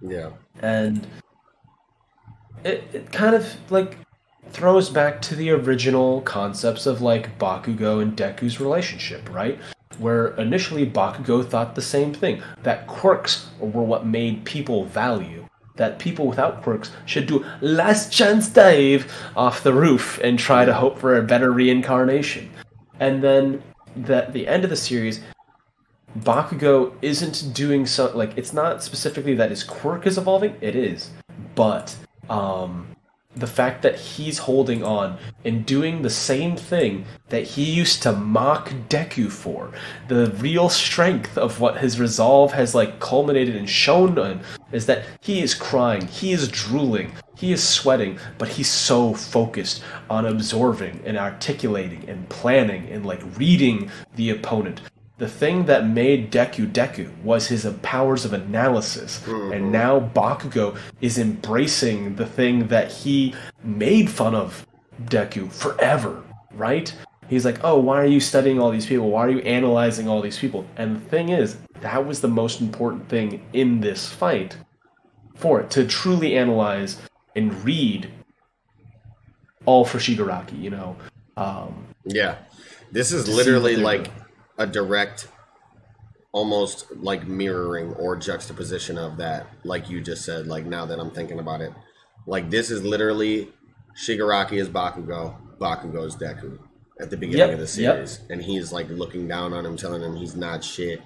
[0.01, 0.29] Yeah.
[0.61, 1.05] And
[2.63, 3.97] it, it kind of like
[4.51, 9.59] throws back to the original concepts of like Bakugo and Deku's relationship, right?
[9.99, 15.45] Where initially Bakugo thought the same thing that quirks were what made people value.
[15.75, 20.73] That people without quirks should do last chance dive off the roof and try to
[20.73, 22.49] hope for a better reincarnation.
[22.99, 23.63] And then
[23.95, 25.21] the the end of the series,
[26.19, 31.09] Bakugo isn't doing so like it's not specifically that his quirk is evolving, it is.
[31.55, 31.95] But
[32.29, 32.90] um
[33.35, 38.11] the fact that he's holding on and doing the same thing that he used to
[38.11, 39.71] mock Deku for,
[40.07, 44.41] the real strength of what his resolve has like culminated and shown him
[44.71, 49.81] is that he is crying, he is drooling, he is sweating, but he's so focused
[50.09, 54.81] on absorbing and articulating and planning and like reading the opponent
[55.21, 61.19] the thing that made Deku Deku was his powers of analysis, and now Bakugo is
[61.19, 64.65] embracing the thing that he made fun of
[65.03, 66.23] Deku forever,
[66.53, 66.91] right?
[67.29, 69.11] He's like, oh, why are you studying all these people?
[69.11, 70.65] Why are you analyzing all these people?
[70.75, 74.57] And the thing is, that was the most important thing in this fight
[75.35, 76.97] for it to truly analyze
[77.35, 78.11] and read
[79.67, 80.95] all for Shigaraki, you know.
[81.37, 82.37] Um, Yeah.
[82.91, 84.09] This is literally like.
[84.61, 85.27] A direct
[86.33, 91.11] almost like mirroring or juxtaposition of that like you just said like now that I'm
[91.11, 91.73] thinking about it.
[92.27, 93.51] Like this is literally
[93.97, 96.57] Shigaraki is Bakugo, Bakugo is Deku
[97.01, 97.95] at the beginning Yep, of the yep.
[98.07, 101.01] series and he's like looking down on him telling him he's not shit.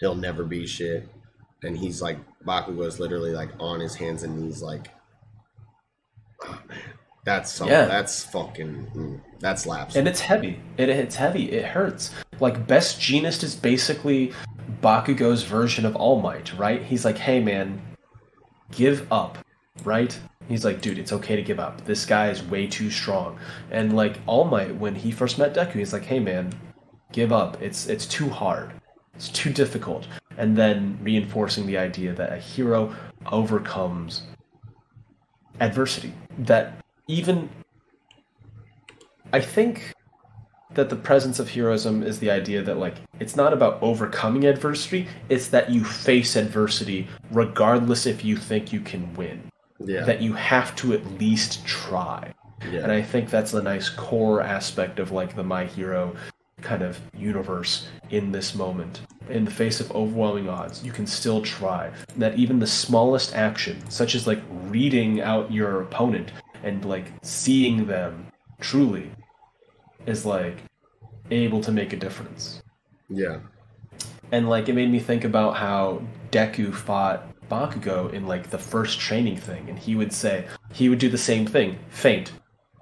[0.00, 1.08] He'll never be shit.
[1.62, 4.88] And he's like Bakugo is literally like on his hands and knees like
[6.44, 6.78] oh man.
[7.24, 7.84] That's so Yeah.
[7.86, 9.96] that's fucking mm, that slaps.
[9.96, 10.60] and it's heavy.
[10.76, 11.50] It, it's heavy.
[11.52, 12.10] It hurts.
[12.40, 14.32] Like Best Genist is basically
[14.82, 16.82] Bakugo's version of All Might, right?
[16.82, 17.80] He's like, hey man,
[18.70, 19.38] give up,
[19.84, 20.18] right?
[20.48, 21.84] He's like, dude, it's okay to give up.
[21.84, 23.38] This guy is way too strong.
[23.70, 26.52] And like All Might, when he first met Deku, he's like, hey man,
[27.12, 27.60] give up.
[27.60, 28.72] It's it's too hard.
[29.14, 30.06] It's too difficult.
[30.36, 32.94] And then reinforcing the idea that a hero
[33.26, 34.22] overcomes
[35.60, 36.12] adversity.
[36.38, 36.74] That
[37.08, 37.50] even
[39.32, 39.92] I think
[40.78, 45.08] that the presence of heroism is the idea that like it's not about overcoming adversity,
[45.28, 49.42] it's that you face adversity regardless if you think you can win.
[49.84, 50.04] yeah.
[50.04, 52.32] That you have to at least try.
[52.70, 52.82] yeah.
[52.84, 56.14] And I think that's the nice core aspect of like the My Hero
[56.62, 59.00] kind of universe in this moment.
[59.28, 61.90] In the face of overwhelming odds, you can still try.
[62.16, 66.30] That even the smallest action, such as like reading out your opponent
[66.62, 68.28] and like seeing them
[68.60, 69.10] truly,
[70.06, 70.56] is like
[71.30, 72.62] able to make a difference.
[73.08, 73.38] Yeah.
[74.32, 79.00] And like it made me think about how Deku fought Bakugo in like the first
[79.00, 82.32] training thing, and he would say he would do the same thing, feint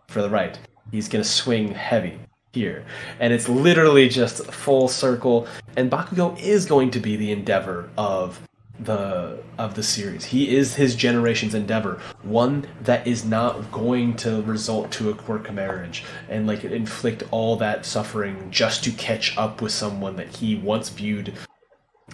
[0.08, 0.58] for the right.
[0.90, 2.18] He's gonna swing heavy
[2.52, 2.84] here,
[3.20, 5.46] and it's literally just full circle.
[5.76, 8.40] And Bakugo is going to be the endeavor of
[8.80, 10.26] the of the series.
[10.26, 15.52] He is his generation's endeavor, one that is not going to result to a quirk
[15.52, 20.56] marriage and like inflict all that suffering just to catch up with someone that he
[20.56, 21.32] once viewed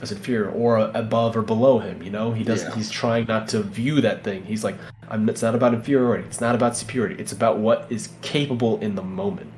[0.01, 2.03] as inferior or above or below him.
[2.03, 2.71] You know, he doesn't.
[2.71, 2.77] Yeah.
[2.77, 4.45] He's trying not to view that thing.
[4.45, 4.77] He's like,
[5.09, 5.29] I'm.
[5.29, 6.25] It's not about inferiority.
[6.25, 7.21] It's not about superiority.
[7.21, 9.53] It's about what is capable in the moment.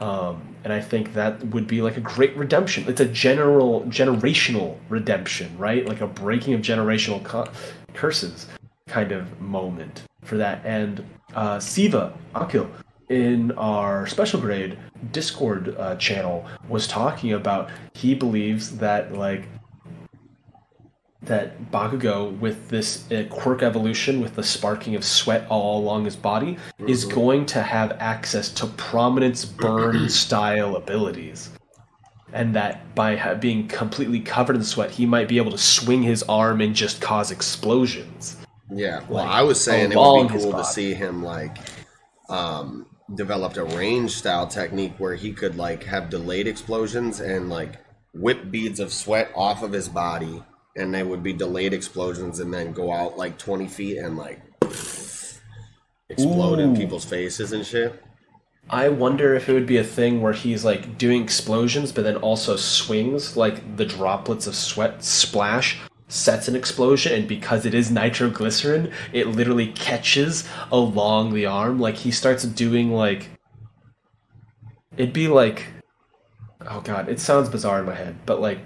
[0.00, 2.84] Um, and I think that would be like a great redemption.
[2.88, 5.86] It's a general generational redemption, right?
[5.86, 7.50] Like a breaking of generational cu-
[7.94, 8.46] curses
[8.88, 10.64] kind of moment for that.
[10.64, 11.04] And
[11.34, 12.70] uh, Siva Akil
[13.08, 14.78] in our special grade
[15.12, 19.46] Discord uh, channel was talking about he believes that like
[21.26, 26.16] that Bakugo with this uh, quirk evolution with the sparking of sweat all along his
[26.16, 31.50] body is going to have access to prominence burn style abilities.
[32.32, 36.02] And that by ha- being completely covered in sweat he might be able to swing
[36.02, 38.36] his arm and just cause explosions.
[38.70, 39.00] Yeah.
[39.08, 41.56] Well, Like, I was saying it would be cool to see him like
[42.28, 47.74] um developed a range style technique where he could like have delayed explosions and like
[48.12, 50.42] whip beads of sweat off of his body
[50.76, 54.40] and they would be delayed explosions and then go out like 20 feet and like
[56.08, 58.02] explode in people's faces and shit.
[58.68, 62.16] I wonder if it would be a thing where he's like doing explosions, but then
[62.16, 65.78] also swings, like the droplets of sweat splash,
[66.08, 71.78] sets an explosion, and because it is nitroglycerin, it literally catches along the arm.
[71.78, 73.30] Like he starts doing like.
[74.96, 75.66] It'd be like.
[76.68, 78.58] Oh god, it sounds bizarre in my head, but like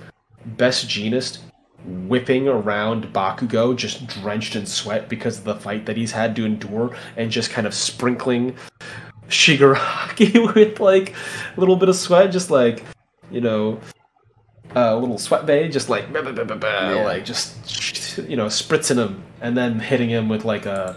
[0.47, 1.41] Best Genist
[1.85, 6.45] whipping around Bakugo just drenched in sweat because of the fight that he's had to
[6.45, 8.55] endure and just kind of sprinkling
[9.29, 11.15] Shigaraki with like
[11.57, 12.85] a little bit of sweat, just like
[13.31, 13.79] you know,
[14.75, 17.05] a little sweat bay, just like bah, bah, bah, bah, bah, Yeah.
[17.05, 20.97] like just you know, spritzing him and then hitting him with like a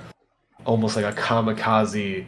[0.65, 2.25] almost like a kamikaze,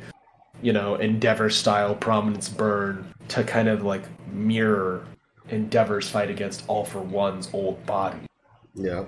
[0.61, 5.05] you know, Endeavor style prominence burn to kind of like mirror
[5.49, 8.17] Endeavor's fight against All for One's old body.
[8.75, 9.05] Yeah.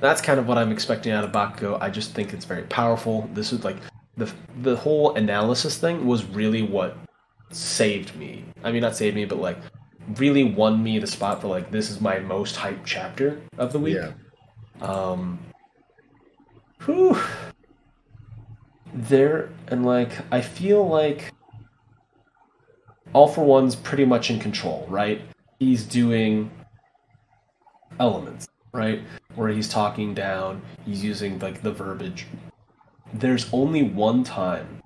[0.00, 1.80] That's kind of what I'm expecting out of Bakugo.
[1.80, 3.28] I just think it's very powerful.
[3.34, 3.76] This is like
[4.16, 4.32] the
[4.62, 6.96] the whole analysis thing was really what
[7.50, 8.44] saved me.
[8.64, 9.58] I mean, not saved me, but like
[10.16, 13.78] really won me the spot for like this is my most hyped chapter of the
[13.78, 13.96] week.
[13.96, 14.12] Yeah.
[14.80, 15.38] Um,
[16.84, 17.18] whew.
[18.92, 21.32] There and like I feel like
[23.12, 25.20] All for One's pretty much in control, right?
[25.58, 26.50] He's doing
[28.00, 29.02] elements, right?
[29.36, 32.26] Where he's talking down, he's using like the verbiage.
[33.14, 34.82] There's only one time.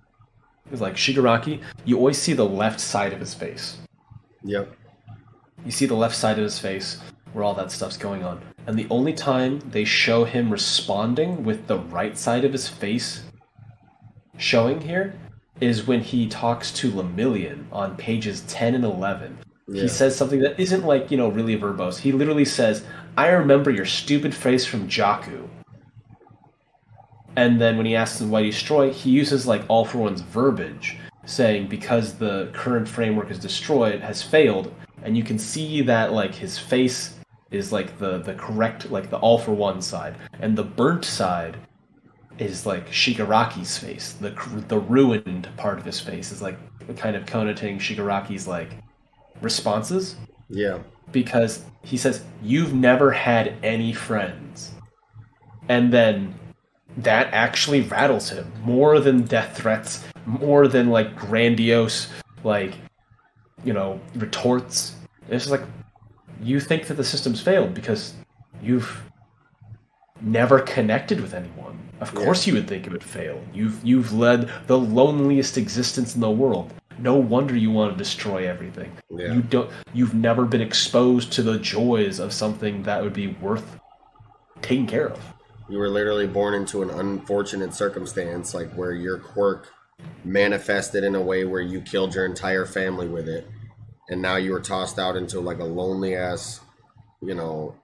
[0.71, 3.79] It's like Shigaraki, you always see the left side of his face.
[4.43, 4.75] Yep.
[5.65, 7.01] You see the left side of his face
[7.33, 8.41] where all that stuff's going on.
[8.67, 13.23] And the only time they show him responding with the right side of his face
[14.37, 15.15] showing here
[15.61, 19.39] is when he talks to Lemillion on pages 10 and 11.
[19.67, 19.83] Yeah.
[19.83, 21.99] He says something that isn't like, you know, really verbose.
[21.99, 22.85] He literally says,
[23.17, 25.49] I remember your stupid face from Jaku.
[27.37, 30.99] And then when he asks him why destroy, he uses like all for one's verbiage,
[31.25, 34.73] saying because the current framework is destroyed, has failed,
[35.03, 37.17] and you can see that like his face
[37.51, 41.57] is like the the correct like the all for one side, and the burnt side
[42.39, 44.13] is like Shigaraki's face.
[44.13, 44.31] The
[44.69, 46.59] the ruined part of his face is like
[46.97, 48.77] kind of connotating Shigaraki's like
[49.45, 50.17] responses.
[50.49, 50.79] Yeah.
[51.13, 54.73] because he says you've never had any friends.
[55.69, 56.35] And then
[56.99, 58.51] that actually rattles him.
[58.65, 62.09] More than death threats more than like grandiose
[62.45, 62.75] like
[63.65, 64.95] you know retorts.
[65.29, 65.63] It's like
[66.43, 68.15] you think that the system's failed because
[68.63, 69.03] you've
[70.21, 71.79] never connected with anyone.
[72.01, 72.25] Of Yeah.
[72.25, 73.41] course you would think it would fail.
[73.53, 78.49] You've you've led the loneliest existence in the world no wonder you want to destroy
[78.49, 78.93] everything.
[79.11, 79.35] Yeah.
[79.35, 83.79] you don't you've never been exposed to the joys of something that would be worth
[84.63, 85.21] taking care of.
[85.69, 89.69] You were literally born into an unfortunate circumstance, like where your quirk
[90.25, 93.49] manifested in a way where you killed your entire family with it,
[94.09, 96.61] and now you were tossed out into like a lonely ass,
[97.23, 97.75] you know,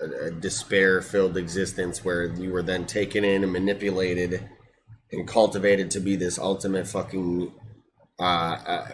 [0.00, 4.48] a, a despair filled existence where you were then taken in and manipulated
[5.12, 7.52] and cultivated to be this ultimate fucking
[8.20, 8.22] uh,
[8.66, 8.88] uh,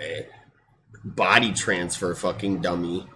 [1.04, 3.06] body transfer fucking dummy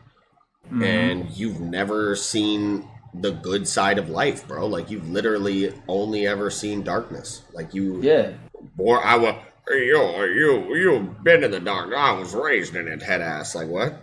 [0.82, 6.48] and you've never seen the good side of life bro like you've literally only ever
[6.50, 8.32] seen darkness like you Yeah.
[8.76, 9.34] boy i was
[9.68, 13.68] you you you've been in the dark i was raised in it head ass like
[13.68, 14.00] what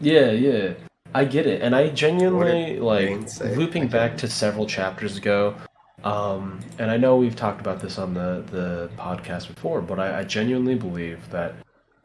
[0.00, 0.74] Yeah, yeah.
[1.14, 1.62] I get it.
[1.62, 5.56] And I genuinely like looping back to several chapters ago.
[6.04, 10.20] Um, and I know we've talked about this on the, the podcast before, but I,
[10.20, 11.54] I genuinely believe that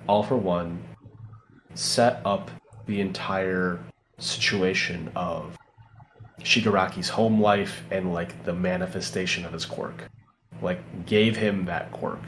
[0.08, 0.84] All for One
[1.76, 2.50] set up
[2.86, 3.80] the entire
[4.18, 5.58] situation of
[6.42, 10.10] Shigaraki's home life and like the manifestation of his quirk.
[10.62, 12.20] Like gave him that quirk.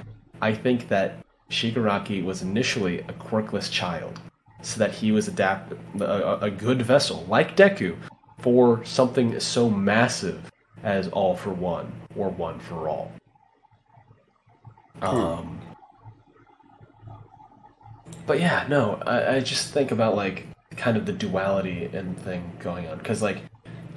[0.41, 1.17] I think that
[1.49, 4.19] Shigaraki was initially a quirkless child,
[4.61, 7.95] so that he was adapt a, a- a good vessel like Deku
[8.39, 10.51] for something so massive
[10.83, 13.11] as All for One or One for All.
[15.01, 15.59] Um,
[18.25, 20.47] but yeah, no, I, I just think about like
[20.77, 23.41] kind of the duality and thing going on because like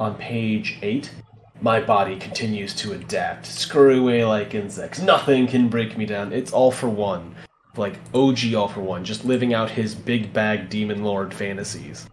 [0.01, 1.13] on page eight,
[1.61, 5.01] my body continues to adapt, scurry away like insects.
[5.01, 6.33] Nothing can break me down.
[6.33, 7.35] It's all for one,
[7.77, 12.09] like OG all for one, just living out his big bag demon lord fantasies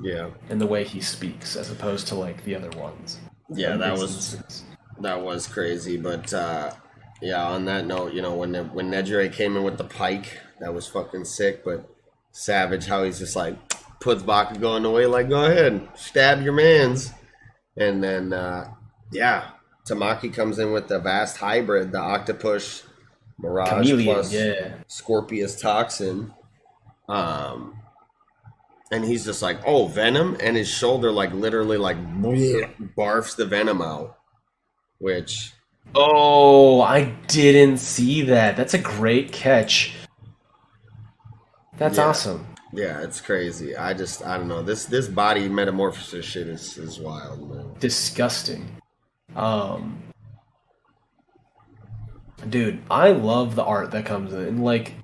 [0.00, 3.18] yeah and the way he speaks, as opposed to like the other ones.
[3.50, 4.42] Yeah that was
[5.00, 6.70] that was crazy but uh
[7.22, 10.72] yeah on that note you know when when Nejire came in with the pike that
[10.72, 11.88] was fucking sick but
[12.32, 13.56] savage how he's just like
[14.00, 17.12] puts Bakugo going the way like go ahead stab your mans
[17.76, 18.70] and then uh
[19.12, 19.50] yeah
[19.88, 22.84] Tamaki comes in with the vast hybrid the octopus
[23.38, 24.14] mirage chameleon.
[24.14, 26.34] plus Yeah, Scorpius toxin.
[27.08, 27.77] Um,
[28.90, 31.96] and he's just like, oh, venom, and his shoulder like literally like
[32.96, 34.16] barfs the venom out,
[34.98, 35.52] which
[35.94, 38.56] Oh, I didn't see that.
[38.56, 39.94] That's a great catch.
[41.78, 42.06] That's Yeah.
[42.08, 42.46] awesome.
[42.74, 43.74] yeah, it's crazy.
[43.76, 47.74] I just I don't know this this body metamorphosis shit is is wild, man.
[47.80, 48.68] Disgusting.
[49.36, 50.02] Um
[52.48, 54.62] Dude, I love the art that comes in.
[54.62, 54.94] Like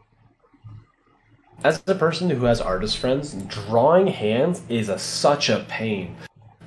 [1.64, 6.14] as a person who has artist friends, drawing hands is a such a pain.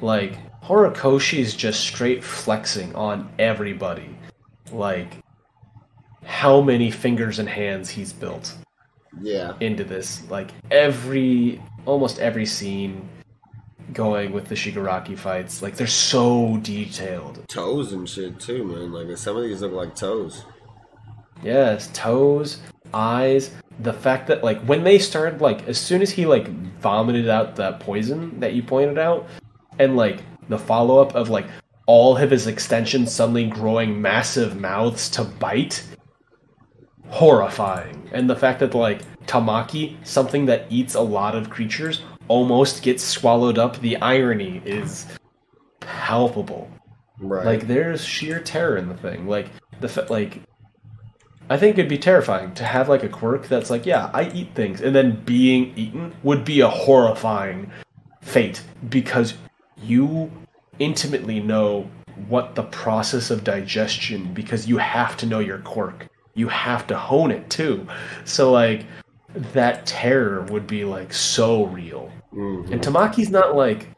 [0.01, 4.17] Like Horikoshi is just straight flexing on everybody.
[4.71, 5.17] Like
[6.25, 8.55] how many fingers and hands he's built.
[9.21, 10.27] Yeah, into this.
[10.29, 13.07] Like every, almost every scene
[13.93, 17.47] going with the Shigaraki fights, like they're so detailed.
[17.47, 18.91] toes and shit too, man.
[18.91, 20.43] Like some of these look like toes.
[21.43, 22.61] Yes, toes,
[22.93, 23.51] eyes.
[23.79, 26.47] The fact that like when they started, like as soon as he like
[26.79, 29.27] vomited out that poison that you pointed out,
[29.79, 31.45] and like the follow up of like
[31.85, 35.83] all of his extensions suddenly growing massive mouths to bite.
[37.09, 38.09] Horrifying.
[38.11, 43.03] And the fact that like Tamaki, something that eats a lot of creatures, almost gets
[43.03, 45.05] swallowed up, the irony is
[45.79, 46.69] palpable.
[47.19, 47.45] Right.
[47.45, 49.27] Like there's sheer terror in the thing.
[49.27, 49.47] Like
[49.79, 50.41] the like
[51.49, 54.53] I think it'd be terrifying to have like a quirk that's like, yeah, I eat
[54.53, 57.71] things, and then being eaten would be a horrifying
[58.21, 59.35] fate because
[59.77, 60.31] you
[60.79, 61.89] intimately know
[62.27, 66.07] what the process of digestion because you have to know your quirk.
[66.33, 67.87] You have to hone it too.
[68.25, 68.85] So like
[69.53, 72.11] that terror would be like so real.
[72.33, 72.71] Mhm.
[72.71, 73.89] And Tamaki's not like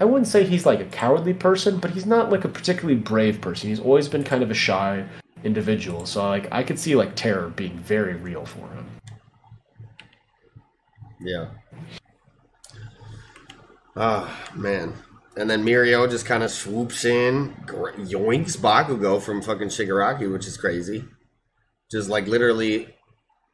[0.00, 3.40] I wouldn't say he's like a cowardly person, but he's not like a particularly brave
[3.40, 3.68] person.
[3.68, 5.04] He's always been kind of a shy
[5.44, 6.06] individual.
[6.06, 8.86] So like I could see like terror being very real for him.
[11.20, 11.48] Yeah.
[13.96, 14.94] Ah, man.
[15.36, 20.46] And then Mirio just kind of swoops in, gr- yoinks Bakugo from fucking Shigaraki, which
[20.46, 21.04] is crazy.
[21.90, 22.94] Just like literally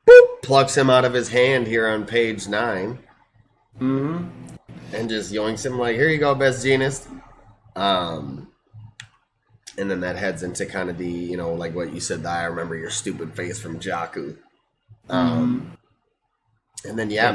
[0.08, 2.98] boop, plucks him out of his hand here on page nine
[3.80, 4.28] Mm-hmm.
[4.94, 7.08] and just yoinks him like, here you go, best genist.
[7.74, 8.48] Um,
[9.78, 12.28] and then that heads into kind of the, you know, like what you said, the
[12.28, 14.36] I remember your stupid face from Jaku.
[15.08, 15.76] Um,
[16.84, 17.32] and then yeah,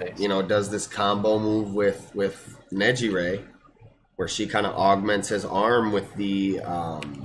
[0.00, 3.44] Yeah, you know, does this combo move with with Nejire,
[4.16, 7.24] where she kind of augments his arm with the um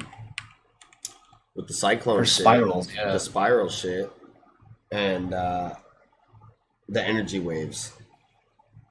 [1.56, 3.12] with the cyclone Her shit, spirals, yeah.
[3.12, 4.12] the spiral shit,
[4.92, 5.76] and uh
[6.90, 7.94] the energy waves,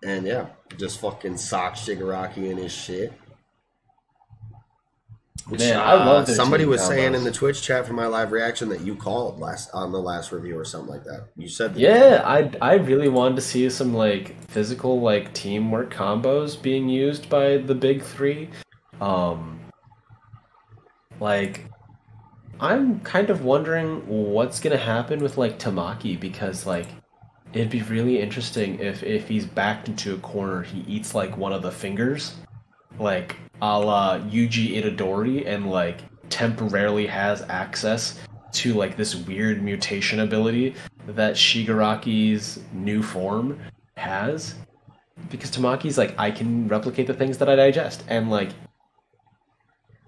[0.02, 0.46] and yeah,
[0.78, 3.12] just fucking sock Shigaraki in his shit.
[5.50, 8.32] Man, Uh, I love their somebody was saying in the Twitch chat for my live
[8.32, 11.28] reaction that you called last on the last review or something like that.
[11.36, 15.92] You said that Yeah, I I really wanted to see some like physical like teamwork
[15.92, 18.50] combos being used by the big three.
[19.00, 19.60] Um
[21.20, 21.66] like
[22.60, 26.86] I'm kind of wondering what's gonna happen with like Tamaki because like
[27.52, 31.52] it'd be really interesting if if he's backed into a corner he eats like one
[31.52, 32.34] of the fingers
[32.98, 38.18] like a la Yuji Itadori and like temporarily has access
[38.50, 40.74] to like this weird mutation ability
[41.06, 43.58] that Shigaraki's new form
[43.96, 44.56] has.
[45.30, 48.02] Because Tamaki's like, I can replicate the things that I digest.
[48.08, 48.50] And like,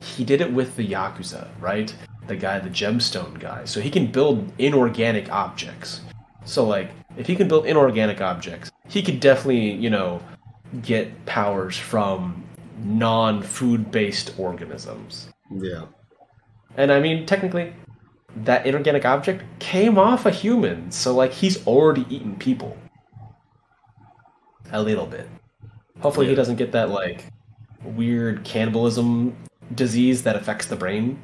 [0.01, 1.95] he did it with the Yakuza, right?
[2.27, 3.65] The guy, the gemstone guy.
[3.67, 6.01] So he can build inorganic objects.
[6.45, 10.21] So like, if he can build inorganic objects, he could definitely, you know,
[10.83, 12.45] get powers from
[12.79, 15.29] non food based organisms.
[15.51, 15.87] Yeah.
[16.77, 17.73] And I mean, technically,
[18.37, 22.77] that inorganic object came off a human, so like he's already eaten people.
[24.73, 25.29] A little bit.
[26.01, 27.27] Hopefully, he doesn't get that like
[27.85, 29.37] weird cannibalism
[29.75, 31.21] disease that affects the brain.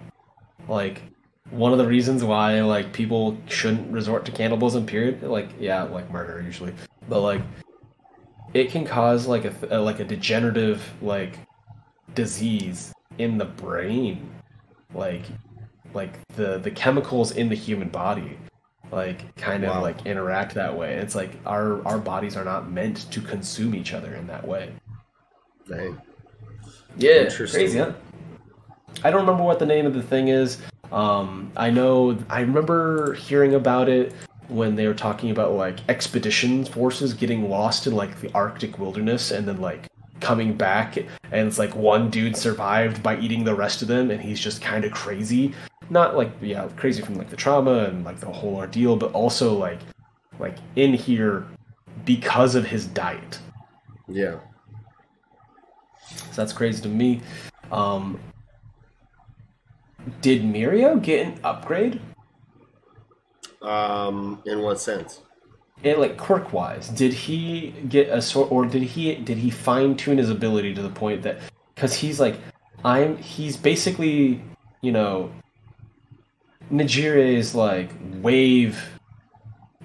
[0.68, 1.02] Like
[1.50, 4.86] one of the reasons why like people shouldn't resort to cannibalism.
[4.86, 5.22] Period.
[5.22, 6.74] Like yeah, like murder usually,
[7.08, 7.42] but like
[8.54, 11.38] it can cause like a, a like a degenerative like
[12.14, 14.28] disease in the brain
[14.94, 15.22] like
[15.94, 18.36] like the the chemicals in the human body
[18.90, 19.82] like kind of Wow.
[19.82, 23.92] like interact that way it's like our our bodies are not meant to consume each
[23.92, 24.72] other in that way
[25.68, 26.00] Dang.
[26.96, 27.60] yeah Interesting.
[27.60, 27.92] crazy huh
[29.04, 30.58] i don't remember what the name of the thing is
[30.90, 34.12] um i know i remember hearing about it
[34.50, 39.30] when they were talking about like expedition forces getting lost in like the arctic wilderness
[39.30, 39.86] and then like
[40.20, 44.20] coming back and it's like one dude survived by eating the rest of them and
[44.20, 45.54] he's just kind of crazy.
[45.88, 49.54] Not like yeah crazy from like the trauma and like the whole ordeal but also
[49.54, 49.78] like
[50.38, 51.46] like in here
[52.04, 53.38] because of his diet.
[54.08, 54.38] Yeah.
[56.08, 57.20] so that's crazy to me.
[57.70, 58.18] Um
[60.22, 62.00] did mirio get an upgrade
[63.62, 65.22] Um, in what sense?
[65.82, 69.96] and like quirk wise did he get a sort or did he did he fine
[69.96, 71.38] tune his ability to the point that
[71.74, 72.36] because he's like
[72.84, 74.42] i'm he's basically
[74.82, 75.30] you know
[76.70, 78.78] Nejire's like wave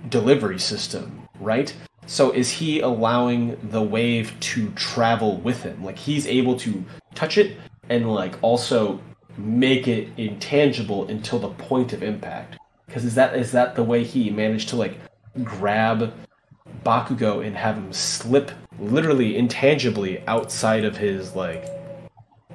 [0.10, 1.74] delivery system right?
[2.08, 5.84] So is he allowing the wave to travel with him?
[5.84, 6.84] Like he's able to
[7.14, 7.58] touch it
[7.90, 9.02] and like also
[9.38, 12.58] make it intangible until the point of impact
[12.96, 14.98] because is that is that the way he managed to like
[15.44, 16.14] grab
[16.86, 21.66] Bakugo and have him slip literally intangibly outside of his like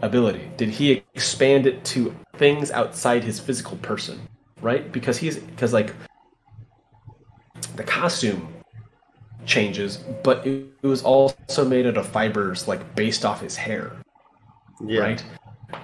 [0.01, 0.51] ability?
[0.57, 4.19] Did he expand it to things outside his physical person?
[4.63, 4.91] Right?
[4.91, 5.93] Because he's because like
[7.77, 8.49] the costume
[9.45, 13.93] changes, but it, it was also made out of fibers like based off his hair
[14.87, 15.01] Yeah.
[15.03, 15.25] right?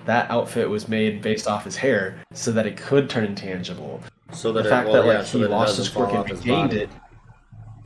[0.04, 4.00] That outfit was made based off his hair so that it could turn intangible.
[4.32, 6.30] So The fact it, well, that like yeah, so he that lost his quirk and
[6.30, 6.90] regained it.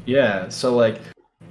[0.06, 1.00] Yeah, so like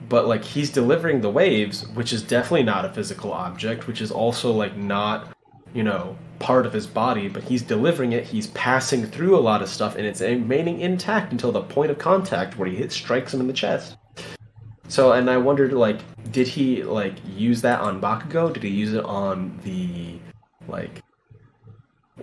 [0.09, 4.11] but like he's delivering the waves, which is definitely not a physical object, which is
[4.11, 5.27] also like not,
[5.73, 9.61] you know, part of his body, but he's delivering it, he's passing through a lot
[9.61, 13.33] of stuff and it's remaining intact until the point of contact where he hits strikes
[13.33, 13.97] him in the chest.
[14.87, 15.99] So, and I wondered, like,
[16.31, 18.51] did he like use that on Bakugo?
[18.51, 20.19] Did he use it on the
[20.69, 21.01] like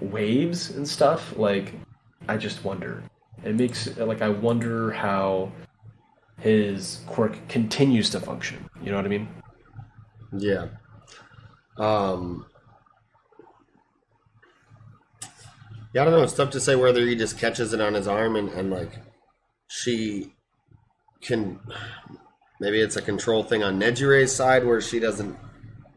[0.01, 1.37] waves and stuff?
[1.37, 1.75] Like,
[2.29, 3.03] I just wonder.
[3.45, 5.53] It makes like I wonder how
[6.39, 8.69] his quirk continues to function.
[8.83, 9.29] You know what I mean?
[10.37, 10.69] Yeah.
[11.79, 12.47] Um.
[15.93, 16.23] Yeah, I don't know.
[16.23, 18.99] It's tough to say whether he just catches it on his arm and, and like
[19.69, 20.35] she
[21.21, 21.59] can.
[22.59, 25.37] Maybe it's a control thing on Nejire's side where she doesn't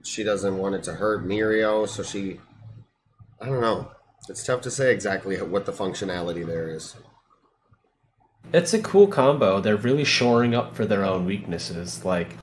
[0.04, 2.40] she doesn't want it to hurt Mirio, so she.
[3.42, 3.92] I don't know.
[4.28, 6.96] It's tough to say exactly what the functionality there is.
[8.54, 9.60] It's a cool combo.
[9.60, 12.04] They're really shoring up for their own weaknesses.
[12.04, 12.36] Like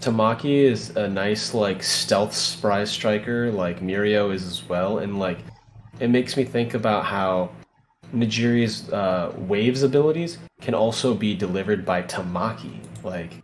[0.00, 5.38] Tamaki is a nice like stealth surprise striker, like Mirio is as well, and like
[6.00, 7.50] it makes me think about how
[8.12, 12.78] Nejire's uh, waves abilities can also be delivered by Tamaki.
[13.02, 13.42] Like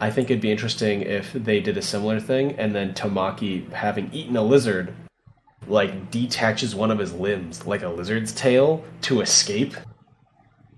[0.00, 4.12] I think it'd be interesting if they did a similar thing, and then Tamaki, having
[4.12, 4.94] eaten a lizard,
[5.66, 9.74] like detaches one of his limbs, like a lizard's tail, to escape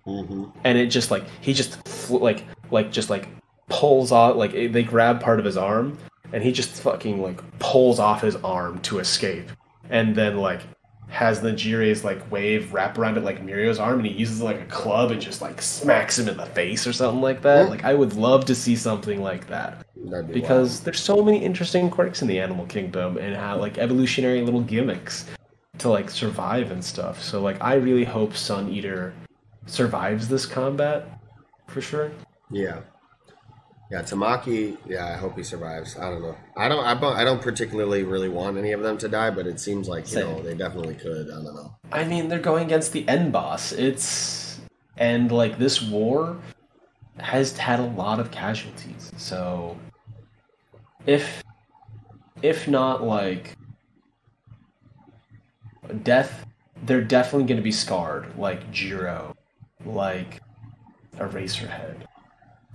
[0.06, 0.44] Mm-hmm.
[0.62, 3.26] and it just like he just fl- like like just like
[3.68, 5.98] pulls off like they grab part of his arm
[6.32, 9.48] and he just fucking like pulls off his arm to escape,
[9.90, 10.60] and then like
[11.08, 14.66] has Nejire's like wave wrap around it like Mirio's arm, and he uses like a
[14.66, 17.70] club and just like smacks him in the face or something like that.
[17.70, 21.90] Like I would love to see something like that be because there's so many interesting
[21.90, 25.26] quirks in the animal kingdom and how like evolutionary little gimmicks
[25.78, 27.22] to like survive and stuff.
[27.22, 29.14] So like I really hope Sun Eater
[29.66, 31.20] survives this combat
[31.68, 32.10] for sure.
[32.50, 32.80] yeah.
[33.90, 34.76] Yeah, Tamaki.
[34.86, 35.96] Yeah, I hope he survives.
[35.96, 36.36] I don't know.
[36.56, 36.84] I don't.
[36.84, 39.88] I don't, I don't particularly really want any of them to die, but it seems
[39.88, 40.26] like you Same.
[40.26, 41.28] know they definitely could.
[41.30, 41.76] I don't know.
[41.92, 43.70] I mean, they're going against the end boss.
[43.72, 44.58] It's
[44.96, 46.36] and like this war
[47.18, 49.12] has had a lot of casualties.
[49.16, 49.78] So
[51.06, 51.44] if
[52.42, 53.56] if not like
[56.02, 56.44] death,
[56.82, 59.36] they're definitely going to be scarred like Jiro,
[59.84, 60.40] like
[61.18, 62.06] Eraserhead.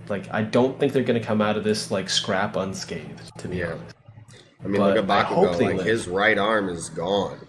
[0.08, 3.48] Like I don't think they're going to come out of this like scrap unscathed to
[3.48, 3.72] be Yeah.
[3.74, 3.96] honest.
[4.64, 5.60] I mean, But look at Bakugo.
[5.60, 5.86] Like live.
[5.86, 7.46] his right arm is gone.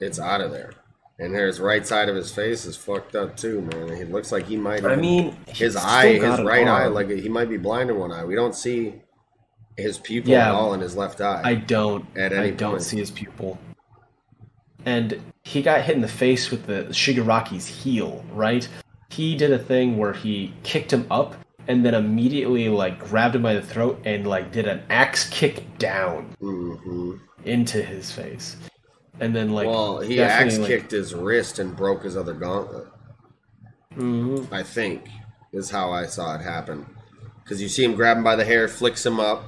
[0.00, 0.72] It's out of there,
[1.18, 3.96] and his right side of his face is fucked up too, man.
[3.96, 4.84] He looks like he might.
[4.84, 8.24] I mean, his eye, his right eye, like he might be blind in one eye.
[8.24, 8.94] We don't see
[9.76, 10.48] his pupil Yeah.
[10.50, 11.40] at all in his left eye.
[11.44, 12.04] I don't.
[12.16, 12.82] At any I don't point.
[12.82, 13.58] see his pupil.
[14.86, 18.68] And he got hit in the face with the Shigaraki's heel, right?
[19.18, 21.34] He did a thing where he kicked him up
[21.66, 25.76] and then immediately like grabbed him by the throat and like did an axe kick
[25.76, 28.54] down hmm into his face.
[29.18, 32.86] And then like well, he axe like- kicked his wrist and broke his other gauntlet.
[33.96, 34.52] Mhm.
[34.52, 35.08] I think
[35.52, 36.86] is how I saw it happen.
[37.42, 39.42] Because you see him grab him by the hair, flicks him up,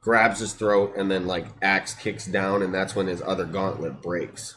[0.00, 4.00] grabs his throat, and then like axe kicks down, and that's when his other gauntlet
[4.00, 4.56] breaks.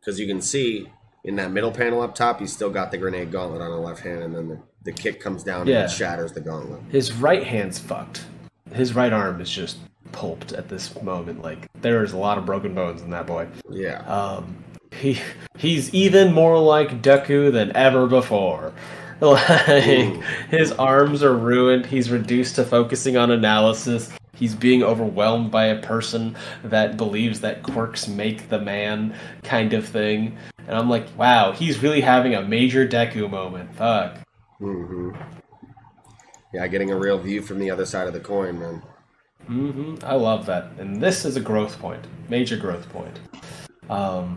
[0.00, 0.88] Because you can see
[1.24, 4.00] in that middle panel up top, he's still got the grenade gauntlet on the left
[4.00, 5.82] hand, and then the, the kick comes down Yeah.
[5.82, 6.80] and it shatters the gauntlet.
[6.90, 8.24] His right hand's fucked.
[8.72, 9.78] His right arm is just
[10.12, 11.42] pulped at this moment.
[11.42, 13.48] Like there's a lot of broken bones in that boy.
[13.70, 13.98] Yeah.
[14.06, 15.20] Um, he
[15.58, 18.72] he's even more like Deku than ever before.
[19.20, 20.22] Like Ooh.
[20.48, 21.86] his arms are ruined.
[21.86, 24.12] He's reduced to focusing on analysis.
[24.36, 29.12] He's being overwhelmed by a person that believes that quirks make the man,
[29.42, 30.38] kind of thing.
[30.68, 33.74] And I'm like, wow, he's really having a major Deku moment.
[33.74, 34.18] Fuck.
[34.58, 35.12] hmm
[36.52, 38.82] Yeah, getting a real view from the other side of the coin, man.
[39.46, 43.18] hmm I love that, and this is a growth point, major growth point.
[43.88, 44.36] Um,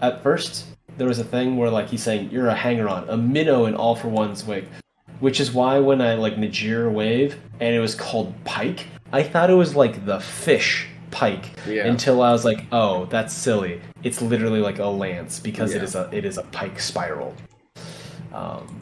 [0.00, 0.66] at first,
[0.96, 3.96] there was a thing where like he's saying you're a hanger-on, a minnow in All
[3.96, 4.66] for One's wig,
[5.18, 9.50] which is why when I like Nejire wave and it was called pike, I thought
[9.50, 11.86] it was like the fish pike Yeah.
[11.86, 13.80] until I was like, oh, that's silly.
[14.02, 15.84] It's literally like a lance because it Yeah.
[15.84, 17.34] is a it is a pike spiral.
[18.32, 18.80] Um,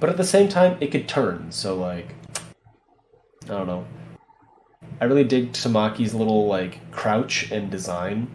[0.00, 1.52] but at the same time, it could turn.
[1.52, 2.14] So like,
[3.44, 3.84] I don't know.
[5.00, 8.28] I really dig Tamaki's little like crouch and design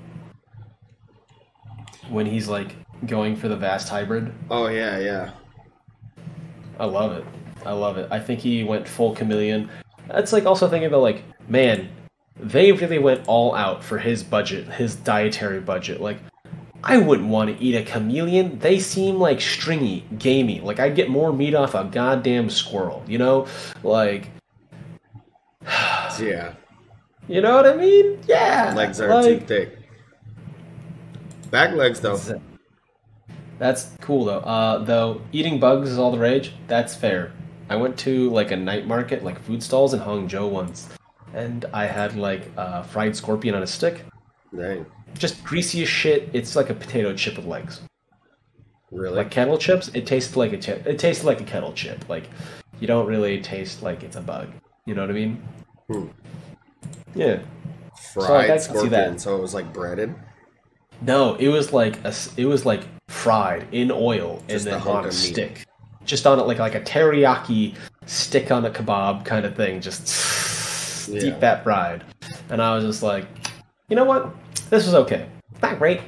[2.09, 2.75] when he's like
[3.05, 4.31] going for the vast hybrid.
[4.49, 5.31] Oh yeah, yeah.
[6.79, 7.25] I love it.
[7.65, 8.07] I love it.
[8.11, 9.69] I think he went full chameleon.
[10.07, 11.89] That's like also thinking about like, man,
[12.37, 16.01] they really went all out for his budget, his dietary budget.
[16.01, 16.17] Like,
[16.83, 18.59] I wouldn't want to eat a chameleon.
[18.59, 20.61] They seem like stringy, gamey.
[20.61, 23.03] Like I'd get more meat off a goddamn squirrel.
[23.07, 23.47] You know,
[23.81, 24.29] like,
[26.19, 26.53] Yeah.
[27.27, 28.19] you know what I mean?
[28.27, 28.73] Yeah.
[28.75, 29.79] Legs are like, too thick.
[31.49, 32.19] Back legs though.
[33.57, 34.39] That's cool though.
[34.39, 36.53] Uh, though eating bugs is all the rage.
[36.67, 37.31] That's fair.
[37.69, 40.89] I went to like a night market, like food stalls in Hangzhou once,
[41.35, 44.05] and I had like a fried scorpion on a stick.
[44.55, 44.85] Dang.
[45.17, 46.29] Just greasy as shit.
[46.33, 47.81] It's like a potato chip with legs.
[48.91, 49.17] Really?
[49.17, 50.87] Like kettle chips, it tastes like a chip.
[50.87, 52.07] It tasted like a kettle chip.
[52.07, 52.29] Like
[52.79, 54.47] you don't really taste like it's a bug.
[54.85, 55.43] You know what I mean?
[55.91, 56.07] Hmm.
[57.13, 57.39] Yeah.
[58.13, 58.91] Fried so see scorpion.
[58.91, 59.21] that.
[59.21, 60.15] So it was like breaded.
[61.01, 64.95] No, it was like a, it was like fried in oil Just and then hunk
[64.95, 65.33] on a of meat.
[65.33, 65.65] stick,
[66.05, 67.75] just on it like like a teriyaki
[68.05, 70.07] stick on a kebab kind of thing, just
[71.07, 71.19] Yeah.
[71.19, 72.03] deep fat fried.
[72.49, 73.27] And I was just like,
[73.89, 74.33] you know what,
[74.69, 75.27] this was okay.
[75.51, 76.01] It's not great.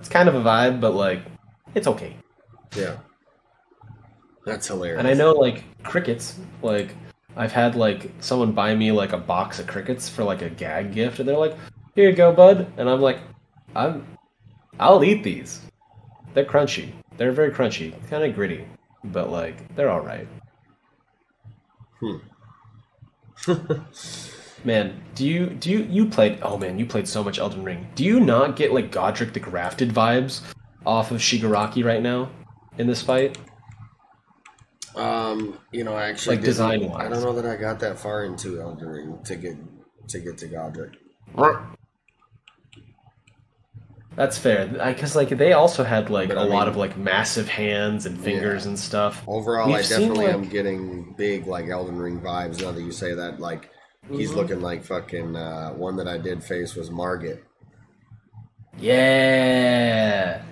[0.00, 1.22] It's kind of a vibe, but like,
[1.74, 2.16] it's okay.
[2.76, 2.96] Yeah.
[4.44, 4.98] That's hilarious.
[4.98, 6.94] And I know like crickets, like
[7.36, 10.92] I've had like someone buy me like a box of crickets for like a gag
[10.92, 11.56] gift, and they're like,
[11.94, 13.18] "Here you go, bud," and I'm like,
[13.74, 14.06] "I'm,
[14.78, 15.60] I'll eat these.
[16.34, 16.92] They're crunchy.
[17.16, 18.66] They're very crunchy, kind of gritty,
[19.04, 20.28] but like they're all right."
[22.00, 22.16] Hmm.
[24.64, 26.38] man, do you do you you played?
[26.42, 27.86] Oh man, you played so much Elden Ring.
[27.94, 30.40] Do you not get like Godrick the Grafted vibes
[30.86, 32.30] off of Shigaraki right now
[32.78, 33.38] in this fight?
[34.96, 37.06] Um, you know, I actually Like design-wise.
[37.06, 39.56] I don't know that I got that far into Elden Ring to get
[40.08, 40.94] to get to Godrick.
[44.16, 46.96] That's fair, because like they also had like But a I lot mean- of like
[46.96, 48.68] massive hands and fingers Yeah.
[48.68, 49.24] and stuff.
[49.26, 52.80] Overall, We've I seen, definitely like- am getting big like Elden Ring vibes now that
[52.82, 53.40] you say that.
[53.40, 53.70] Like
[54.10, 54.36] he's Mhm.
[54.36, 57.42] looking like fucking uh, one that I did face was Margit.
[58.78, 60.42] Yeah.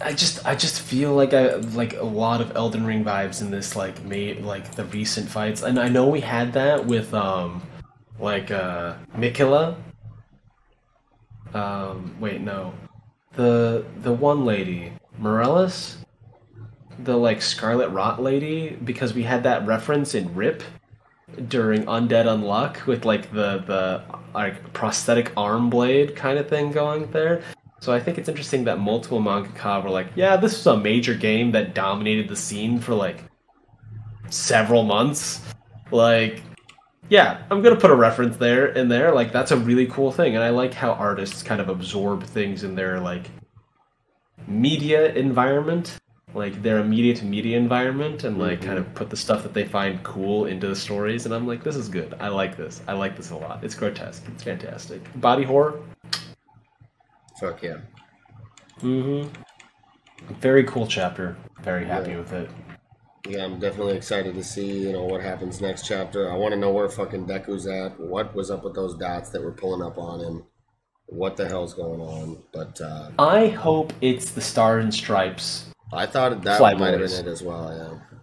[0.00, 3.50] I just I just feel like I like a lot of Elden Ring vibes in
[3.50, 5.62] this like made like the recent fights.
[5.62, 7.62] And I know we had that with um
[8.18, 9.76] like uh Miquella.
[11.54, 12.74] Um wait, no.
[13.34, 15.96] The the one lady, Morellis?
[16.98, 20.62] The like Scarlet Rot lady because we had that reference in Rip
[21.48, 24.02] during Undead Unluck with like the the
[24.34, 27.42] like prosthetic arm blade kind of thing going there.
[27.80, 31.14] So I think it's interesting that multiple mangaka were like, yeah, this was a major
[31.14, 33.24] game that dominated the scene for like
[34.30, 35.42] several months.
[35.90, 36.42] Like,
[37.08, 39.12] yeah, I'm gonna put a reference there in there.
[39.12, 42.64] Like, that's a really cool thing, and I like how artists kind of absorb things
[42.64, 43.30] in their like
[44.48, 45.98] media environment,
[46.36, 49.64] like their immediate to media environment, and like kind of put the stuff that they
[49.64, 51.24] find cool into the stories.
[51.26, 52.14] And I'm like, this is good.
[52.20, 52.82] I like this.
[52.86, 53.64] I like this a lot.
[53.64, 54.22] It's grotesque.
[54.32, 55.00] It's fantastic.
[55.20, 55.80] Body horror.
[57.40, 57.78] Fuck yeah.
[58.80, 59.28] Mm-hmm.
[60.40, 61.36] Very cool chapter.
[61.62, 62.18] Very happy Yeah.
[62.18, 62.50] with it.
[63.28, 66.30] Yeah, I'm definitely excited to see, you know, what happens next chapter.
[66.30, 67.98] I want to know where fucking Deku's at.
[67.98, 70.44] What was up with those dots that were pulling up on him?
[71.06, 72.42] What the hell's going on?
[72.52, 75.66] But uh, I hope it's the stars and stripes.
[75.92, 77.18] I thought that Fly might have Boys.
[77.18, 77.74] been it as well.
[77.76, 78.18] Yeah.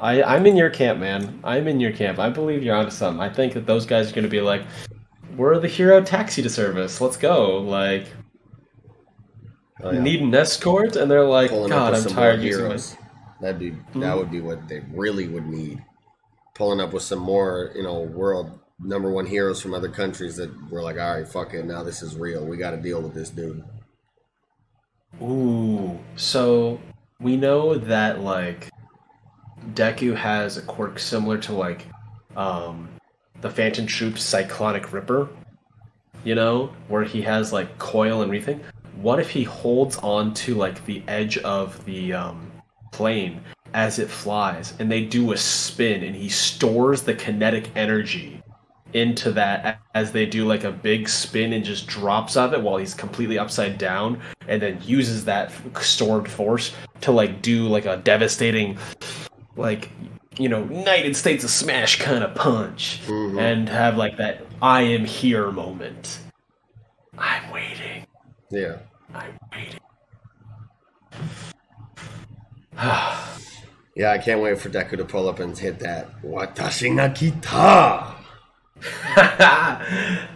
[0.00, 1.40] I, I'm in your camp, man.
[1.44, 2.18] I'm in your camp.
[2.18, 3.20] I believe you're onto something.
[3.20, 4.62] I think that those guys are going to be like,
[5.36, 7.00] we're the hero taxi to service.
[7.00, 7.58] Let's go.
[7.58, 8.08] Like,
[9.82, 10.00] Oh, yeah.
[10.00, 10.96] need an escort?
[10.96, 12.68] And they're like, Pulling God, I'm tired more using my...
[12.68, 12.96] heroes.
[13.40, 14.16] That'd be that Mhm.
[14.18, 15.84] would be what they really would need.
[16.54, 20.50] Pulling up with some more, you know, world number one heroes from other countries that
[20.70, 22.44] were like, all right, fuck it, now this is real.
[22.46, 23.62] We got to deal with this dude.
[25.22, 25.98] Ooh.
[26.16, 26.80] So,
[27.20, 28.70] we know that, like,
[29.74, 31.86] Deku has a quirk similar to, like,
[32.36, 32.88] um,
[33.40, 35.28] the Phantom Troupe's Cyclonic Ripper.
[36.24, 38.60] You know, where he has, like, coil and everything.
[38.96, 42.50] What if he holds on to, like, the edge of the, um,
[42.92, 43.40] plane
[43.74, 48.40] as it flies, and they do a spin, and he stores the kinetic energy
[48.94, 52.76] into that as they do like a big spin and just drops of it while
[52.76, 55.52] he's completely upside down and then uses that
[55.82, 58.78] stored force to like do like a devastating
[59.56, 59.90] like
[60.38, 63.38] you know united states of smash kind of punch Mhm.
[63.40, 66.18] and have like that i am here moment
[67.18, 68.06] i'm waiting
[68.50, 68.76] Yeah.
[69.12, 69.80] i'm waiting
[73.96, 78.12] Yeah, I can't wait for Deku to pull up and hit that Watashi na kita.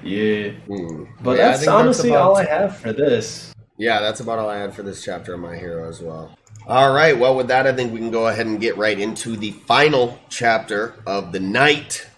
[0.02, 1.04] yeah Hmm.
[1.22, 4.58] but Yeah, that's honestly about- all i have for this Yeah, that's about all I
[4.58, 6.36] had for this chapter of My Hero as well.
[6.66, 9.36] All right, well, with that, I think we can go ahead and get right into
[9.36, 12.08] the final chapter of the night,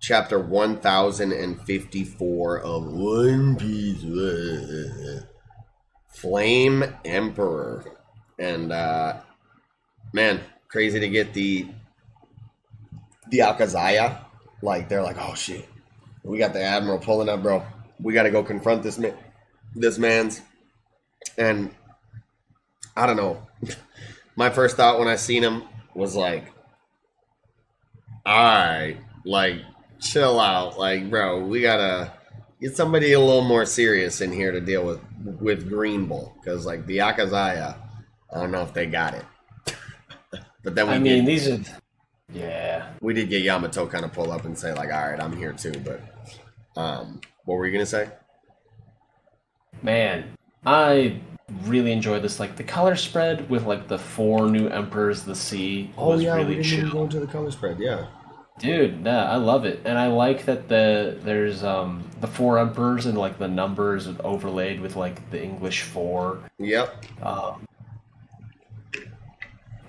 [0.00, 4.02] chapter 1054 of One Piece.
[6.08, 7.84] Flame Emperor.
[8.38, 9.20] And, uh,
[10.12, 11.68] man, crazy to get the
[13.30, 14.18] the Akazaya.
[14.62, 15.68] Like, they're like, oh shit,
[16.24, 17.62] we got the Admiral pulling up, bro.
[18.00, 19.14] We got to go confront this man,
[19.74, 20.40] this man's
[21.38, 21.70] and
[22.96, 23.46] I don't know.
[24.36, 25.62] My first thought when I seen him
[25.94, 26.52] was like,
[28.26, 29.60] "All right, like
[30.00, 32.12] chill out, like bro, we gotta
[32.60, 35.00] get somebody a little more serious in here to deal with
[35.40, 37.76] with Green Bull because like the Akazaya,
[38.32, 39.24] I don't know if they got it."
[40.64, 41.60] but then we i mean did, these are
[42.32, 45.36] yeah we did get Yamato kind of pull up and say like, "All right, I'm
[45.36, 46.00] here too." But
[46.76, 48.08] um, what were you gonna say?
[49.82, 51.20] Man, I
[51.64, 52.40] really enjoyed this.
[52.40, 56.24] Like the color spread with like the four new emperors, of the sea oh, was
[56.24, 57.04] really chill.
[57.04, 57.78] into the color spread.
[57.78, 58.06] Yeah.
[58.58, 63.06] Dude, yeah, I love it, and I like that the there's um the four emperors
[63.06, 66.38] and like the numbers overlaid with like the English four.
[66.58, 67.04] Yep.
[67.20, 67.66] Um,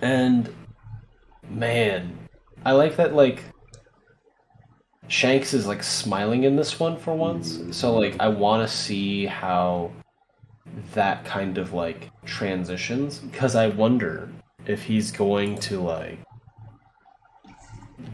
[0.00, 0.52] and
[1.48, 2.18] man,
[2.64, 3.44] I like that like
[5.08, 7.58] Shanks is like smiling in this one for once.
[7.58, 7.74] Mm.
[7.74, 9.90] So like I want to see how
[10.94, 14.28] that kind of like transitions because I wonder
[14.66, 16.18] if he's going to like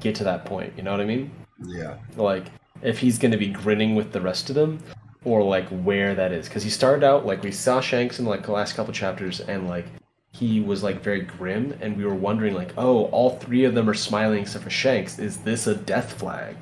[0.01, 1.31] get to that point, you know what I mean?
[1.65, 1.97] Yeah.
[2.17, 2.47] like
[2.83, 4.81] if he's going to be grinning with the rest of them
[5.25, 8.45] or like where that is because he started out like we saw shanks in like
[8.45, 9.87] the last couple chapters and like
[10.33, 13.89] he was like very grim, and we were wondering like, oh, all three of them
[13.89, 15.19] are smiling except for Shanks.
[15.19, 16.57] Is this a death flag?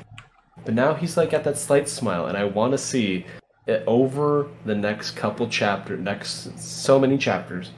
[0.65, 3.27] But now he's like got that slight smile, and I want to see
[3.67, 7.71] it over the next couple chapter, next so many chapters,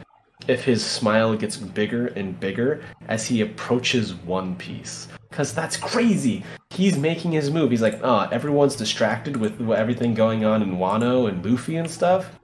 [0.49, 5.09] if his smile gets bigger and bigger as he approaches One Piece.
[5.31, 6.45] Cause that's crazy.
[6.71, 7.71] He's making his move.
[7.71, 11.91] He's like, ah, oh, everyone's distracted with everything going on in Wano and Luffy and
[11.91, 12.39] stuff.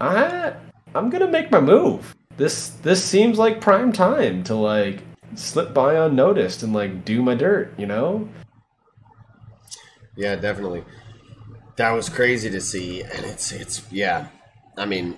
[0.00, 0.52] I,
[0.94, 2.14] I'm gonna make my move.
[2.36, 5.02] This this seems like prime time to like
[5.34, 7.72] slip by unnoticed and like do my dirt.
[7.78, 8.28] You know?
[10.18, 10.84] Yeah, definitely.
[11.76, 14.26] That was crazy to see, and it's it's yeah.
[14.76, 15.16] I mean,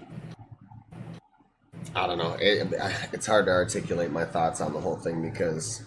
[1.97, 2.37] I don't know.
[2.39, 2.69] It,
[3.13, 5.83] it's hard to articulate my thoughts on the whole thing because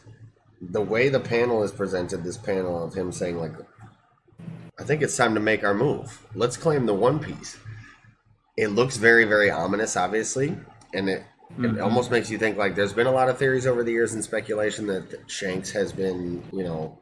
[0.60, 3.53] the way the panel is presented, this panel of him saying like,
[4.80, 6.26] "I think it's time to make our move.
[6.34, 7.60] Let's claim the One Piece."
[8.57, 10.57] It looks very, very ominous, obviously,
[10.91, 11.77] and it mm-hmm.
[11.77, 14.15] it almost makes you think like there's been a lot of theories over the years
[14.15, 16.99] and speculation that Shanks has been, you know,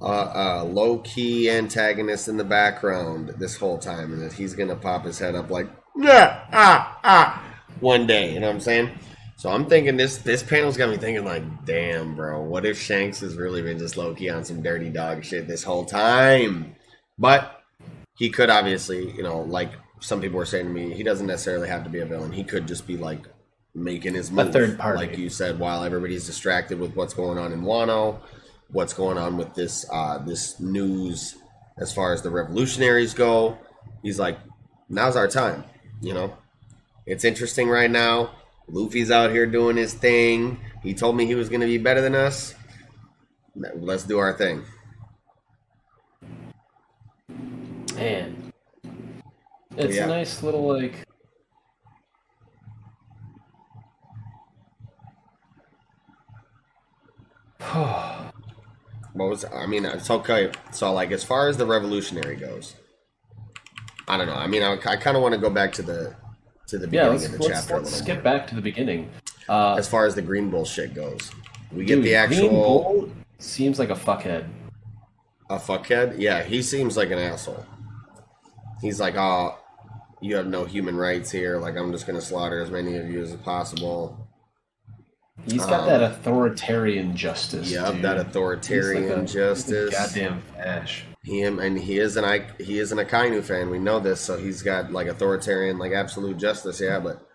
[0.00, 4.76] a, a low key antagonist in the background this whole time, and that he's gonna
[4.76, 8.32] pop his head up like, yeah, ah, ah, one day.
[8.32, 8.90] You know what I'm saying?
[9.36, 13.20] So I'm thinking this this panel's got me thinking like, damn, bro, what if Shanks
[13.20, 16.76] has really been just low key on some dirty dog shit this whole time?
[17.18, 17.62] But
[18.16, 21.68] he could obviously, you know, like some people were saying to me, he doesn't necessarily
[21.68, 22.32] have to be a villain.
[22.32, 23.26] He could just be like
[23.74, 27.38] making his move, a third party, like you said, while everybody's distracted with what's going
[27.38, 28.20] on in Wano,
[28.72, 31.36] what's going on with this uh, this news
[31.78, 33.58] as far as the revolutionaries go.
[34.02, 34.38] He's like,
[34.88, 35.64] now's our time,
[36.00, 36.36] you know.
[37.06, 38.30] It's interesting right now
[38.72, 40.58] Luffy's out here doing his thing.
[40.82, 42.54] He told me he was going to be better than us.
[43.54, 44.64] Let's do our thing.
[47.96, 48.52] Man,
[49.76, 50.04] it's yeah.
[50.04, 51.06] a nice little like.
[59.12, 59.84] What was I mean?
[59.84, 60.52] It's okay.
[60.72, 62.76] So like, as far as the revolutionary goes,
[64.08, 64.34] I don't know.
[64.34, 66.14] I mean, I, I kind of want to go back to the
[66.68, 67.76] to the beginning yeah, of the let's, chapter.
[67.76, 68.22] Let's skip more.
[68.22, 69.10] back to the beginning.
[69.48, 71.30] Uh, as far as the Green Bull shit goes,
[71.72, 72.48] we dude, get the actual.
[72.48, 74.48] Green Bull seems like a fuckhead.
[75.48, 76.14] A fuckhead?
[76.18, 77.66] Yeah, he seems like an asshole.
[78.80, 79.58] He's like, oh,
[80.20, 81.58] you have no human rights here.
[81.58, 84.29] Like, I'm just gonna slaughter as many of you as possible.
[85.46, 87.70] He's got um, that authoritarian justice.
[87.70, 88.02] Yep, dude.
[88.02, 89.92] that authoritarian like a, justice.
[89.92, 91.04] Goddamn Ash.
[91.22, 93.70] Him and he is an he is an Akainu fan.
[93.70, 96.80] We know this, so he's got like authoritarian, like absolute justice.
[96.80, 97.26] Yeah, but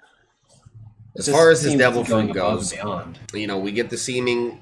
[1.18, 2.74] as far as his devil fruit goes,
[3.34, 4.62] you know, we get the seeming,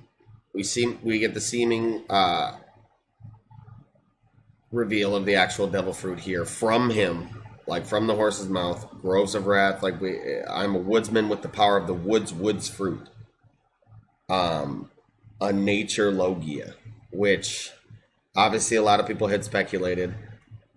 [0.53, 2.57] we see we get the seeming uh,
[4.72, 7.30] reveal of the actual devil fruit here from him,
[7.65, 8.86] like from the horse's mouth.
[9.02, 12.68] Groves of wrath, like we, I'm a woodsman with the power of the woods, woods
[12.68, 13.07] fruit.
[14.34, 14.90] Um,
[15.40, 16.76] a nature logia,
[17.12, 17.72] which
[18.36, 20.16] Obviously, a lot of people had speculated.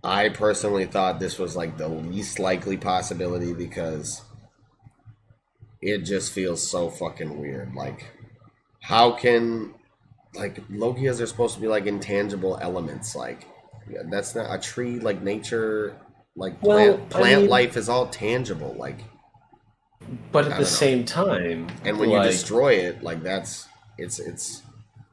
[0.05, 4.23] I personally thought this was like the least likely possibility because
[5.81, 7.75] it just feels so fucking weird.
[7.75, 8.13] Like,
[8.81, 9.75] how can
[10.35, 13.17] like Logias are supposed to be like intangible elements?
[13.17, 13.47] Like,
[14.11, 14.99] that's not a tree.
[14.99, 15.97] Like nature,
[16.37, 18.77] like plant, well, plant mean, life is all tangible.
[18.79, 18.99] Like,
[20.33, 23.69] but at the same time, and when like, you destroy it, like that's
[23.99, 24.63] it's it's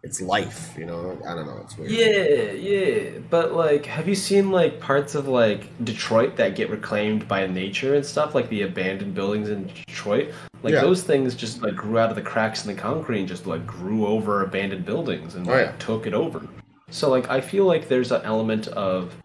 [0.03, 1.17] it's life, you know.
[1.25, 1.61] I don't know.
[1.63, 1.91] It's weird.
[1.91, 3.19] Yeah, yeah.
[3.29, 7.95] But like, have you seen like parts of like Detroit that get reclaimed by nature
[7.95, 10.33] and stuff, like the abandoned buildings in Detroit?
[10.61, 10.81] Like yeah.
[10.81, 13.65] those things just like grew out of the cracks in the concrete and just like
[13.65, 15.71] grew over abandoned buildings and like, oh, yeah.
[15.79, 16.45] took it over.
[16.89, 19.15] So like, I feel like there's an element of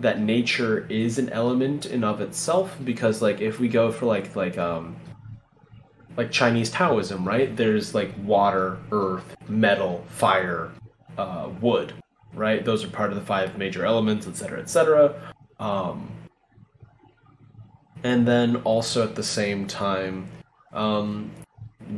[0.00, 4.36] that nature is an element in of itself because like if we go for like
[4.36, 4.94] like um
[6.16, 7.54] like Chinese Taoism, right?
[7.56, 10.70] There's like water, earth, metal, fire,
[11.18, 11.92] uh, wood,
[12.32, 12.64] right?
[12.64, 15.14] Those are part of the five major elements, etc., etc.
[15.58, 16.10] Um,
[18.02, 20.28] and then also at the same time,
[20.72, 21.30] um,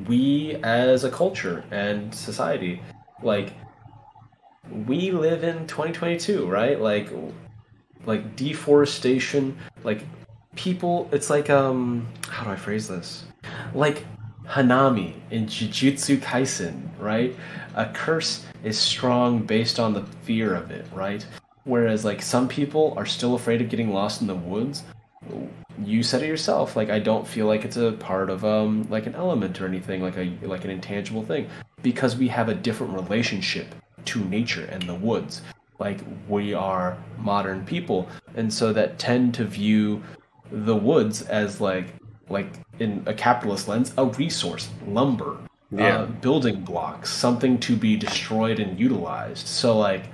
[0.07, 2.81] we as a culture and society,
[3.23, 3.53] like
[4.87, 6.81] we live in 2022, right?
[6.81, 7.09] Like,
[8.05, 10.03] like deforestation, like
[10.57, 11.09] people.
[11.13, 13.25] It's like um, how do I phrase this?
[13.75, 14.05] Like
[14.47, 17.35] Hanami in Jujutsu Kaisen, right?
[17.75, 21.25] A curse is strong based on the fear of it, right?
[21.65, 24.85] Whereas like some people are still afraid of getting lost in the woods.
[25.85, 26.77] You said it yourself.
[26.77, 30.03] Like I don't feel like it's a part of um like an element or anything
[30.03, 31.49] like a like an intangible thing
[31.83, 33.75] because we have a different relationship
[34.07, 35.43] to nature and the woods.
[35.79, 40.03] Like we are modern people, and so that tend to view
[40.51, 41.95] the woods as like
[42.31, 42.47] like
[42.79, 45.37] in a capitalist lens, a resource, lumber,
[45.71, 45.99] Yeah.
[45.99, 49.47] uh, building blocks, something to be destroyed and utilized.
[49.47, 50.05] So like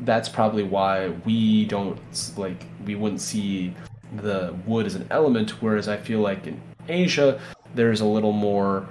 [0.00, 1.98] that's probably why we don't
[2.36, 3.74] like we wouldn't see
[4.16, 5.62] the wood as an element.
[5.62, 7.40] Whereas I feel like in Asia
[7.74, 8.86] there's a little more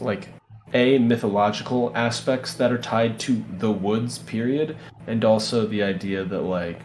[0.00, 0.28] like
[0.74, 4.76] a mythological aspects that are tied to the woods period
[5.06, 6.80] and also the idea that like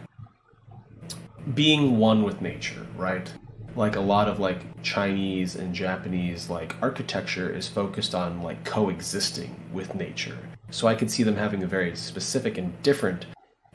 [1.54, 3.30] being one with nature right
[3.76, 9.54] like a lot of like chinese and japanese like architecture is focused on like coexisting
[9.72, 10.38] with nature.
[10.70, 13.26] So i could see them having a very specific and different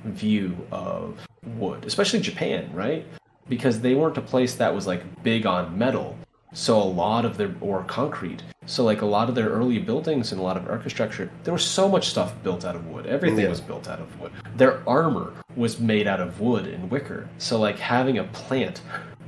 [0.05, 1.19] view of
[1.57, 3.05] wood especially japan right?
[3.49, 6.15] Because they weren't a place that was like big on metal.
[6.53, 8.43] So a lot of their or concrete.
[8.67, 11.63] So like a lot of their early buildings and a lot of architecture there was
[11.65, 13.05] so much stuff built out of wood.
[13.07, 13.49] Everything Yeah.
[13.49, 14.31] was built out of wood.
[14.55, 17.27] Their armor was made out of wood and wicker.
[17.39, 18.81] So like having a plant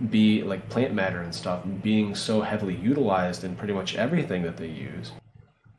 [0.09, 4.57] be like plant matter and stuff being so heavily utilized in pretty much everything that
[4.57, 5.11] they use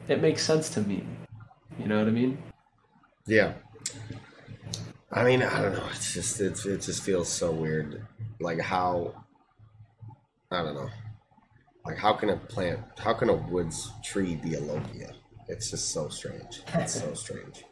[0.08, 1.04] it makes sense to me
[1.78, 2.38] you know what i mean
[3.26, 3.54] Yeah.
[5.12, 5.86] I mean, I don't know.
[5.90, 8.06] It's just it's it just feels so weird.
[8.40, 9.12] Like how
[10.50, 10.88] I don't know.
[11.84, 15.12] Like how can a plant how can a woods tree be a Logia?
[15.48, 16.62] It's just so strange.
[16.74, 17.64] It's so strange.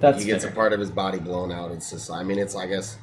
[0.00, 1.72] that's he gets a part of his body blown out.
[1.72, 2.98] It's just I mean it's I guess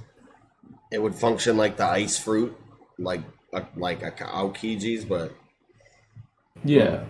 [0.93, 2.55] it would function like the ice fruit,
[2.99, 3.21] like
[3.51, 5.33] a, like a Aokiji's, but
[6.63, 7.03] yeah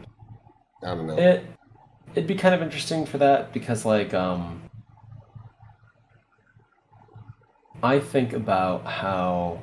[0.82, 1.18] I don't know.
[1.18, 1.46] It
[2.16, 4.62] it'd be kind of interesting for that because like um
[7.84, 9.60] I think about how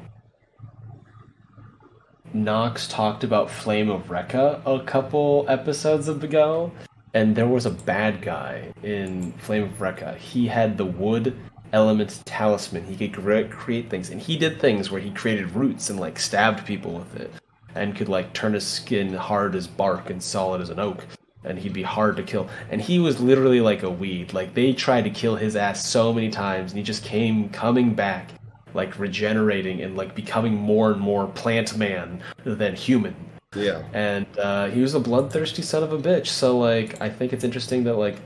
[2.35, 6.71] Knox talked about Flame of Recca a couple episodes ago,
[7.15, 10.17] and there was a bad guy in Flame of Recca.
[10.19, 11.35] He had the wood
[11.73, 12.85] element talisman.
[12.85, 16.19] He could cre- create things, and he did things where he created roots and like
[16.19, 17.31] stabbed people with it,
[17.75, 21.07] and could like turn his skin hard as bark and solid as an oak,
[21.45, 22.49] and he'd be hard to kill.
[22.71, 24.33] And he was literally like a weed.
[24.33, 27.95] Like they tried to kill his ass so many times, and he just came coming
[27.95, 28.31] back,
[28.75, 33.15] like regenerating and like becoming more and more plant man than human
[33.55, 33.83] Yeah.
[33.93, 36.29] and uh, he was a bloodthirsty son of a bitch.
[36.29, 38.17] So like, I think it's interesting that like,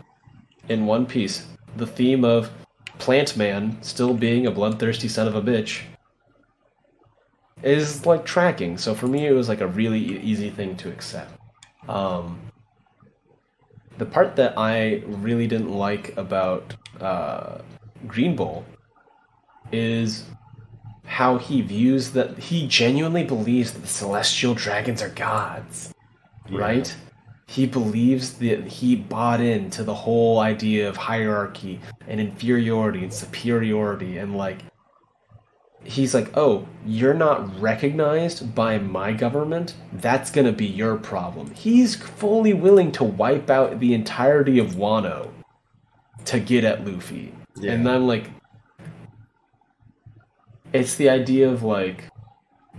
[0.68, 1.46] in One Piece,
[1.76, 2.50] the theme of
[2.98, 5.82] Plant Man still being a bloodthirsty son of a bitch
[7.62, 8.78] is like tracking.
[8.78, 11.32] So for me, it was like a really e- easy thing to accept.
[11.88, 12.40] Um,
[13.98, 17.58] the part that I really didn't like about uh,
[18.06, 18.64] Green Bull
[19.72, 20.24] is
[21.04, 25.92] how he views that he genuinely believes that the celestial dragons are gods
[26.50, 26.94] right
[27.46, 34.18] he believes that he bought into the whole idea of hierarchy and inferiority and superiority
[34.18, 34.60] and like
[35.82, 39.74] he's like oh you're not recognized by my government?
[39.92, 41.50] That's going to be your problem.
[41.52, 45.30] He's fully willing to wipe out the entirety of wano
[46.24, 47.34] to get at luffy.
[47.56, 47.72] Yeah.
[47.72, 48.30] and i'm like
[50.72, 52.10] it's the idea of like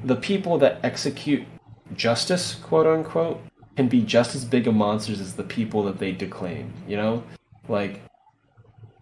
[0.04, 1.48] the people that execute
[1.96, 3.42] justice, quote unquote,
[3.76, 7.24] can be just as big of monsters as the people that they declaim, you know?
[7.68, 8.02] Like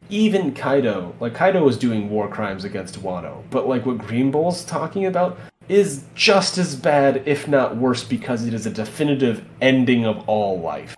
[0.10, 4.66] even Kaido, like Kaido was doing war crimes against Wano, but like what Green Bull's
[4.66, 5.38] talking about
[5.70, 10.60] is just as bad, if not worse, because it is a definitive ending of all
[10.60, 10.96] life.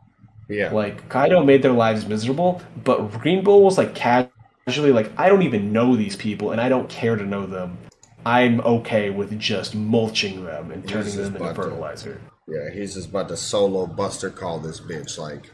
[0.48, 0.72] Yeah.
[0.72, 5.44] Like Kaido made their lives miserable, but Green Bull was like casually like, I don't
[5.44, 7.78] even know these people, and I don't care to know them.
[8.26, 12.20] I'm okay with just mulching them and turning them into fertilizer.
[12.48, 15.52] Yeah, he's just about to solo Buster call this bitch like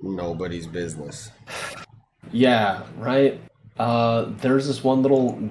[0.00, 1.30] nobody's business.
[2.30, 3.40] Yeah, right.
[3.78, 5.50] Uh, there's this one little,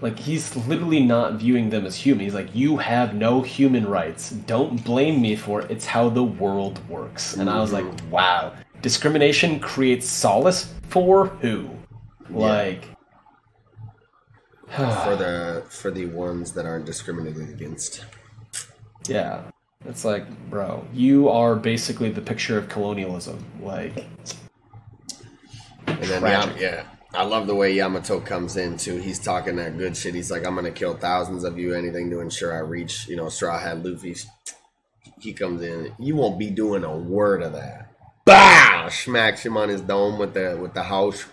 [0.00, 2.24] like he's literally not viewing them as human.
[2.24, 4.30] He's like, you have no human rights.
[4.30, 5.70] Don't blame me for it.
[5.70, 7.36] It's how the world works.
[7.36, 11.68] And I was like, wow, discrimination creates solace for who?
[12.30, 12.84] Like,
[14.68, 18.04] for the for the ones that aren't discriminated against.
[19.08, 19.42] Yeah.
[19.86, 23.44] It's like, bro, you are basically the picture of colonialism.
[23.60, 24.06] Like,
[25.86, 26.22] And then.
[26.22, 28.96] Yam- yeah, I love the way Yamato comes in too.
[28.96, 30.14] He's talking that good shit.
[30.14, 33.28] He's like, "I'm gonna kill thousands of you, anything to ensure I reach." You know,
[33.28, 34.26] Straw Hat Luffy's.
[35.20, 35.94] He comes in.
[35.98, 37.92] You won't be doing a word of that.
[38.24, 38.88] Bah!
[38.88, 41.26] Smacks him on his dome with the with the house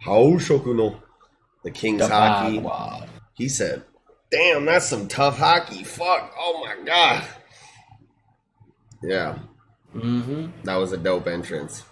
[0.00, 1.00] house shokuno,
[1.64, 2.58] the king's hockey.
[2.58, 3.04] Wow.
[3.34, 3.82] He said,
[4.30, 5.84] "Damn, that's some tough hockey.
[5.84, 6.32] Fuck.
[6.38, 7.24] Oh my god."
[9.02, 9.38] Yeah,
[9.94, 10.46] Mm-hmm.
[10.64, 11.84] that was a dope entrance,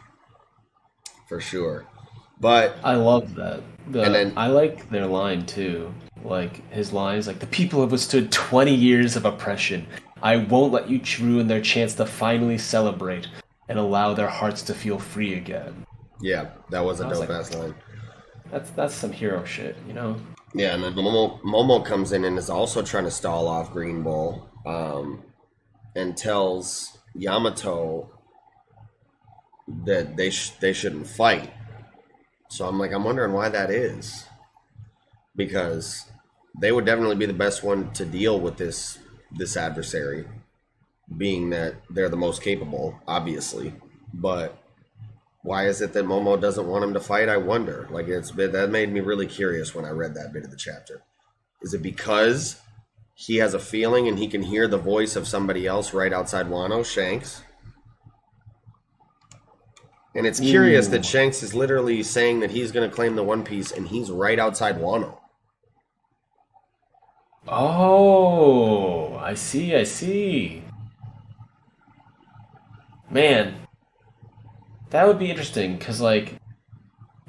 [1.29, 1.87] for sure.
[2.41, 3.63] But I love that.
[3.89, 5.95] The, And then- I like their line too.
[6.23, 9.87] Like his lines, like the people have withstood twenty years of oppression.
[10.23, 13.29] I won't let you ruin their chance to finally celebrate
[13.69, 15.85] and allow their hearts to feel free again.
[16.21, 17.75] Yeah, that was a was dope like- ass line.
[18.51, 20.17] That's that's some hero shit, you know.
[20.55, 24.03] Yeah, and then Momo, Momo comes in and is also trying to stall off Green
[24.03, 25.25] Bull, um,
[25.97, 28.11] and tells Yamato
[29.85, 31.53] that they sh- they shouldn't fight.
[32.49, 34.27] So I'm like, I'm wondering why that is,
[35.37, 36.05] because
[36.61, 38.99] they would definitely be the best one to deal with this
[39.33, 40.27] this adversary,
[41.17, 43.75] being that they're the most capable, obviously.
[44.13, 44.64] But
[45.45, 47.29] why is it that Momo doesn't want him to fight?
[47.29, 47.87] I wonder.
[47.91, 50.57] Like it's been that made me really curious when I read that bit of the
[50.57, 51.03] chapter.
[51.61, 52.59] Is it because
[53.15, 56.47] he has a feeling and he can hear the voice of somebody else right outside
[56.47, 57.43] Wano, Shanks?
[60.15, 60.93] And it's curious Ooh.
[60.93, 61.11] that hmm.
[61.11, 64.39] Shanks is literally saying that he's going to claim the One Piece and he's right
[64.39, 65.19] outside Wano.
[67.47, 70.63] Oh, I see, I see.
[73.11, 73.64] Man,
[74.95, 76.37] that would be interesting because, like,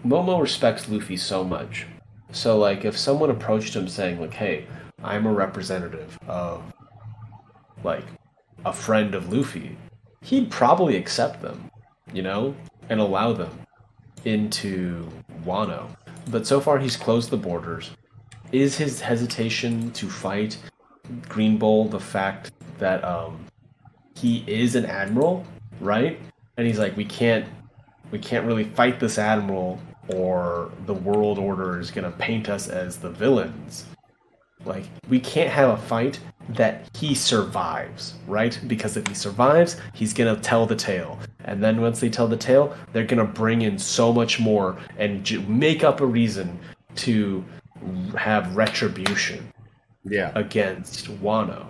[0.06, 1.88] Momo respects Luffy so much.
[2.32, 4.68] So, like, if someone approached him saying, like, hey,
[5.04, 6.62] I'm a representative of,
[7.84, 8.06] like,
[8.66, 9.76] a friend of Luffy,
[10.22, 11.72] he'd probably accept them,
[12.14, 12.56] you know,
[12.90, 13.50] and allow them
[14.26, 15.10] into
[15.44, 15.88] Wano.
[16.28, 17.90] But so far, he's closed the borders.
[18.52, 20.56] Is his hesitation to fight
[21.28, 23.44] Green Bull the fact that um,
[24.14, 25.44] he is an admiral,
[25.80, 26.20] right?
[26.58, 27.46] And he's like, we can't,
[28.12, 29.80] we can't really fight this admiral,
[30.10, 33.86] or the world order is gonna paint us as the villains.
[34.64, 36.20] Like, we can't have a fight
[36.50, 38.58] that he survives, right?
[38.68, 41.20] Because if he survives, he's gonna tell the tale.
[41.44, 45.24] And then once they tell the tale, they're gonna bring in so much more and
[45.24, 46.58] j- make up a reason
[46.96, 47.44] to
[48.18, 49.52] have retribution
[50.04, 50.32] Yeah.
[50.36, 51.70] against Wano.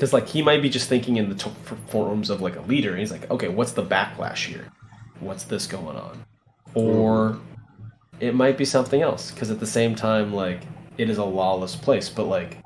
[0.00, 1.52] Because like he might be just thinking in the t-
[1.88, 2.88] forms of like a leader.
[2.88, 4.72] And he's like, okay, what's the backlash here?
[5.18, 6.24] What's this going on?
[6.72, 7.38] Or
[8.18, 9.30] it might be something else.
[9.30, 10.62] Because at the same time, like
[10.96, 12.64] it is a lawless place, but like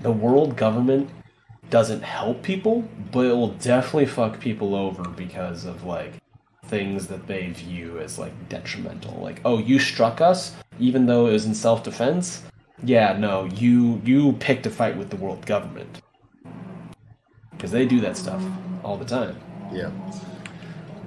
[0.00, 1.10] the world government
[1.68, 6.14] doesn't help people, but it will definitely fuck people over because of like
[6.64, 9.20] things that they view as like detrimental.
[9.20, 12.42] Like, oh, you struck us, even though it was in self defense.
[12.82, 16.00] Yeah, no, you you picked a fight with the world government
[17.58, 18.40] because they do that stuff
[18.84, 19.36] all the time.
[19.72, 19.90] Yeah.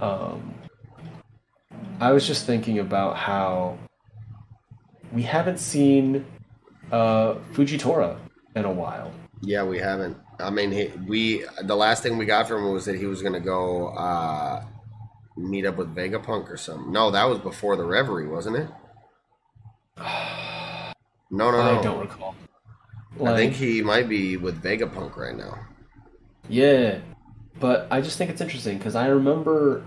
[0.01, 0.53] Um,
[2.01, 3.77] I was just thinking about how
[5.13, 6.25] we haven't seen
[6.91, 8.17] uh, Fujitora
[8.55, 9.13] in a while.
[9.41, 10.17] Yeah, we haven't.
[10.39, 13.21] I mean, he, we the last thing we got from him was that he was
[13.21, 14.65] going to go uh,
[15.37, 16.91] meet up with Vegapunk or something.
[16.91, 18.67] No, that was before the Reverie, wasn't it?
[19.97, 20.91] No,
[21.31, 21.79] no, no.
[21.79, 22.35] I don't recall.
[23.23, 25.67] I think he might be with Vegapunk right now.
[26.51, 26.99] Yeah,
[27.61, 29.85] but I just think it's interesting because I remember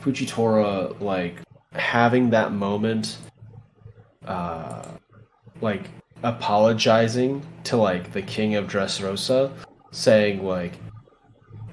[0.00, 1.36] Fujitora like
[1.72, 3.16] having that moment,
[4.26, 4.84] uh,
[5.62, 5.88] like
[6.22, 9.52] apologizing to like the king of Dressrosa,
[9.90, 10.74] saying like,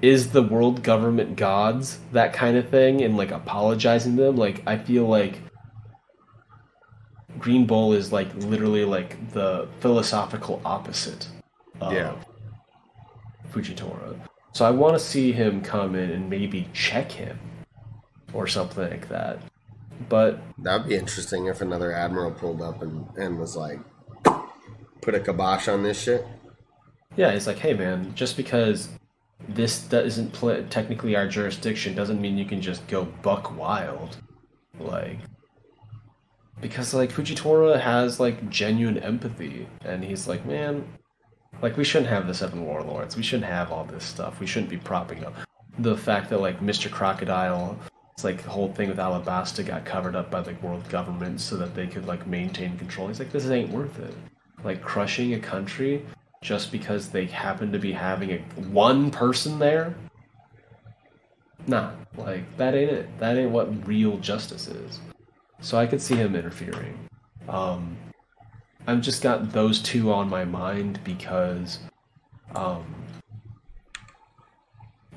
[0.00, 4.36] "Is the world government gods?" That kind of thing, and like apologizing to them.
[4.36, 5.38] Like I feel like
[7.38, 11.28] Green Bull is like literally like the philosophical opposite
[11.78, 12.14] of Yeah.
[13.52, 14.29] Fujitora.
[14.52, 17.38] So I want to see him come in and maybe check him
[18.32, 19.38] or something like that.
[20.08, 23.78] But That'd be interesting if another admiral pulled up and, and was like,
[25.02, 26.26] put a kibosh on this shit.
[27.16, 28.88] yeah, it's like, hey man, just because
[29.48, 34.16] this do- isn't pl- technically our jurisdiction doesn't mean you can just go buck wild.
[34.78, 35.18] Like,
[36.60, 40.86] because like Fujitora has like genuine empathy, and he's like, man,
[41.62, 43.16] like we shouldn't have the seven warlords.
[43.16, 44.40] We shouldn't have all this stuff.
[44.40, 45.34] We shouldn't be propping up
[45.78, 46.90] the fact that like Mr.
[46.90, 47.78] Crocodile.
[48.12, 51.56] It's like the whole thing with Alabasta got covered up by the world government so
[51.56, 53.08] that they could like maintain control.
[53.08, 54.14] He's like, this ain't worth it.
[54.62, 56.04] Like crushing a country
[56.42, 59.94] just because they happen to be having a one person there.
[61.66, 63.18] Nah, like that ain't it.
[63.18, 65.00] That ain't what real justice is.
[65.60, 66.98] So I could see him interfering.
[67.48, 67.96] Um,
[68.86, 71.78] I've just got those two on my mind because,
[72.54, 72.84] um,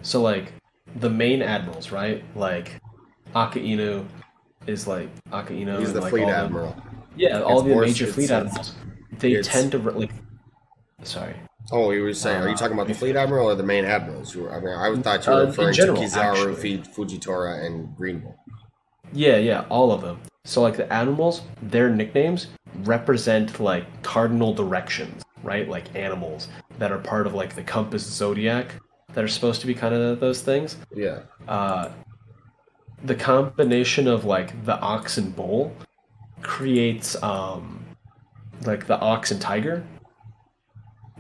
[0.02, 0.53] so like
[0.98, 2.23] the main admirals, right?
[2.35, 2.80] Like
[3.35, 4.06] Akainu
[4.68, 5.80] is like Akainu.
[5.80, 6.76] He's the like, fleet all the- admiral.
[7.15, 8.76] yeah, all the major fleet admirals.
[9.19, 10.11] They tend to like.
[11.03, 11.35] Sorry.
[11.72, 13.85] Oh, you were saying, are you Uh, talking about the fleet admiral or the main
[13.85, 14.35] admirals?
[14.35, 16.77] You were, I mean, I thought you Uh, were in referring general, to Kizaru, actually.
[16.80, 18.35] Fujitora, and Green Bull.
[19.14, 20.19] Yeah, yeah, all of them.
[20.44, 22.48] So like the admirals, their nicknames
[22.84, 25.68] represent like cardinal directions, right?
[25.68, 26.48] Like animals
[26.80, 28.76] that are part of like the compass zodiac
[29.14, 30.78] that are supposed to be kind of those things.
[30.95, 31.22] Yeah.
[31.48, 31.90] Uh,
[33.04, 35.76] the combination of like the ox and bull
[36.41, 37.86] creates um,
[38.66, 39.84] like the ox and tiger,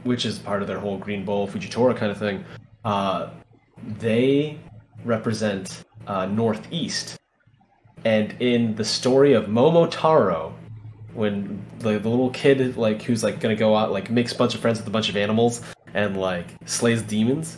[0.03, 2.43] which is part of their whole green bull Fujitora kind of thing.
[2.85, 3.29] Uh,
[3.99, 4.57] they
[5.03, 7.17] represent uh, northeast,
[8.05, 10.53] and in the story of Momotaro,
[11.13, 14.55] when the, the little kid like who's like gonna go out like makes a bunch
[14.55, 15.61] of friends with a bunch of animals
[15.93, 17.57] and like slays demons,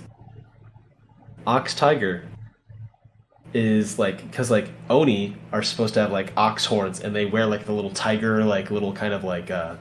[1.47, 2.25] ox tiger
[3.53, 7.45] is like because like oni are supposed to have like ox horns and they wear
[7.45, 9.75] like the little tiger like little kind of like uh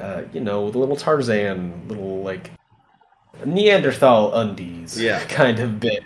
[0.00, 2.50] uh you know the little tarzan little like
[3.44, 5.22] neanderthal undies Yeah.
[5.28, 6.02] kind of bit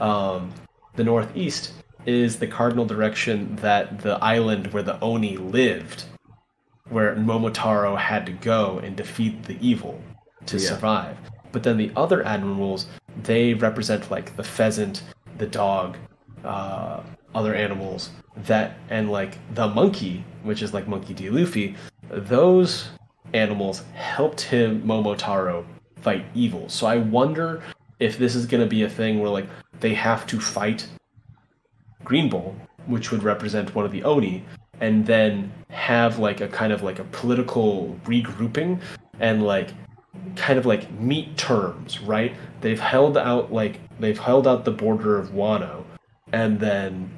[0.00, 0.52] um
[0.96, 1.74] the northeast
[2.06, 6.04] is the cardinal direction that the island where the oni lived
[6.88, 10.00] where momotaro had to go and defeat the evil
[10.46, 10.68] to Yeah.
[10.70, 11.16] survive
[11.52, 12.86] but then the other admirals
[13.22, 15.02] they represent like the pheasant
[15.40, 15.96] the dog,
[16.44, 17.00] uh,
[17.34, 21.30] other animals that, and like the monkey, which is like Monkey D.
[21.30, 21.74] Luffy,
[22.10, 22.88] those
[23.32, 25.64] animals helped him Momotaro
[25.96, 26.68] fight evil.
[26.68, 27.62] So I wonder
[27.98, 29.46] if this is going to be a thing where like
[29.80, 30.86] they have to fight
[32.04, 32.56] Green Bull,
[32.86, 34.44] which would represent one of the Oni,
[34.80, 38.80] and then have like a kind of like a political regrouping
[39.20, 39.70] and like
[40.36, 42.34] kind of like meet terms, right?
[42.60, 45.84] They've held out like they've held out the border of Wano,
[46.32, 47.10] and then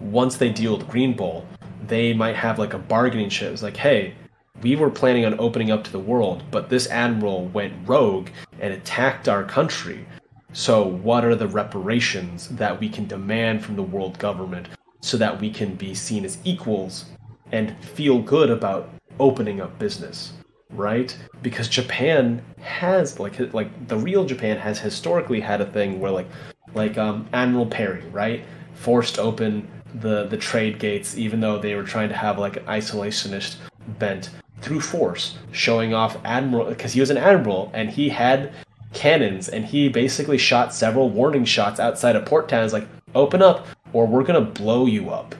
[0.00, 1.46] once they deal with Green Bull,
[1.86, 3.52] they might have like a bargaining chip.
[3.52, 4.14] It's like, hey,
[4.62, 8.28] we were planning on opening up to the world, but this admiral went rogue
[8.60, 10.06] and attacked our country.
[10.52, 14.68] So, what are the reparations that we can demand from the world government
[15.00, 17.04] so that we can be seen as equals
[17.52, 18.88] and feel good about
[19.20, 20.32] opening up business?
[20.70, 21.16] Right?
[21.42, 26.28] Because Japan has like like the real Japan has historically had a thing where like
[26.74, 28.44] like um Admiral Perry, right?
[28.74, 32.64] Forced open the the trade gates even though they were trying to have like an
[32.64, 33.56] isolationist
[33.98, 34.30] bent
[34.60, 38.52] through force, showing off admiral because he was an admiral and he had
[38.92, 43.66] cannons and he basically shot several warning shots outside of port towns like open up
[43.92, 45.34] or we're to blow you up.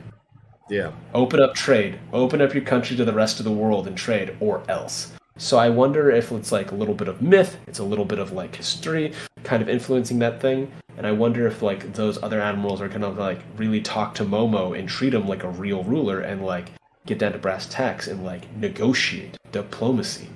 [0.70, 0.92] Yeah.
[1.14, 1.98] Open up trade.
[2.12, 5.12] Open up your country to the rest of the world and trade or else.
[5.38, 8.18] So I wonder if it's like a little bit of myth, it's a little bit
[8.18, 9.12] of like history
[9.44, 10.70] kind of influencing that thing.
[10.96, 14.78] And I wonder if like those other admirals are gonna like really talk to Momo
[14.78, 16.72] and treat him like a real ruler and like
[17.06, 20.28] get down to brass tacks and like negotiate diplomacy.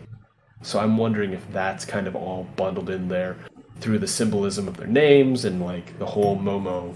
[0.63, 3.37] So I'm wondering if that's kind of all bundled in there
[3.81, 6.95] through the symbolism of their names and like the whole Momo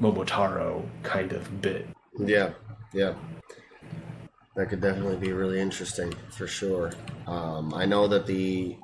[0.00, 1.88] Momotaro kind of bit.
[2.18, 2.52] Yeah,
[2.92, 3.14] yeah.
[4.54, 6.92] That could definitely be really interesting for sure.
[7.26, 8.76] Um, I know that the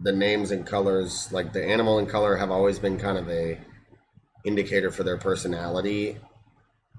[0.00, 3.58] the names and colors, like the animal and color, have always been kind of a
[4.44, 6.18] indicator for their personality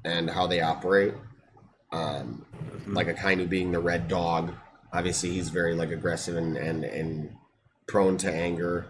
[0.03, 1.13] and how they operate.
[1.91, 2.45] Um,
[2.87, 4.53] Like Akainu being the red dog,
[4.93, 7.31] obviously he's very like aggressive and and, and
[7.87, 8.87] prone to anger.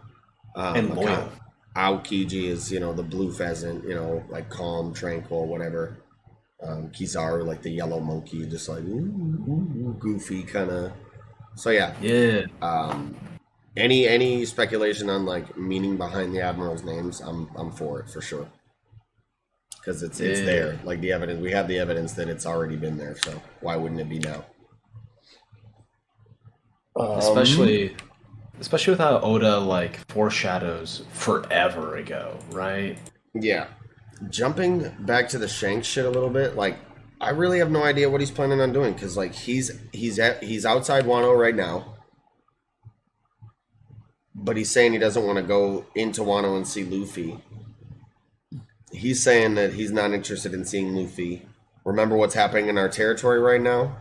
[0.55, 1.29] Um, And loyal.
[1.75, 6.03] Aokiji is you know the blue pheasant, you know like calm, tranquil, whatever.
[6.61, 10.91] Um, Kizaru like the yellow monkey, just like ooh, ooh, goofy kind of.
[11.55, 12.45] So yeah, Yeah.
[12.61, 13.15] um,
[13.77, 18.21] any any speculation on like meaning behind the admirals' names, I'm I'm for it for
[18.21, 18.47] sure.
[19.77, 21.39] Because it's it's there, like the evidence.
[21.41, 23.15] We have the evidence that it's already been there.
[23.15, 24.43] So why wouldn't it be now?
[26.99, 27.95] Um, especially
[28.59, 32.97] especially with how Oda like foreshadows forever ago, right?
[33.33, 33.67] Yeah.
[34.29, 36.77] Jumping back to the Shanks shit a little bit, like
[37.21, 40.43] I really have no idea what he's planning on doing because like he's he's at
[40.43, 41.95] he's outside Wano right now,
[44.35, 47.41] but he's saying he doesn't want to go into Wano and see Luffy.
[48.91, 51.45] He's saying that he's not interested in seeing Luffy.
[51.85, 53.95] Remember what's happening in our territory right now?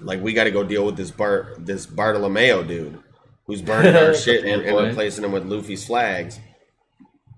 [0.00, 2.98] Like we got to go deal with this Bar this Bartolomeo dude
[3.46, 6.40] who's burning our shit and, and replacing him with Luffy's flags.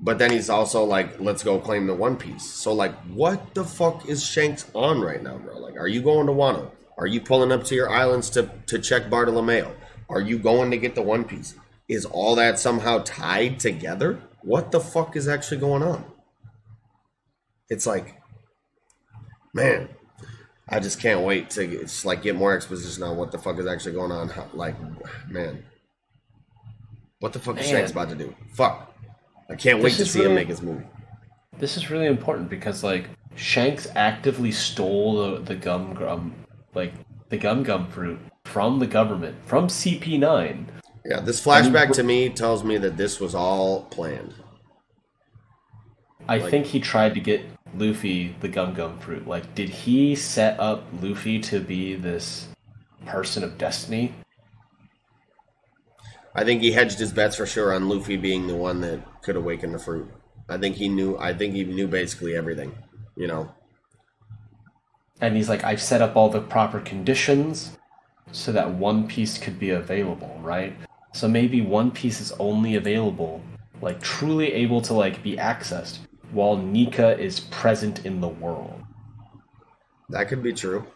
[0.01, 2.49] But then he's also like, let's go claim the One Piece.
[2.49, 5.59] So like, what the fuck is Shanks on right now, bro?
[5.59, 6.71] Like, are you going to Wano?
[6.97, 9.75] Are you pulling up to your islands to to check Bartolomeo?
[10.09, 11.55] Are you going to get the One Piece?
[11.89, 14.21] Is all that somehow tied together?
[14.43, 16.05] What the fuck is actually going on?
[17.69, 18.21] It's like,
[19.53, 19.89] man,
[20.71, 23.67] I just can't wait to just like get more exposition on what the fuck is
[23.67, 24.31] actually going on.
[24.53, 24.77] Like,
[25.29, 25.65] man,
[27.21, 28.35] what the fuck is Shanks about to do?
[28.53, 28.95] Fuck.
[29.51, 30.85] I can't wait to see him make his movie.
[31.59, 36.35] This is really important because like Shanks actively stole the, the gum gum
[36.75, 36.93] like
[37.31, 40.67] the gum gum fruit from the government from CP9.
[41.07, 44.35] Yeah, this flashback to me tells me that this was all planned.
[46.29, 47.41] I Like- think he tried to get
[47.77, 49.27] Luffy the gum gum fruit.
[49.27, 52.49] Like, did he set up Luffy to be this
[53.07, 54.15] person of destiny?
[56.35, 59.37] I think he hedged his bets for sure on Luffy being the one that could
[59.37, 60.09] awaken the fruit.
[60.49, 61.17] I think he knew.
[61.19, 62.77] I think he knew basically everything.
[63.17, 63.53] You know.
[65.21, 67.77] And he's like, I've set up all the proper conditions
[68.31, 70.77] so that One Piece could be available, right?
[71.13, 73.43] So maybe One Piece is only available,
[73.83, 75.99] like truly able to like be accessed
[76.33, 78.83] while Nika is present in the world.
[80.11, 80.87] That could be true.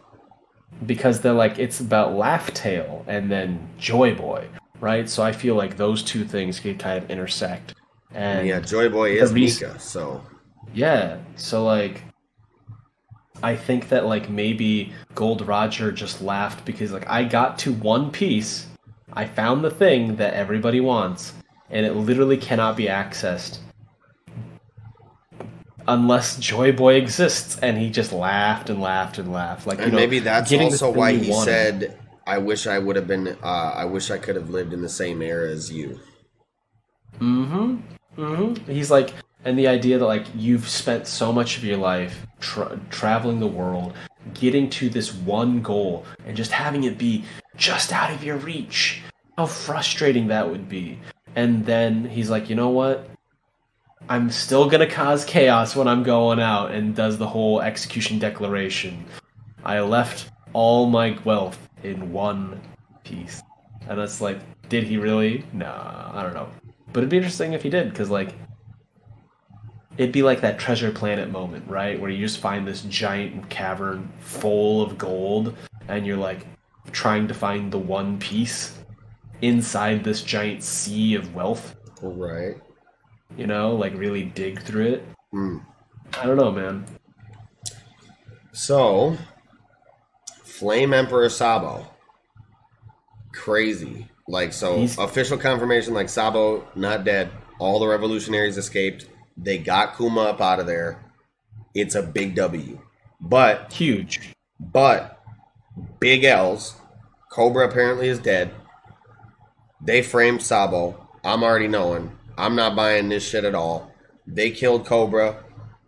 [0.85, 4.47] Because they're like it's about Laugh Tale and then Joy Boy,
[4.79, 5.07] right?
[5.07, 7.75] So I feel like those two things could kind of intersect.
[8.11, 10.23] And yeah, Joy Boy is Nika, so
[10.73, 12.03] Yeah, so like
[13.43, 18.09] I think that like maybe Gold Roger just laughed because like I got to one
[18.09, 18.67] piece,
[19.13, 21.33] I found the thing that everybody wants,
[21.69, 23.59] and it literally cannot be accessed
[25.87, 29.67] unless Joy Boy exists, and he just laughed and laughed and laughed.
[29.67, 31.45] Like you and know, maybe that's also why he wanted.
[31.45, 33.37] said, "I wish I would have been.
[33.43, 35.99] Uh, I wish I could have lived in the same era as you."
[37.19, 37.77] Mm-hmm.
[38.17, 38.71] Mm-hmm.
[38.71, 39.13] He's like,
[39.45, 43.47] and the idea that like you've spent so much of your life tra- traveling the
[43.47, 43.93] world,
[44.33, 47.23] getting to this one goal, and just having it be
[47.55, 49.01] just out of your reach.
[49.37, 50.99] How frustrating that would be.
[51.35, 53.09] And then he's like, you know what?
[54.09, 59.05] I'm still gonna cause chaos when I'm going out, and does the whole execution declaration.
[59.63, 62.59] I left all my wealth in one
[63.03, 63.41] piece.
[63.87, 64.39] And it's like,
[64.69, 65.45] did he really?
[65.53, 66.49] Nah, I don't know.
[66.91, 68.35] But it'd be interesting if he did, because like,
[69.97, 71.99] it'd be like that treasure planet moment, right?
[71.99, 75.55] Where you just find this giant cavern full of gold,
[75.87, 76.45] and you're like
[76.91, 78.77] trying to find the one piece
[79.41, 81.75] inside this giant sea of wealth.
[82.01, 82.55] Right.
[83.37, 85.05] You know, like really dig through it.
[85.31, 85.57] Hmm.
[86.19, 86.85] I don't know, man.
[88.51, 89.17] So,
[90.43, 91.87] Flame Emperor Sabo.
[93.33, 94.07] Crazy.
[94.27, 97.29] Like, so He's- official confirmation like Sabo not dead.
[97.59, 99.07] All the revolutionaries escaped.
[99.35, 101.03] They got Kuma up out of there.
[101.73, 102.79] It's a big W.
[103.19, 104.33] But, Huge.
[104.59, 105.19] but,
[105.99, 106.75] big L's.
[107.31, 108.51] Cobra apparently is dead.
[109.81, 111.07] They framed Sabo.
[111.23, 112.11] I'm already knowing.
[112.37, 113.91] I'm not buying this shit at all.
[114.25, 115.43] They killed Cobra.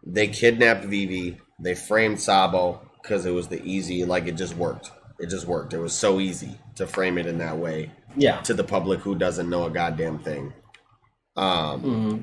[0.06, 1.40] They kidnapped Vivi.
[1.60, 4.92] They framed Sabo because it was the easy, like it just worked.
[5.20, 5.74] It just worked.
[5.74, 8.42] It was so easy to frame it in that way Yeah.
[8.42, 10.54] to the public who doesn't know a goddamn thing.
[11.36, 12.18] Um, hmm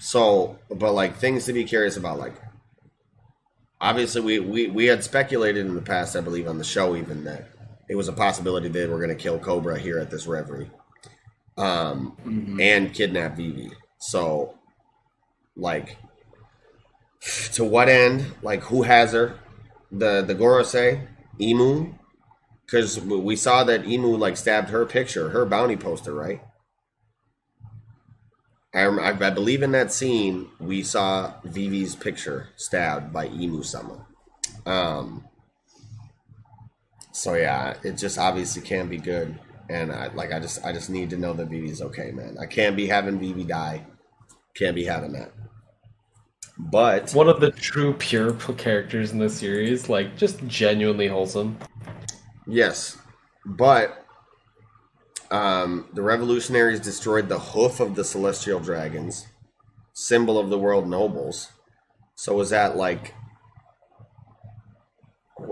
[0.00, 2.34] so, but like things to be curious about, like
[3.80, 7.24] obviously we, we we had speculated in the past, I believe, on the show even
[7.24, 7.48] that
[7.88, 10.70] it was a possibility they were going to kill Cobra here at this reverie,
[11.56, 13.70] um, hmm and kidnap Vivi.
[13.98, 14.54] So,
[15.56, 15.96] like,
[17.54, 18.26] to what end?
[18.42, 19.38] Like, who has her?
[19.90, 21.06] The the Gorosei,
[21.40, 21.94] Emu,
[22.66, 26.42] because we saw that Emu like stabbed her picture, her bounty poster, right?
[28.74, 34.06] I, I, I believe in that scene we saw Vivi's picture stabbed by Emu Sama.
[34.66, 35.24] Um.
[37.12, 39.38] So yeah, it just obviously can't be good,
[39.68, 42.36] and I like I just I just need to know that Vivi's okay, man.
[42.40, 43.86] I can't be having Vivi die.
[44.54, 45.32] Can't be having that.
[46.56, 51.58] But One of the true pure characters in the series, like just genuinely wholesome.
[52.46, 52.96] Yes,
[53.44, 54.06] but
[55.30, 59.26] um, the revolutionaries destroyed the hoof of the celestial dragons,
[59.94, 61.48] symbol of the world nobles.
[62.14, 63.14] So was that like,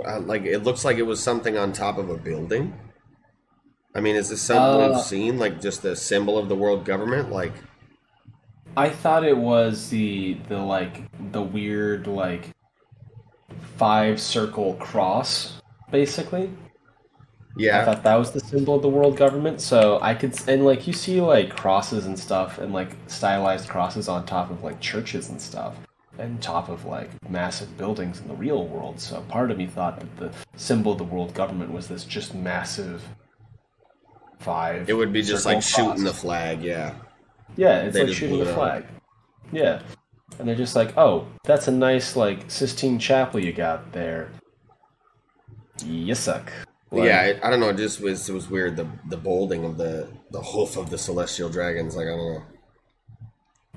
[0.07, 2.79] uh, like it looks like it was something on top of a building?
[3.95, 6.85] I mean, is this something Uh, we've seen, like just a symbol of the world
[6.85, 7.31] government?
[7.31, 7.53] Like,
[8.77, 12.51] I thought it was the the like the weird like
[13.77, 15.61] five circle cross,
[15.91, 16.51] basically.
[17.57, 19.61] Yeah, I thought that was the symbol of the world government.
[19.61, 24.09] So I could and like you see like crosses and stuff and like stylized crosses
[24.09, 25.77] on top of like churches and stuff
[26.19, 29.01] and top of like massive buildings in the real world.
[29.01, 32.35] So part of me thought that the symbol of the world government was this just
[32.35, 33.03] massive
[34.43, 34.89] five.
[34.89, 36.63] it would be just circle like shooting the flag.
[36.63, 36.95] Yeah,
[37.57, 38.85] Yeah, it's They like just shooting blew a it flag.
[39.53, 39.83] Yeah.
[40.39, 44.31] And they're just like, oh, that's a nice, like, Sistine Chapel you got there.
[45.85, 46.51] You suck.
[46.91, 47.23] Like, yeah.
[47.25, 47.69] It, I don't know.
[47.71, 48.77] It just was it was weird.
[48.77, 51.97] The the bolding of the the hoof of the celestial dragons.
[51.97, 52.43] Like I don't know.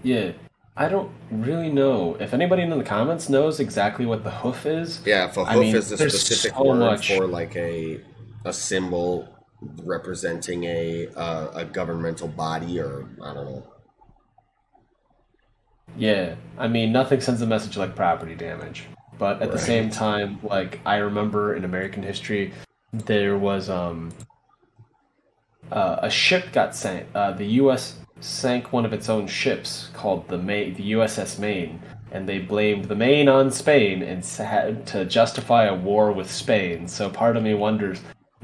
[0.04, 0.32] Yeah.
[0.78, 5.02] I don't really know if anybody in the comments knows exactly what the hoof is.
[5.06, 8.02] Yeah, if a I hoof mean, is a specific so word much- for like a
[8.44, 9.28] a symbol
[9.62, 13.68] representing a uh, a governmental body or I don't know.
[15.98, 18.86] Yeah, I mean, nothing sends a message like property damage.
[19.18, 22.54] But at the same time, like I remember in American history,
[22.92, 24.12] there was um
[25.72, 27.08] uh, a ship got sank.
[27.16, 27.98] Uh, the U.S.
[28.20, 32.86] sank one of its own ships called the May, the USS Maine, and they blamed
[32.86, 36.88] the Maine on Spain and had to justify a war with Spain.
[36.88, 38.02] So part of me wonders,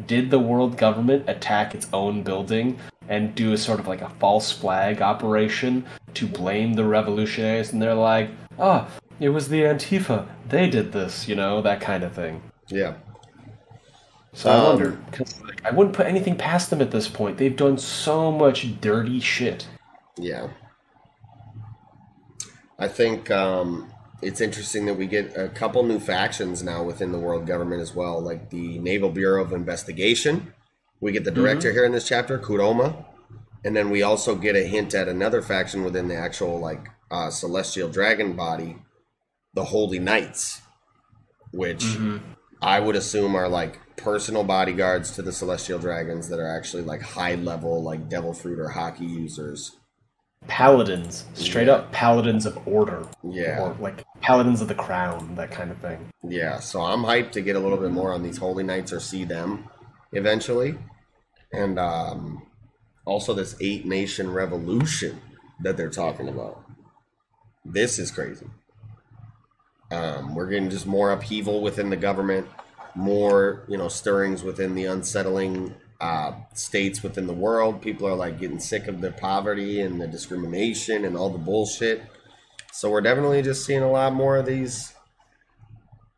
[0.07, 4.09] did the world government attack its own building and do a sort of like a
[4.09, 5.85] false flag operation
[6.15, 7.73] to blame the revolutionaries?
[7.73, 8.87] And they're like, ah,
[9.19, 10.27] it was the Antifa.
[10.47, 12.41] They did this, you know, that kind of thing.
[12.67, 12.95] Yeah.
[14.33, 17.37] So I wonder, wonder, 'cause, like, I wouldn't put anything past them at this point.
[17.37, 19.67] They've done so much dirty shit.
[20.17, 20.47] Yeah.
[22.79, 23.90] I think um,
[24.21, 27.95] it's interesting that we get a couple new factions now within the world government as
[27.95, 30.53] well, like the Naval Bureau of Investigation.
[30.99, 33.05] We get the director here in this chapter, Kuroma,
[33.65, 37.29] and then we also get a hint at another faction within the actual like uh,
[37.29, 38.77] celestial dragon body,
[39.53, 40.61] the Holy Knights,
[41.51, 41.83] which
[42.61, 47.01] I would assume are like personal bodyguards to the celestial dragons that are actually like
[47.01, 49.77] high level, like devil fruit or haki users.
[50.47, 51.73] Paladins, straight Yeah.
[51.73, 53.07] up paladins of order.
[53.23, 53.59] Yeah.
[53.61, 56.09] Or like paladins of the crown, that kind of thing.
[56.23, 58.99] Yeah, so I'm hyped to get a little bit more on these Holy Knights or
[58.99, 59.69] see them
[60.13, 60.77] eventually.
[61.53, 62.43] And um,
[63.05, 65.21] also this eight nation revolution
[65.61, 66.63] that they're talking about.
[67.63, 68.47] This is crazy.
[69.91, 72.47] Um, we're getting just more upheaval within the government,
[72.95, 77.81] more, you know, stirrings within the unsettling uh, states within the world.
[77.81, 82.01] People are like getting sick of the poverty and the discrimination and all the bullshit.
[82.73, 84.93] So we're definitely just seeing a lot more of these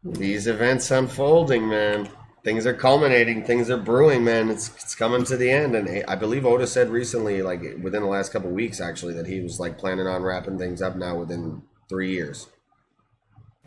[0.03, 2.09] these events unfolding, man.
[2.43, 3.43] Things are culminating.
[3.43, 4.49] Things are brewing, man.
[4.49, 8.09] It's it's coming to the end, and I believe Oda said recently, like within the
[8.09, 11.63] last couple weeks, actually, that he was like planning on wrapping things up now within
[11.89, 12.47] three years.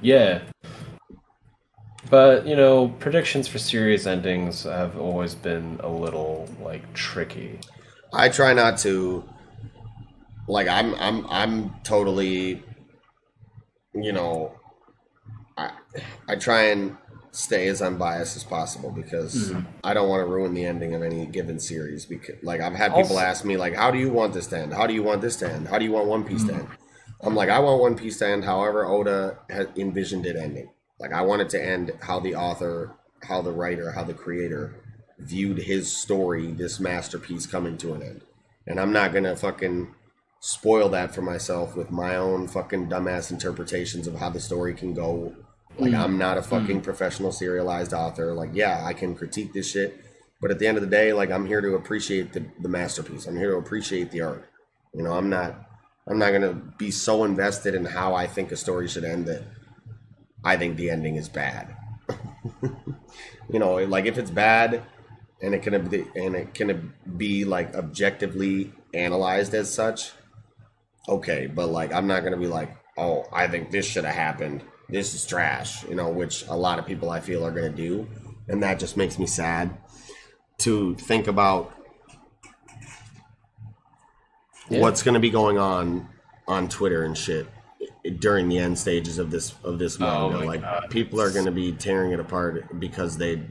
[0.00, 0.42] Yeah.
[2.08, 7.58] But, you know, predictions for series endings have always been a little, like, tricky.
[8.12, 9.24] I try not to,
[10.46, 12.62] like, I'm I'm I'm totally,
[13.92, 14.54] you know,
[15.58, 15.70] I
[16.28, 16.96] I try and
[17.32, 19.66] stay as unbiased as possible because mm-hmm.
[19.82, 22.06] I don't want to ruin the ending of any given series.
[22.06, 24.58] Because, like, I've had people Also- ask me, like, how do you want this to
[24.58, 24.72] end?
[24.72, 25.66] How do you want this to end?
[25.68, 26.60] How do you want One Piece to mm-hmm.
[26.60, 26.68] end?
[27.22, 30.70] I'm like, I want One Piece to end however Oda had envisioned it ending.
[30.98, 34.82] Like, I wanted to end how the author, how the writer, how the creator
[35.18, 38.22] viewed his story, this masterpiece coming to an end.
[38.66, 39.94] And I'm not gonna fucking
[40.40, 44.94] spoil that for myself with my own fucking dumbass interpretations of how the story can
[44.94, 45.34] go.
[45.78, 45.98] Like, mm.
[45.98, 46.46] I'm not a mm.
[46.46, 48.32] fucking professional serialized author.
[48.34, 50.00] Like, yeah, I can critique this shit.
[50.40, 53.26] But at the end of the day, like, I'm here to appreciate the, the masterpiece.
[53.26, 54.46] I'm here to appreciate the art.
[54.94, 55.66] You know, I'm not
[56.08, 59.42] I'm not gonna be so invested in how I think a story should end that
[60.46, 61.76] I think the ending is bad.
[63.52, 64.80] you know, like if it's bad
[65.42, 70.12] and it can be and it can be like objectively analyzed as such,
[71.08, 71.48] okay.
[71.48, 74.62] But like I'm not gonna be like, oh, I think this should have happened.
[74.88, 75.82] This is trash.
[75.88, 78.06] You know, which a lot of people I feel are gonna do,
[78.46, 79.76] and that just makes me sad
[80.58, 81.72] to think about
[84.68, 84.80] Yeah.
[84.80, 86.08] what's going to be going on
[86.48, 87.46] on Twitter and shit
[88.18, 90.44] during the end stages of this of this oh manga.
[90.44, 90.90] Oh like God.
[90.90, 93.42] people are going to be tearing it apart because they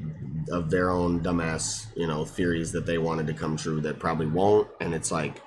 [0.51, 4.27] of their own dumbass you know theories that they wanted to come true that probably
[4.27, 5.41] won't, and it's like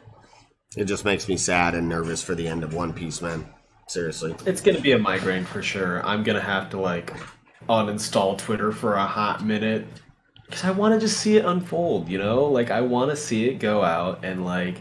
[0.76, 3.46] it just makes me sad and nervous for the end of One Piece, man.
[3.86, 4.34] Seriously.
[4.44, 6.04] It's gonna be a migraine for sure.
[6.06, 7.14] I'm gonna have to, like,
[7.68, 9.86] uninstall Twitter for a hot minute.
[10.44, 12.44] Because I want to just see it unfold, you know?
[12.44, 14.76] Like, I want to see it go out and, like,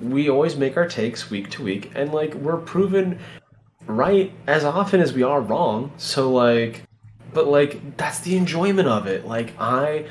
[0.00, 3.18] we always make our takes week to week, and, like, we're proven
[3.86, 5.92] right as often as we are wrong.
[5.96, 6.82] So, like,
[7.32, 9.26] but, like, that's the enjoyment of it.
[9.26, 10.06] Like, I,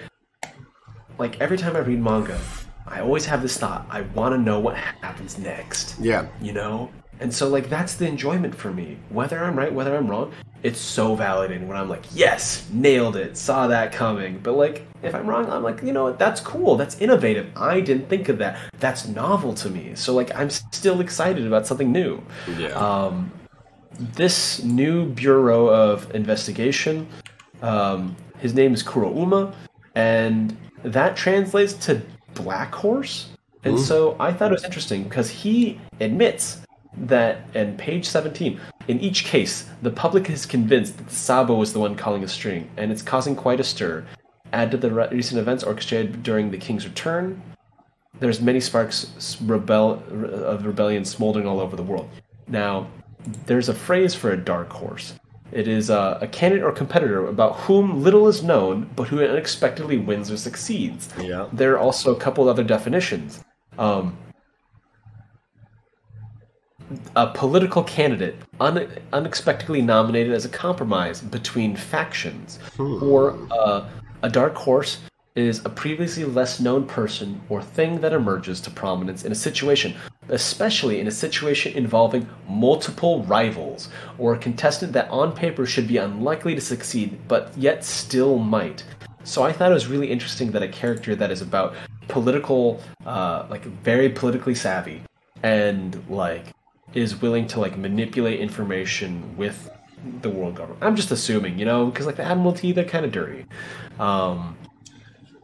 [1.17, 2.39] like, every time I read manga,
[2.85, 6.27] I always have this thought I want to know what happens next Yeah.
[6.41, 6.91] you know?
[7.19, 8.97] And so, like, that's the enjoyment for me.
[9.09, 10.33] Whether I'm right, whether I'm wrong,
[10.63, 14.39] it's so validating when I'm like, yes, nailed it, saw that coming.
[14.43, 17.49] But, like, if I'm wrong, I'm like, you know what, that's cool, that's innovative.
[17.55, 18.57] I didn't think of that.
[18.79, 19.91] That's novel to me.
[19.95, 22.21] So, like, I'm still excited about something new.
[22.57, 22.69] Yeah.
[22.71, 23.31] Um,
[23.99, 27.07] this new Bureau of Investigation,
[27.61, 29.53] um, his name is Kurouma,
[29.95, 32.02] and that translates to
[32.34, 33.30] Black Horse.
[33.65, 36.61] And so I thought it was interesting because he admits
[36.98, 38.60] that, and page 17,
[38.90, 42.70] in each case, the public is convinced that Sabo was the one calling the string,
[42.76, 44.06] and it's causing quite a stir.
[44.52, 47.41] Add to the re- recent events orchestrated during the king's return,
[48.20, 52.10] there's many sparks rebel of rebellion smoldering all over the world.
[52.48, 52.88] Now,
[53.45, 55.15] there's a phrase for a dark horse.
[55.51, 59.97] It is uh, a candidate or competitor about whom little is known, but who unexpectedly
[59.97, 61.09] wins or succeeds.
[61.19, 61.47] Yeah.
[61.53, 63.43] There are also a couple other definitions.
[63.77, 64.17] Um,
[67.15, 73.87] a political candidate un- unexpectedly nominated as a compromise between factions, or uh,
[74.21, 74.99] a dark horse
[75.35, 79.95] is a previously less known person or thing that emerges to prominence in a situation,
[80.30, 85.97] especially in a situation involving multiple rivals, or a contestant that on paper should be
[85.97, 88.84] unlikely to succeed but yet still might.
[89.23, 91.73] So I thought it was really interesting that a character that is about
[92.07, 95.01] political, uh, like very politically savvy,
[95.41, 96.47] and like
[96.93, 99.69] is willing to like manipulate information with
[100.22, 100.84] the world government.
[100.84, 103.45] I'm just assuming, you know, because like the Admiralty, they're kind of dirty.
[103.99, 104.57] Um,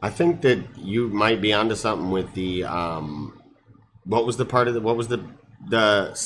[0.01, 3.39] I think that you might be onto something with the um,
[4.05, 5.25] what was the part of the what was the
[5.67, 6.17] the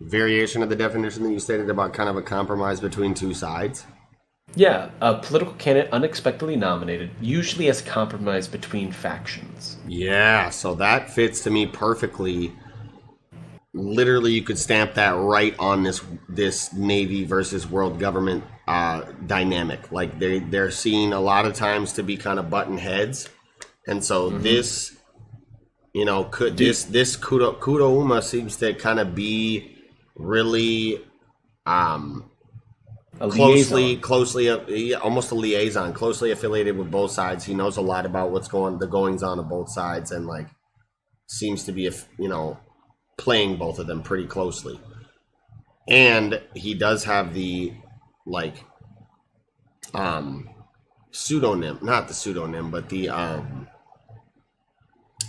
[0.00, 3.84] variation of the definition that you stated about kind of a compromise between two sides?
[4.54, 9.76] yeah, a political candidate unexpectedly nominated, usually as a compromise between factions.
[9.86, 12.52] Yeah, so that fits to me perfectly.
[13.78, 19.92] Literally, you could stamp that right on this this Navy versus world government uh, dynamic.
[19.92, 23.28] Like they they're seen a lot of times to be kind of button heads,
[23.86, 24.96] and so this,
[25.94, 29.76] you know, could this this Kudo Kudo Uma seems to kind of be
[30.16, 31.00] really
[31.66, 32.30] um
[33.20, 34.00] A closely liaison.
[34.02, 38.30] closely uh, almost a liaison closely affiliated with both sides he knows a lot about
[38.30, 40.48] what's going the goings on of both sides and like
[41.28, 42.58] seems to be a you know
[43.18, 44.80] playing both of them pretty closely.
[45.86, 47.74] And he does have the
[48.24, 48.64] like
[49.94, 50.48] um
[51.10, 53.66] pseudonym not the pseudonym but the um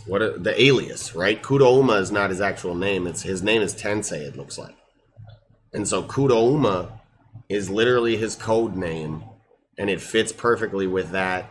[0.05, 1.41] what are, the alias right?
[1.41, 3.07] Kudouma is not his actual name.
[3.07, 4.75] It's his name is tensei it looks like.
[5.73, 6.91] And so kudouma
[7.47, 9.23] is literally his code name
[9.77, 11.49] and it fits perfectly with that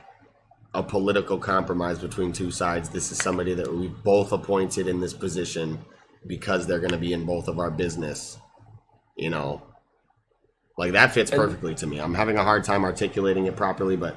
[0.75, 2.91] a political compromise between two sides.
[2.91, 5.79] This is somebody that we both appointed in this position
[6.27, 8.39] because they're going to be in both of our business
[9.17, 9.63] you know
[10.77, 14.17] like that fits perfectly to me i'm having a hard time articulating it properly but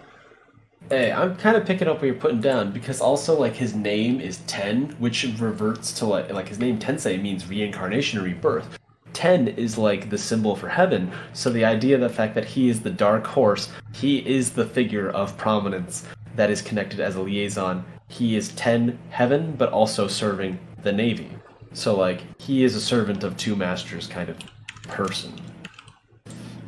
[0.90, 4.19] Hey, I'm kind of picking up what you're putting down because also like his name
[4.19, 8.80] is Ten, which reverts to like like his name Tensei means reincarnation or rebirth.
[9.14, 12.68] Ten is like the symbol for heaven, so the idea of the fact that he
[12.68, 16.06] is the dark horse, he is the figure of prominence
[16.36, 17.86] that is connected as a liaison.
[18.07, 21.30] He is Ten heaven, but also serving the navy.
[21.73, 24.38] So like he is a servant of two masters kind of
[24.84, 25.34] person,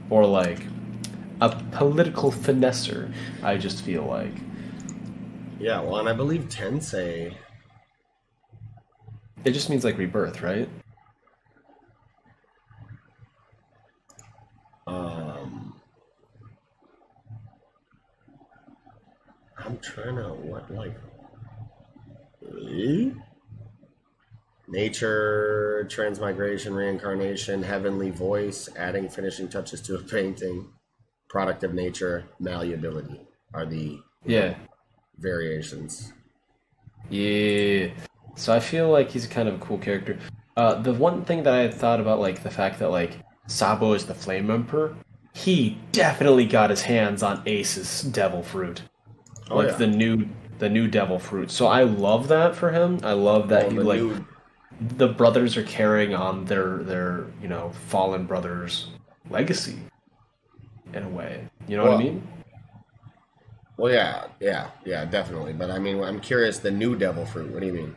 [0.10, 0.66] or like
[1.42, 3.14] a political finesser.
[3.44, 4.34] I just feel like.
[5.60, 7.36] yeah well and i believe tensei
[9.46, 10.70] It just means like rebirth, right?
[14.88, 15.74] um
[19.58, 20.96] i'm trying to what like
[22.70, 23.10] Eh?
[24.74, 30.68] Nature, transmigration, reincarnation, heavenly voice, adding finishing touches to a painting,
[31.30, 33.22] product of nature, malleability
[33.54, 34.56] are the Yeah.
[35.20, 36.12] variations.
[37.08, 37.90] Yeah.
[38.36, 40.18] So I feel like he's kind of a cool character.
[40.58, 43.94] Uh, the one thing that I had thought about, like the fact that like Sabo
[43.94, 44.96] is the Flame Emperor,
[45.36, 48.82] he definitely got his hands on Ace's Devil Fruit,
[49.52, 49.76] Oh, like yeah.
[49.78, 50.28] the new
[50.58, 51.52] the new Devil Fruit.
[51.52, 53.00] So I love that for him.
[53.04, 54.26] I love that Well, he like new-
[54.82, 58.90] the brothers are carrying on their their you know fallen brothers'
[59.30, 59.78] legacy
[60.94, 61.48] in a way.
[61.68, 62.28] You know what I mean?
[63.78, 65.54] Well, yeah, yeah, yeah, definitely.
[65.54, 66.60] But I mean, I'm curious.
[66.60, 67.52] The new devil fruit.
[67.52, 67.96] What do you mean?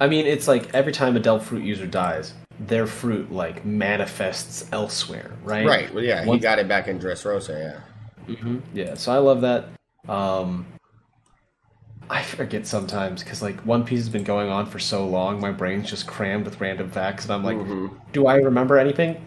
[0.00, 4.68] I mean, it's like every time a Devil Fruit user dies, their fruit like manifests
[4.72, 5.66] elsewhere, right?
[5.66, 5.92] Right.
[5.92, 7.82] Well, yeah, he got it back in Dressrosa.
[8.28, 8.34] Yeah.
[8.36, 9.70] hmm Yeah, so I love that.
[10.08, 10.66] Um,
[12.10, 15.52] I forget sometimes because like One Piece has been going on for so long, my
[15.52, 17.88] brain's just crammed with random facts, and I'm like, Mm-hmm.
[18.12, 19.24] do I remember anything?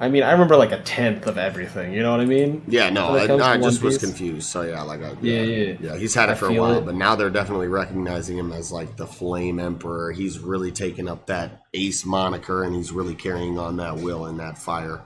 [0.00, 1.92] I mean, I remember like a tenth of everything.
[1.92, 2.62] You know what I mean?
[2.66, 3.98] Yeah, no, I, I just was Piece.
[3.98, 4.48] confused.
[4.48, 5.74] So yeah, like, I, Yeah, yeah, yeah.
[5.80, 6.84] yeah, He's had it I for a while, it.
[6.84, 10.10] but now they're definitely recognizing him as like the Flame Emperor.
[10.10, 14.40] He's really taken up that Ace moniker, and he's really carrying on that will and
[14.40, 15.02] that fire.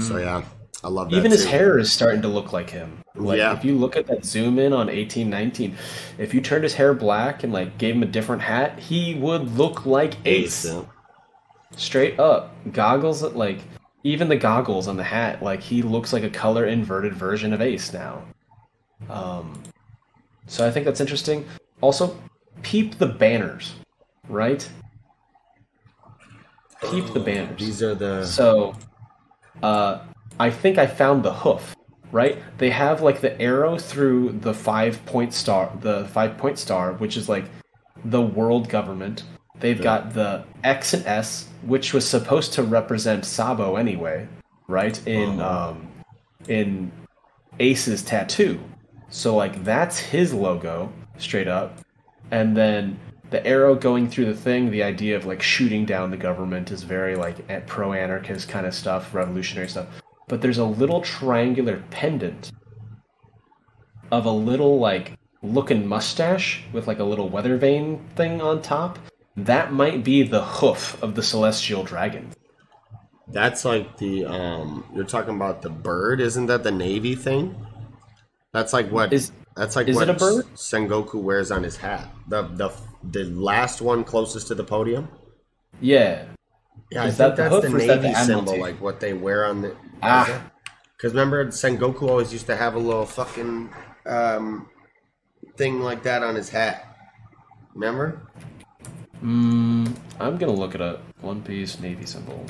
[0.00, 0.42] So yeah,
[0.82, 1.16] I love that.
[1.18, 3.02] Even his hair is starting to look like him.
[3.16, 3.52] Like Yeah.
[3.56, 5.76] if you look at that zoom in on eighteen nineteen,
[6.18, 9.56] if you turned his hair black and like gave him a different hat, he would
[9.56, 10.66] look like Ace.
[10.66, 10.82] Ace.
[11.76, 13.58] Straight up, goggles like
[14.02, 17.60] even the goggles on the hat, like he looks like a color inverted version of
[17.60, 18.22] Ace now.
[19.08, 19.62] Um,
[20.46, 21.46] so I think that's interesting.
[21.80, 22.16] Also,
[22.62, 23.74] peep the banners,
[24.28, 24.68] right?
[26.90, 27.58] Peep the banners.
[27.58, 28.24] These are the.
[28.24, 28.74] So,
[29.62, 30.00] uh,
[30.38, 31.73] I think I found the hoof.
[32.14, 32.38] Right?
[32.58, 37.16] They have like the arrow through the five point star, the five point star, which
[37.16, 37.46] is like
[38.04, 39.24] the world government.
[39.58, 44.28] They've got the X and S, which was supposed to represent Sabo anyway,
[44.68, 45.04] right?
[45.08, 45.88] In um,
[46.46, 46.92] in
[47.58, 48.60] Ace's tattoo.
[49.08, 51.80] So like that's his logo straight up,
[52.30, 53.00] and then
[53.30, 54.70] the arrow going through the thing.
[54.70, 58.74] The idea of like shooting down the government is very like pro anarchist kind of
[58.74, 59.88] stuff, revolutionary stuff.
[60.28, 62.52] But there's a little triangular pendant
[64.10, 68.98] of a little like looking mustache with like a little weather vane thing on top.
[69.36, 72.30] That might be the hoof of the celestial dragon.
[73.28, 74.24] That's like the.
[74.26, 77.54] um You're talking about the bird, isn't that the navy thing?
[78.52, 79.12] That's like what.
[79.12, 80.46] Is- that's like is what it a bird?
[80.56, 82.08] Sengoku wears on his hat.
[82.28, 82.72] The the
[83.04, 85.08] the last one closest to the podium.
[85.80, 86.24] Yeah.
[86.90, 88.38] Yeah, Is I that think the that's hoof the or is that navy the symbol,
[88.40, 88.60] Admiralty?
[88.60, 89.76] like what they wear on the.
[90.02, 90.50] Ah.
[90.96, 93.68] Because remember, Sengoku always used to have a little fucking
[94.06, 94.68] um,
[95.56, 96.96] thing like that on his hat.
[97.74, 98.30] Remember?
[99.22, 101.02] Mm, I'm gonna look it up.
[101.20, 102.46] One Piece Navy symbol.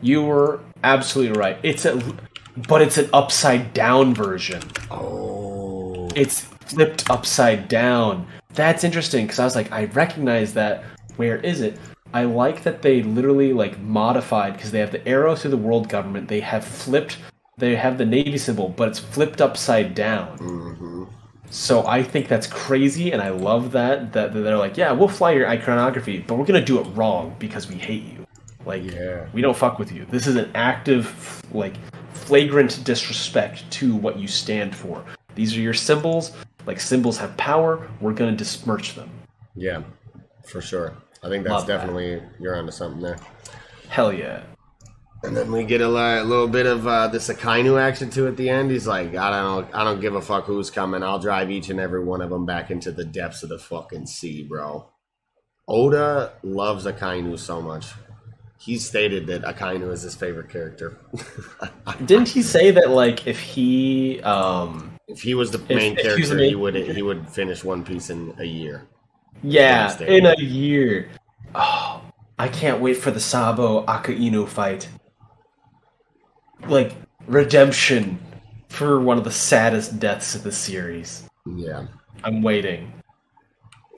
[0.00, 1.58] You were absolutely right.
[1.62, 2.02] It's a,
[2.68, 4.62] but it's an upside down version.
[4.90, 6.08] Oh.
[6.14, 8.26] It's flipped upside down.
[8.54, 10.84] That's interesting because I was like, I recognize that.
[11.16, 11.78] Where is it?
[12.12, 15.88] I like that they literally like modified because they have the arrow through the world
[15.88, 16.28] government.
[16.28, 17.18] They have flipped.
[17.58, 20.38] They have the navy symbol, but it's flipped upside down.
[20.38, 21.04] hmm
[21.50, 25.08] So I think that's crazy, and I love that that that they're like, yeah, we'll
[25.08, 28.26] fly your iconography, but we're gonna do it wrong because we hate you.
[28.66, 29.26] Like, Yeah.
[29.32, 30.06] we don't fuck with you.
[30.10, 31.74] This is an active, like,
[32.12, 35.04] flagrant disrespect to what you stand for.
[35.34, 36.32] These are your symbols.
[36.66, 37.88] Like symbols have power.
[38.00, 39.10] We're gonna besmirch them.
[39.54, 39.82] Yeah,
[40.46, 40.94] for sure.
[41.22, 41.78] I think that's Love that.
[41.78, 43.18] definitely you're onto something there.
[43.88, 44.42] Hell yeah.
[45.22, 48.36] And then we get a li- little bit of uh, this Akainu action too at
[48.36, 48.70] the end.
[48.70, 51.02] He's like, I don't, I don't give a fuck who's coming.
[51.02, 54.04] I'll drive each and every one of them back into the depths of the fucking
[54.04, 54.90] sea, bro.
[55.66, 57.86] Oda loves Akainu so much.
[58.58, 60.98] He stated that Akainu is his favorite character.
[62.04, 66.08] Didn't he say that like if he um if he was the main if he
[66.20, 68.86] was the character, main- he would he would finish One Piece in a year.
[69.42, 71.08] yeah in a year.
[71.54, 72.02] Oh,
[72.38, 74.88] I can't wait for the Sabo Akainu fight.
[76.66, 76.94] Like
[77.26, 78.18] redemption
[78.68, 81.28] for one of the saddest deaths of the series.
[81.46, 81.86] Yeah,
[82.24, 82.92] I'm waiting.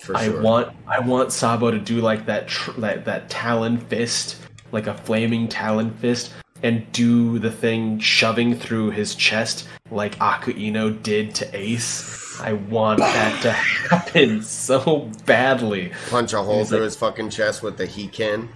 [0.02, 4.36] for I want I want Sabo to do like that tr- that that talon fist,
[4.72, 11.02] like a flaming talon fist, and do the thing shoving through his chest like Akainu
[11.02, 12.40] did to Ace.
[12.40, 15.92] I want that to happen so badly.
[16.10, 18.48] punch a hole He's through like- his fucking chest with the Hiken.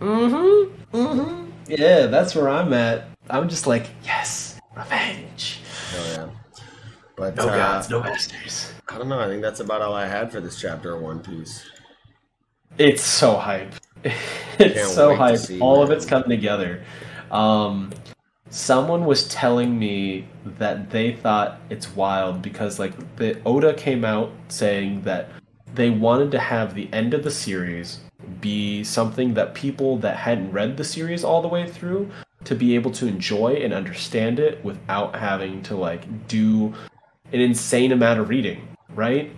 [0.00, 0.96] Mm-hmm.
[0.96, 1.50] Mm-hmm.
[1.68, 3.08] Yeah, that's where I'm at.
[3.30, 5.60] I'm just like, yes, revenge.
[5.94, 6.28] Oh yeah.
[7.16, 8.72] But No uh, gods, no masters.
[8.88, 9.18] I don't know.
[9.18, 11.64] I think that's about all I had for this chapter of One Piece.
[12.78, 13.72] It's so hype.
[14.04, 15.38] it's Can't so hype.
[15.38, 16.84] see, All of it's coming together.
[17.30, 17.92] Um,
[18.50, 24.30] someone was telling me that they thought it's wild because like the Oda came out
[24.48, 25.30] saying that
[25.74, 28.00] they wanted to have the end of the series
[28.40, 32.10] be something that people that hadn't read the series all the way through
[32.44, 36.72] to be able to enjoy and understand it without having to like do
[37.32, 39.32] an insane amount of reading, right?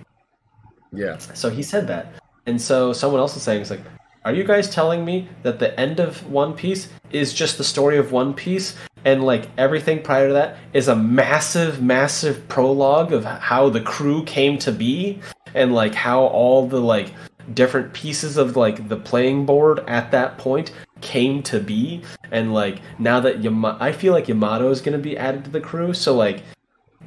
[0.92, 1.18] Yeah.
[1.18, 2.12] So he said that.
[2.46, 3.80] And so someone else is saying, it's like,
[4.28, 7.96] are you guys telling me that the end of One Piece is just the story
[7.96, 8.76] of One Piece
[9.06, 14.22] and like everything prior to that is a massive, massive prologue of how the crew
[14.24, 15.18] came to be
[15.54, 17.14] and like how all the like
[17.54, 22.82] different pieces of like the playing board at that point came to be and like
[22.98, 25.94] now that Yama- I feel like Yamato is going to be added to the crew
[25.94, 26.42] so like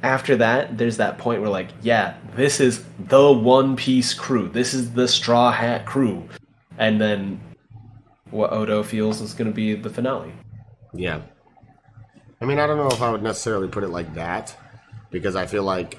[0.02, 4.48] after that, there's that point where like, yeah, this is the One Piece crew.
[4.48, 6.28] This is the Straw Hat crew.
[6.78, 7.40] And then
[8.30, 10.32] what Oda feels is going to be the finale.
[10.94, 11.22] Yeah.
[12.40, 14.56] I mean, I don't know if I would necessarily put it like that
[15.10, 15.98] because I feel like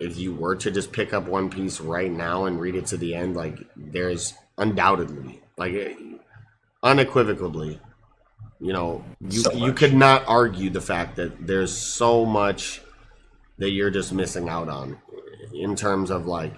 [0.00, 2.96] if you were to just pick up One Piece right now and read it to
[2.96, 5.96] the end, like there's undoubtedly, like
[6.82, 7.80] unequivocally,
[8.60, 12.80] you know, you So you could not argue the fact that there's so much
[13.58, 14.98] that you're just missing out on
[15.52, 16.54] in terms of like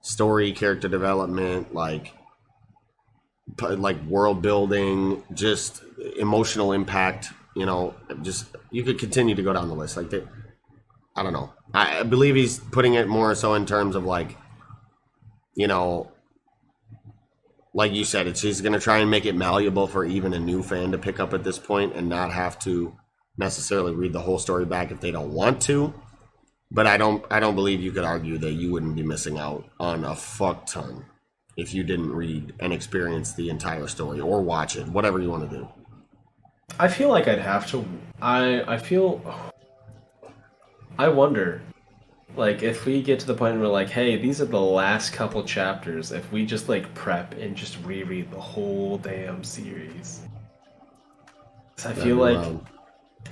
[0.00, 2.12] story, character development, like p-
[3.60, 5.82] like world building, just
[6.18, 7.28] emotional impact.
[7.54, 9.96] You know, just you could continue to go down the list.
[9.96, 10.26] Like that,
[11.14, 11.52] I don't know.
[11.72, 14.36] I, I believe he's putting it more so in terms of like,
[15.54, 16.12] you know,
[17.72, 20.38] like you said, it's he's going to try and make it malleable for even a
[20.38, 22.94] new fan to pick up at this point and not have to
[23.38, 25.94] necessarily read the whole story back if they don't want to.
[26.70, 29.64] But I don't I don't believe you could argue that you wouldn't be missing out
[29.78, 31.06] on a fuck ton
[31.56, 35.48] if you didn't read and experience the entire story or watch it, whatever you want
[35.50, 35.68] to do.
[36.78, 37.84] I feel like I'd have to.
[38.20, 39.22] I I feel.
[40.98, 41.60] I wonder,
[42.36, 45.42] like, if we get to the point where like, hey, these are the last couple
[45.44, 46.10] chapters.
[46.12, 50.20] If we just like prep and just reread the whole damn series,
[51.84, 52.64] I feel like Um,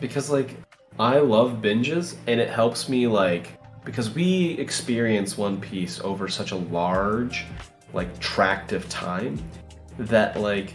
[0.01, 0.57] because like
[0.99, 6.53] I love binges and it helps me like because we experience One Piece over such
[6.53, 7.45] a large
[7.95, 9.41] like tract of time
[9.99, 10.75] that like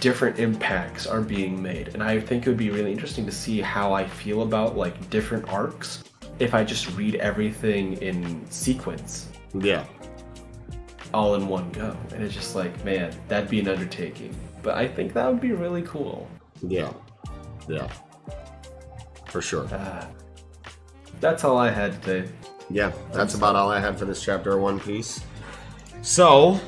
[0.00, 3.60] different impacts are being made and I think it would be really interesting to see
[3.60, 6.04] how I feel about like different arcs
[6.38, 9.86] if I just read everything in sequence yeah.
[11.14, 14.86] all in one go and it's just like man that'd be an undertaking but I
[14.86, 16.28] think that would be really cool
[16.62, 16.92] Yeah.
[17.68, 17.90] Yeah.
[19.26, 19.68] For sure.
[19.72, 20.08] Ah.
[21.20, 22.30] that's all I had today
[22.68, 25.20] Yeah, that's about all I had for this chapter of One Piece.
[26.08, 26.58] So,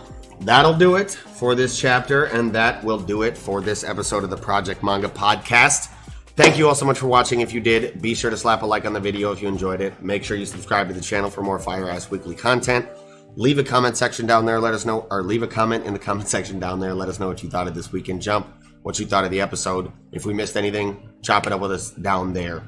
[0.41, 4.29] that'll do it for this chapter, and that will do it for this episode of
[4.29, 5.89] the Project Manga Podcast.
[6.37, 7.41] Thank you all so much for watching.
[7.41, 9.81] If you did, be sure to slap a like on the video if you enjoyed
[9.81, 10.03] it.
[10.03, 12.87] Make sure you subscribe to the channel for more Fire Ass Weekly content.
[13.35, 14.61] Leave a comment section down there.
[14.61, 16.93] Let us know, or leave a comment in the comment section down there.
[16.93, 18.47] Let us know what you thought of this weekend jump,
[18.83, 19.91] what you thought of the episode.
[20.13, 22.63] If we missed anything, chop it up with us down there.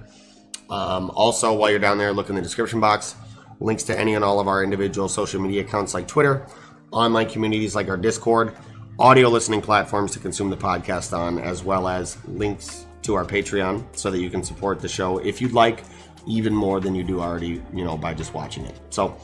[0.70, 3.14] Um, also, while you're down there, look in the description box.
[3.60, 6.46] Links to any and all of our individual social media accounts like Twitter,
[6.92, 8.54] online communities like our Discord,
[8.98, 13.84] audio listening platforms to consume the podcast on, as well as links to our Patreon
[13.96, 15.82] so that you can support the show if you'd like,
[16.26, 18.78] even more than you do already, you know, by just watching it.
[18.90, 19.16] So,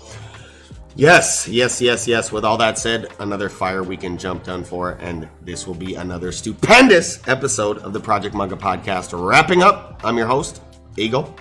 [0.97, 2.33] yes, yes, yes, yes.
[2.33, 6.33] With all that said, another fire weekend jump done for, and this will be another
[6.33, 9.13] stupendous episode of the Project Manga Podcast.
[9.13, 10.61] Wrapping up, I'm your host,
[10.97, 11.37] Eagle.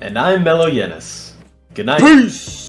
[0.00, 1.34] and I'm Mellow Yenis
[1.74, 2.63] good night Peace!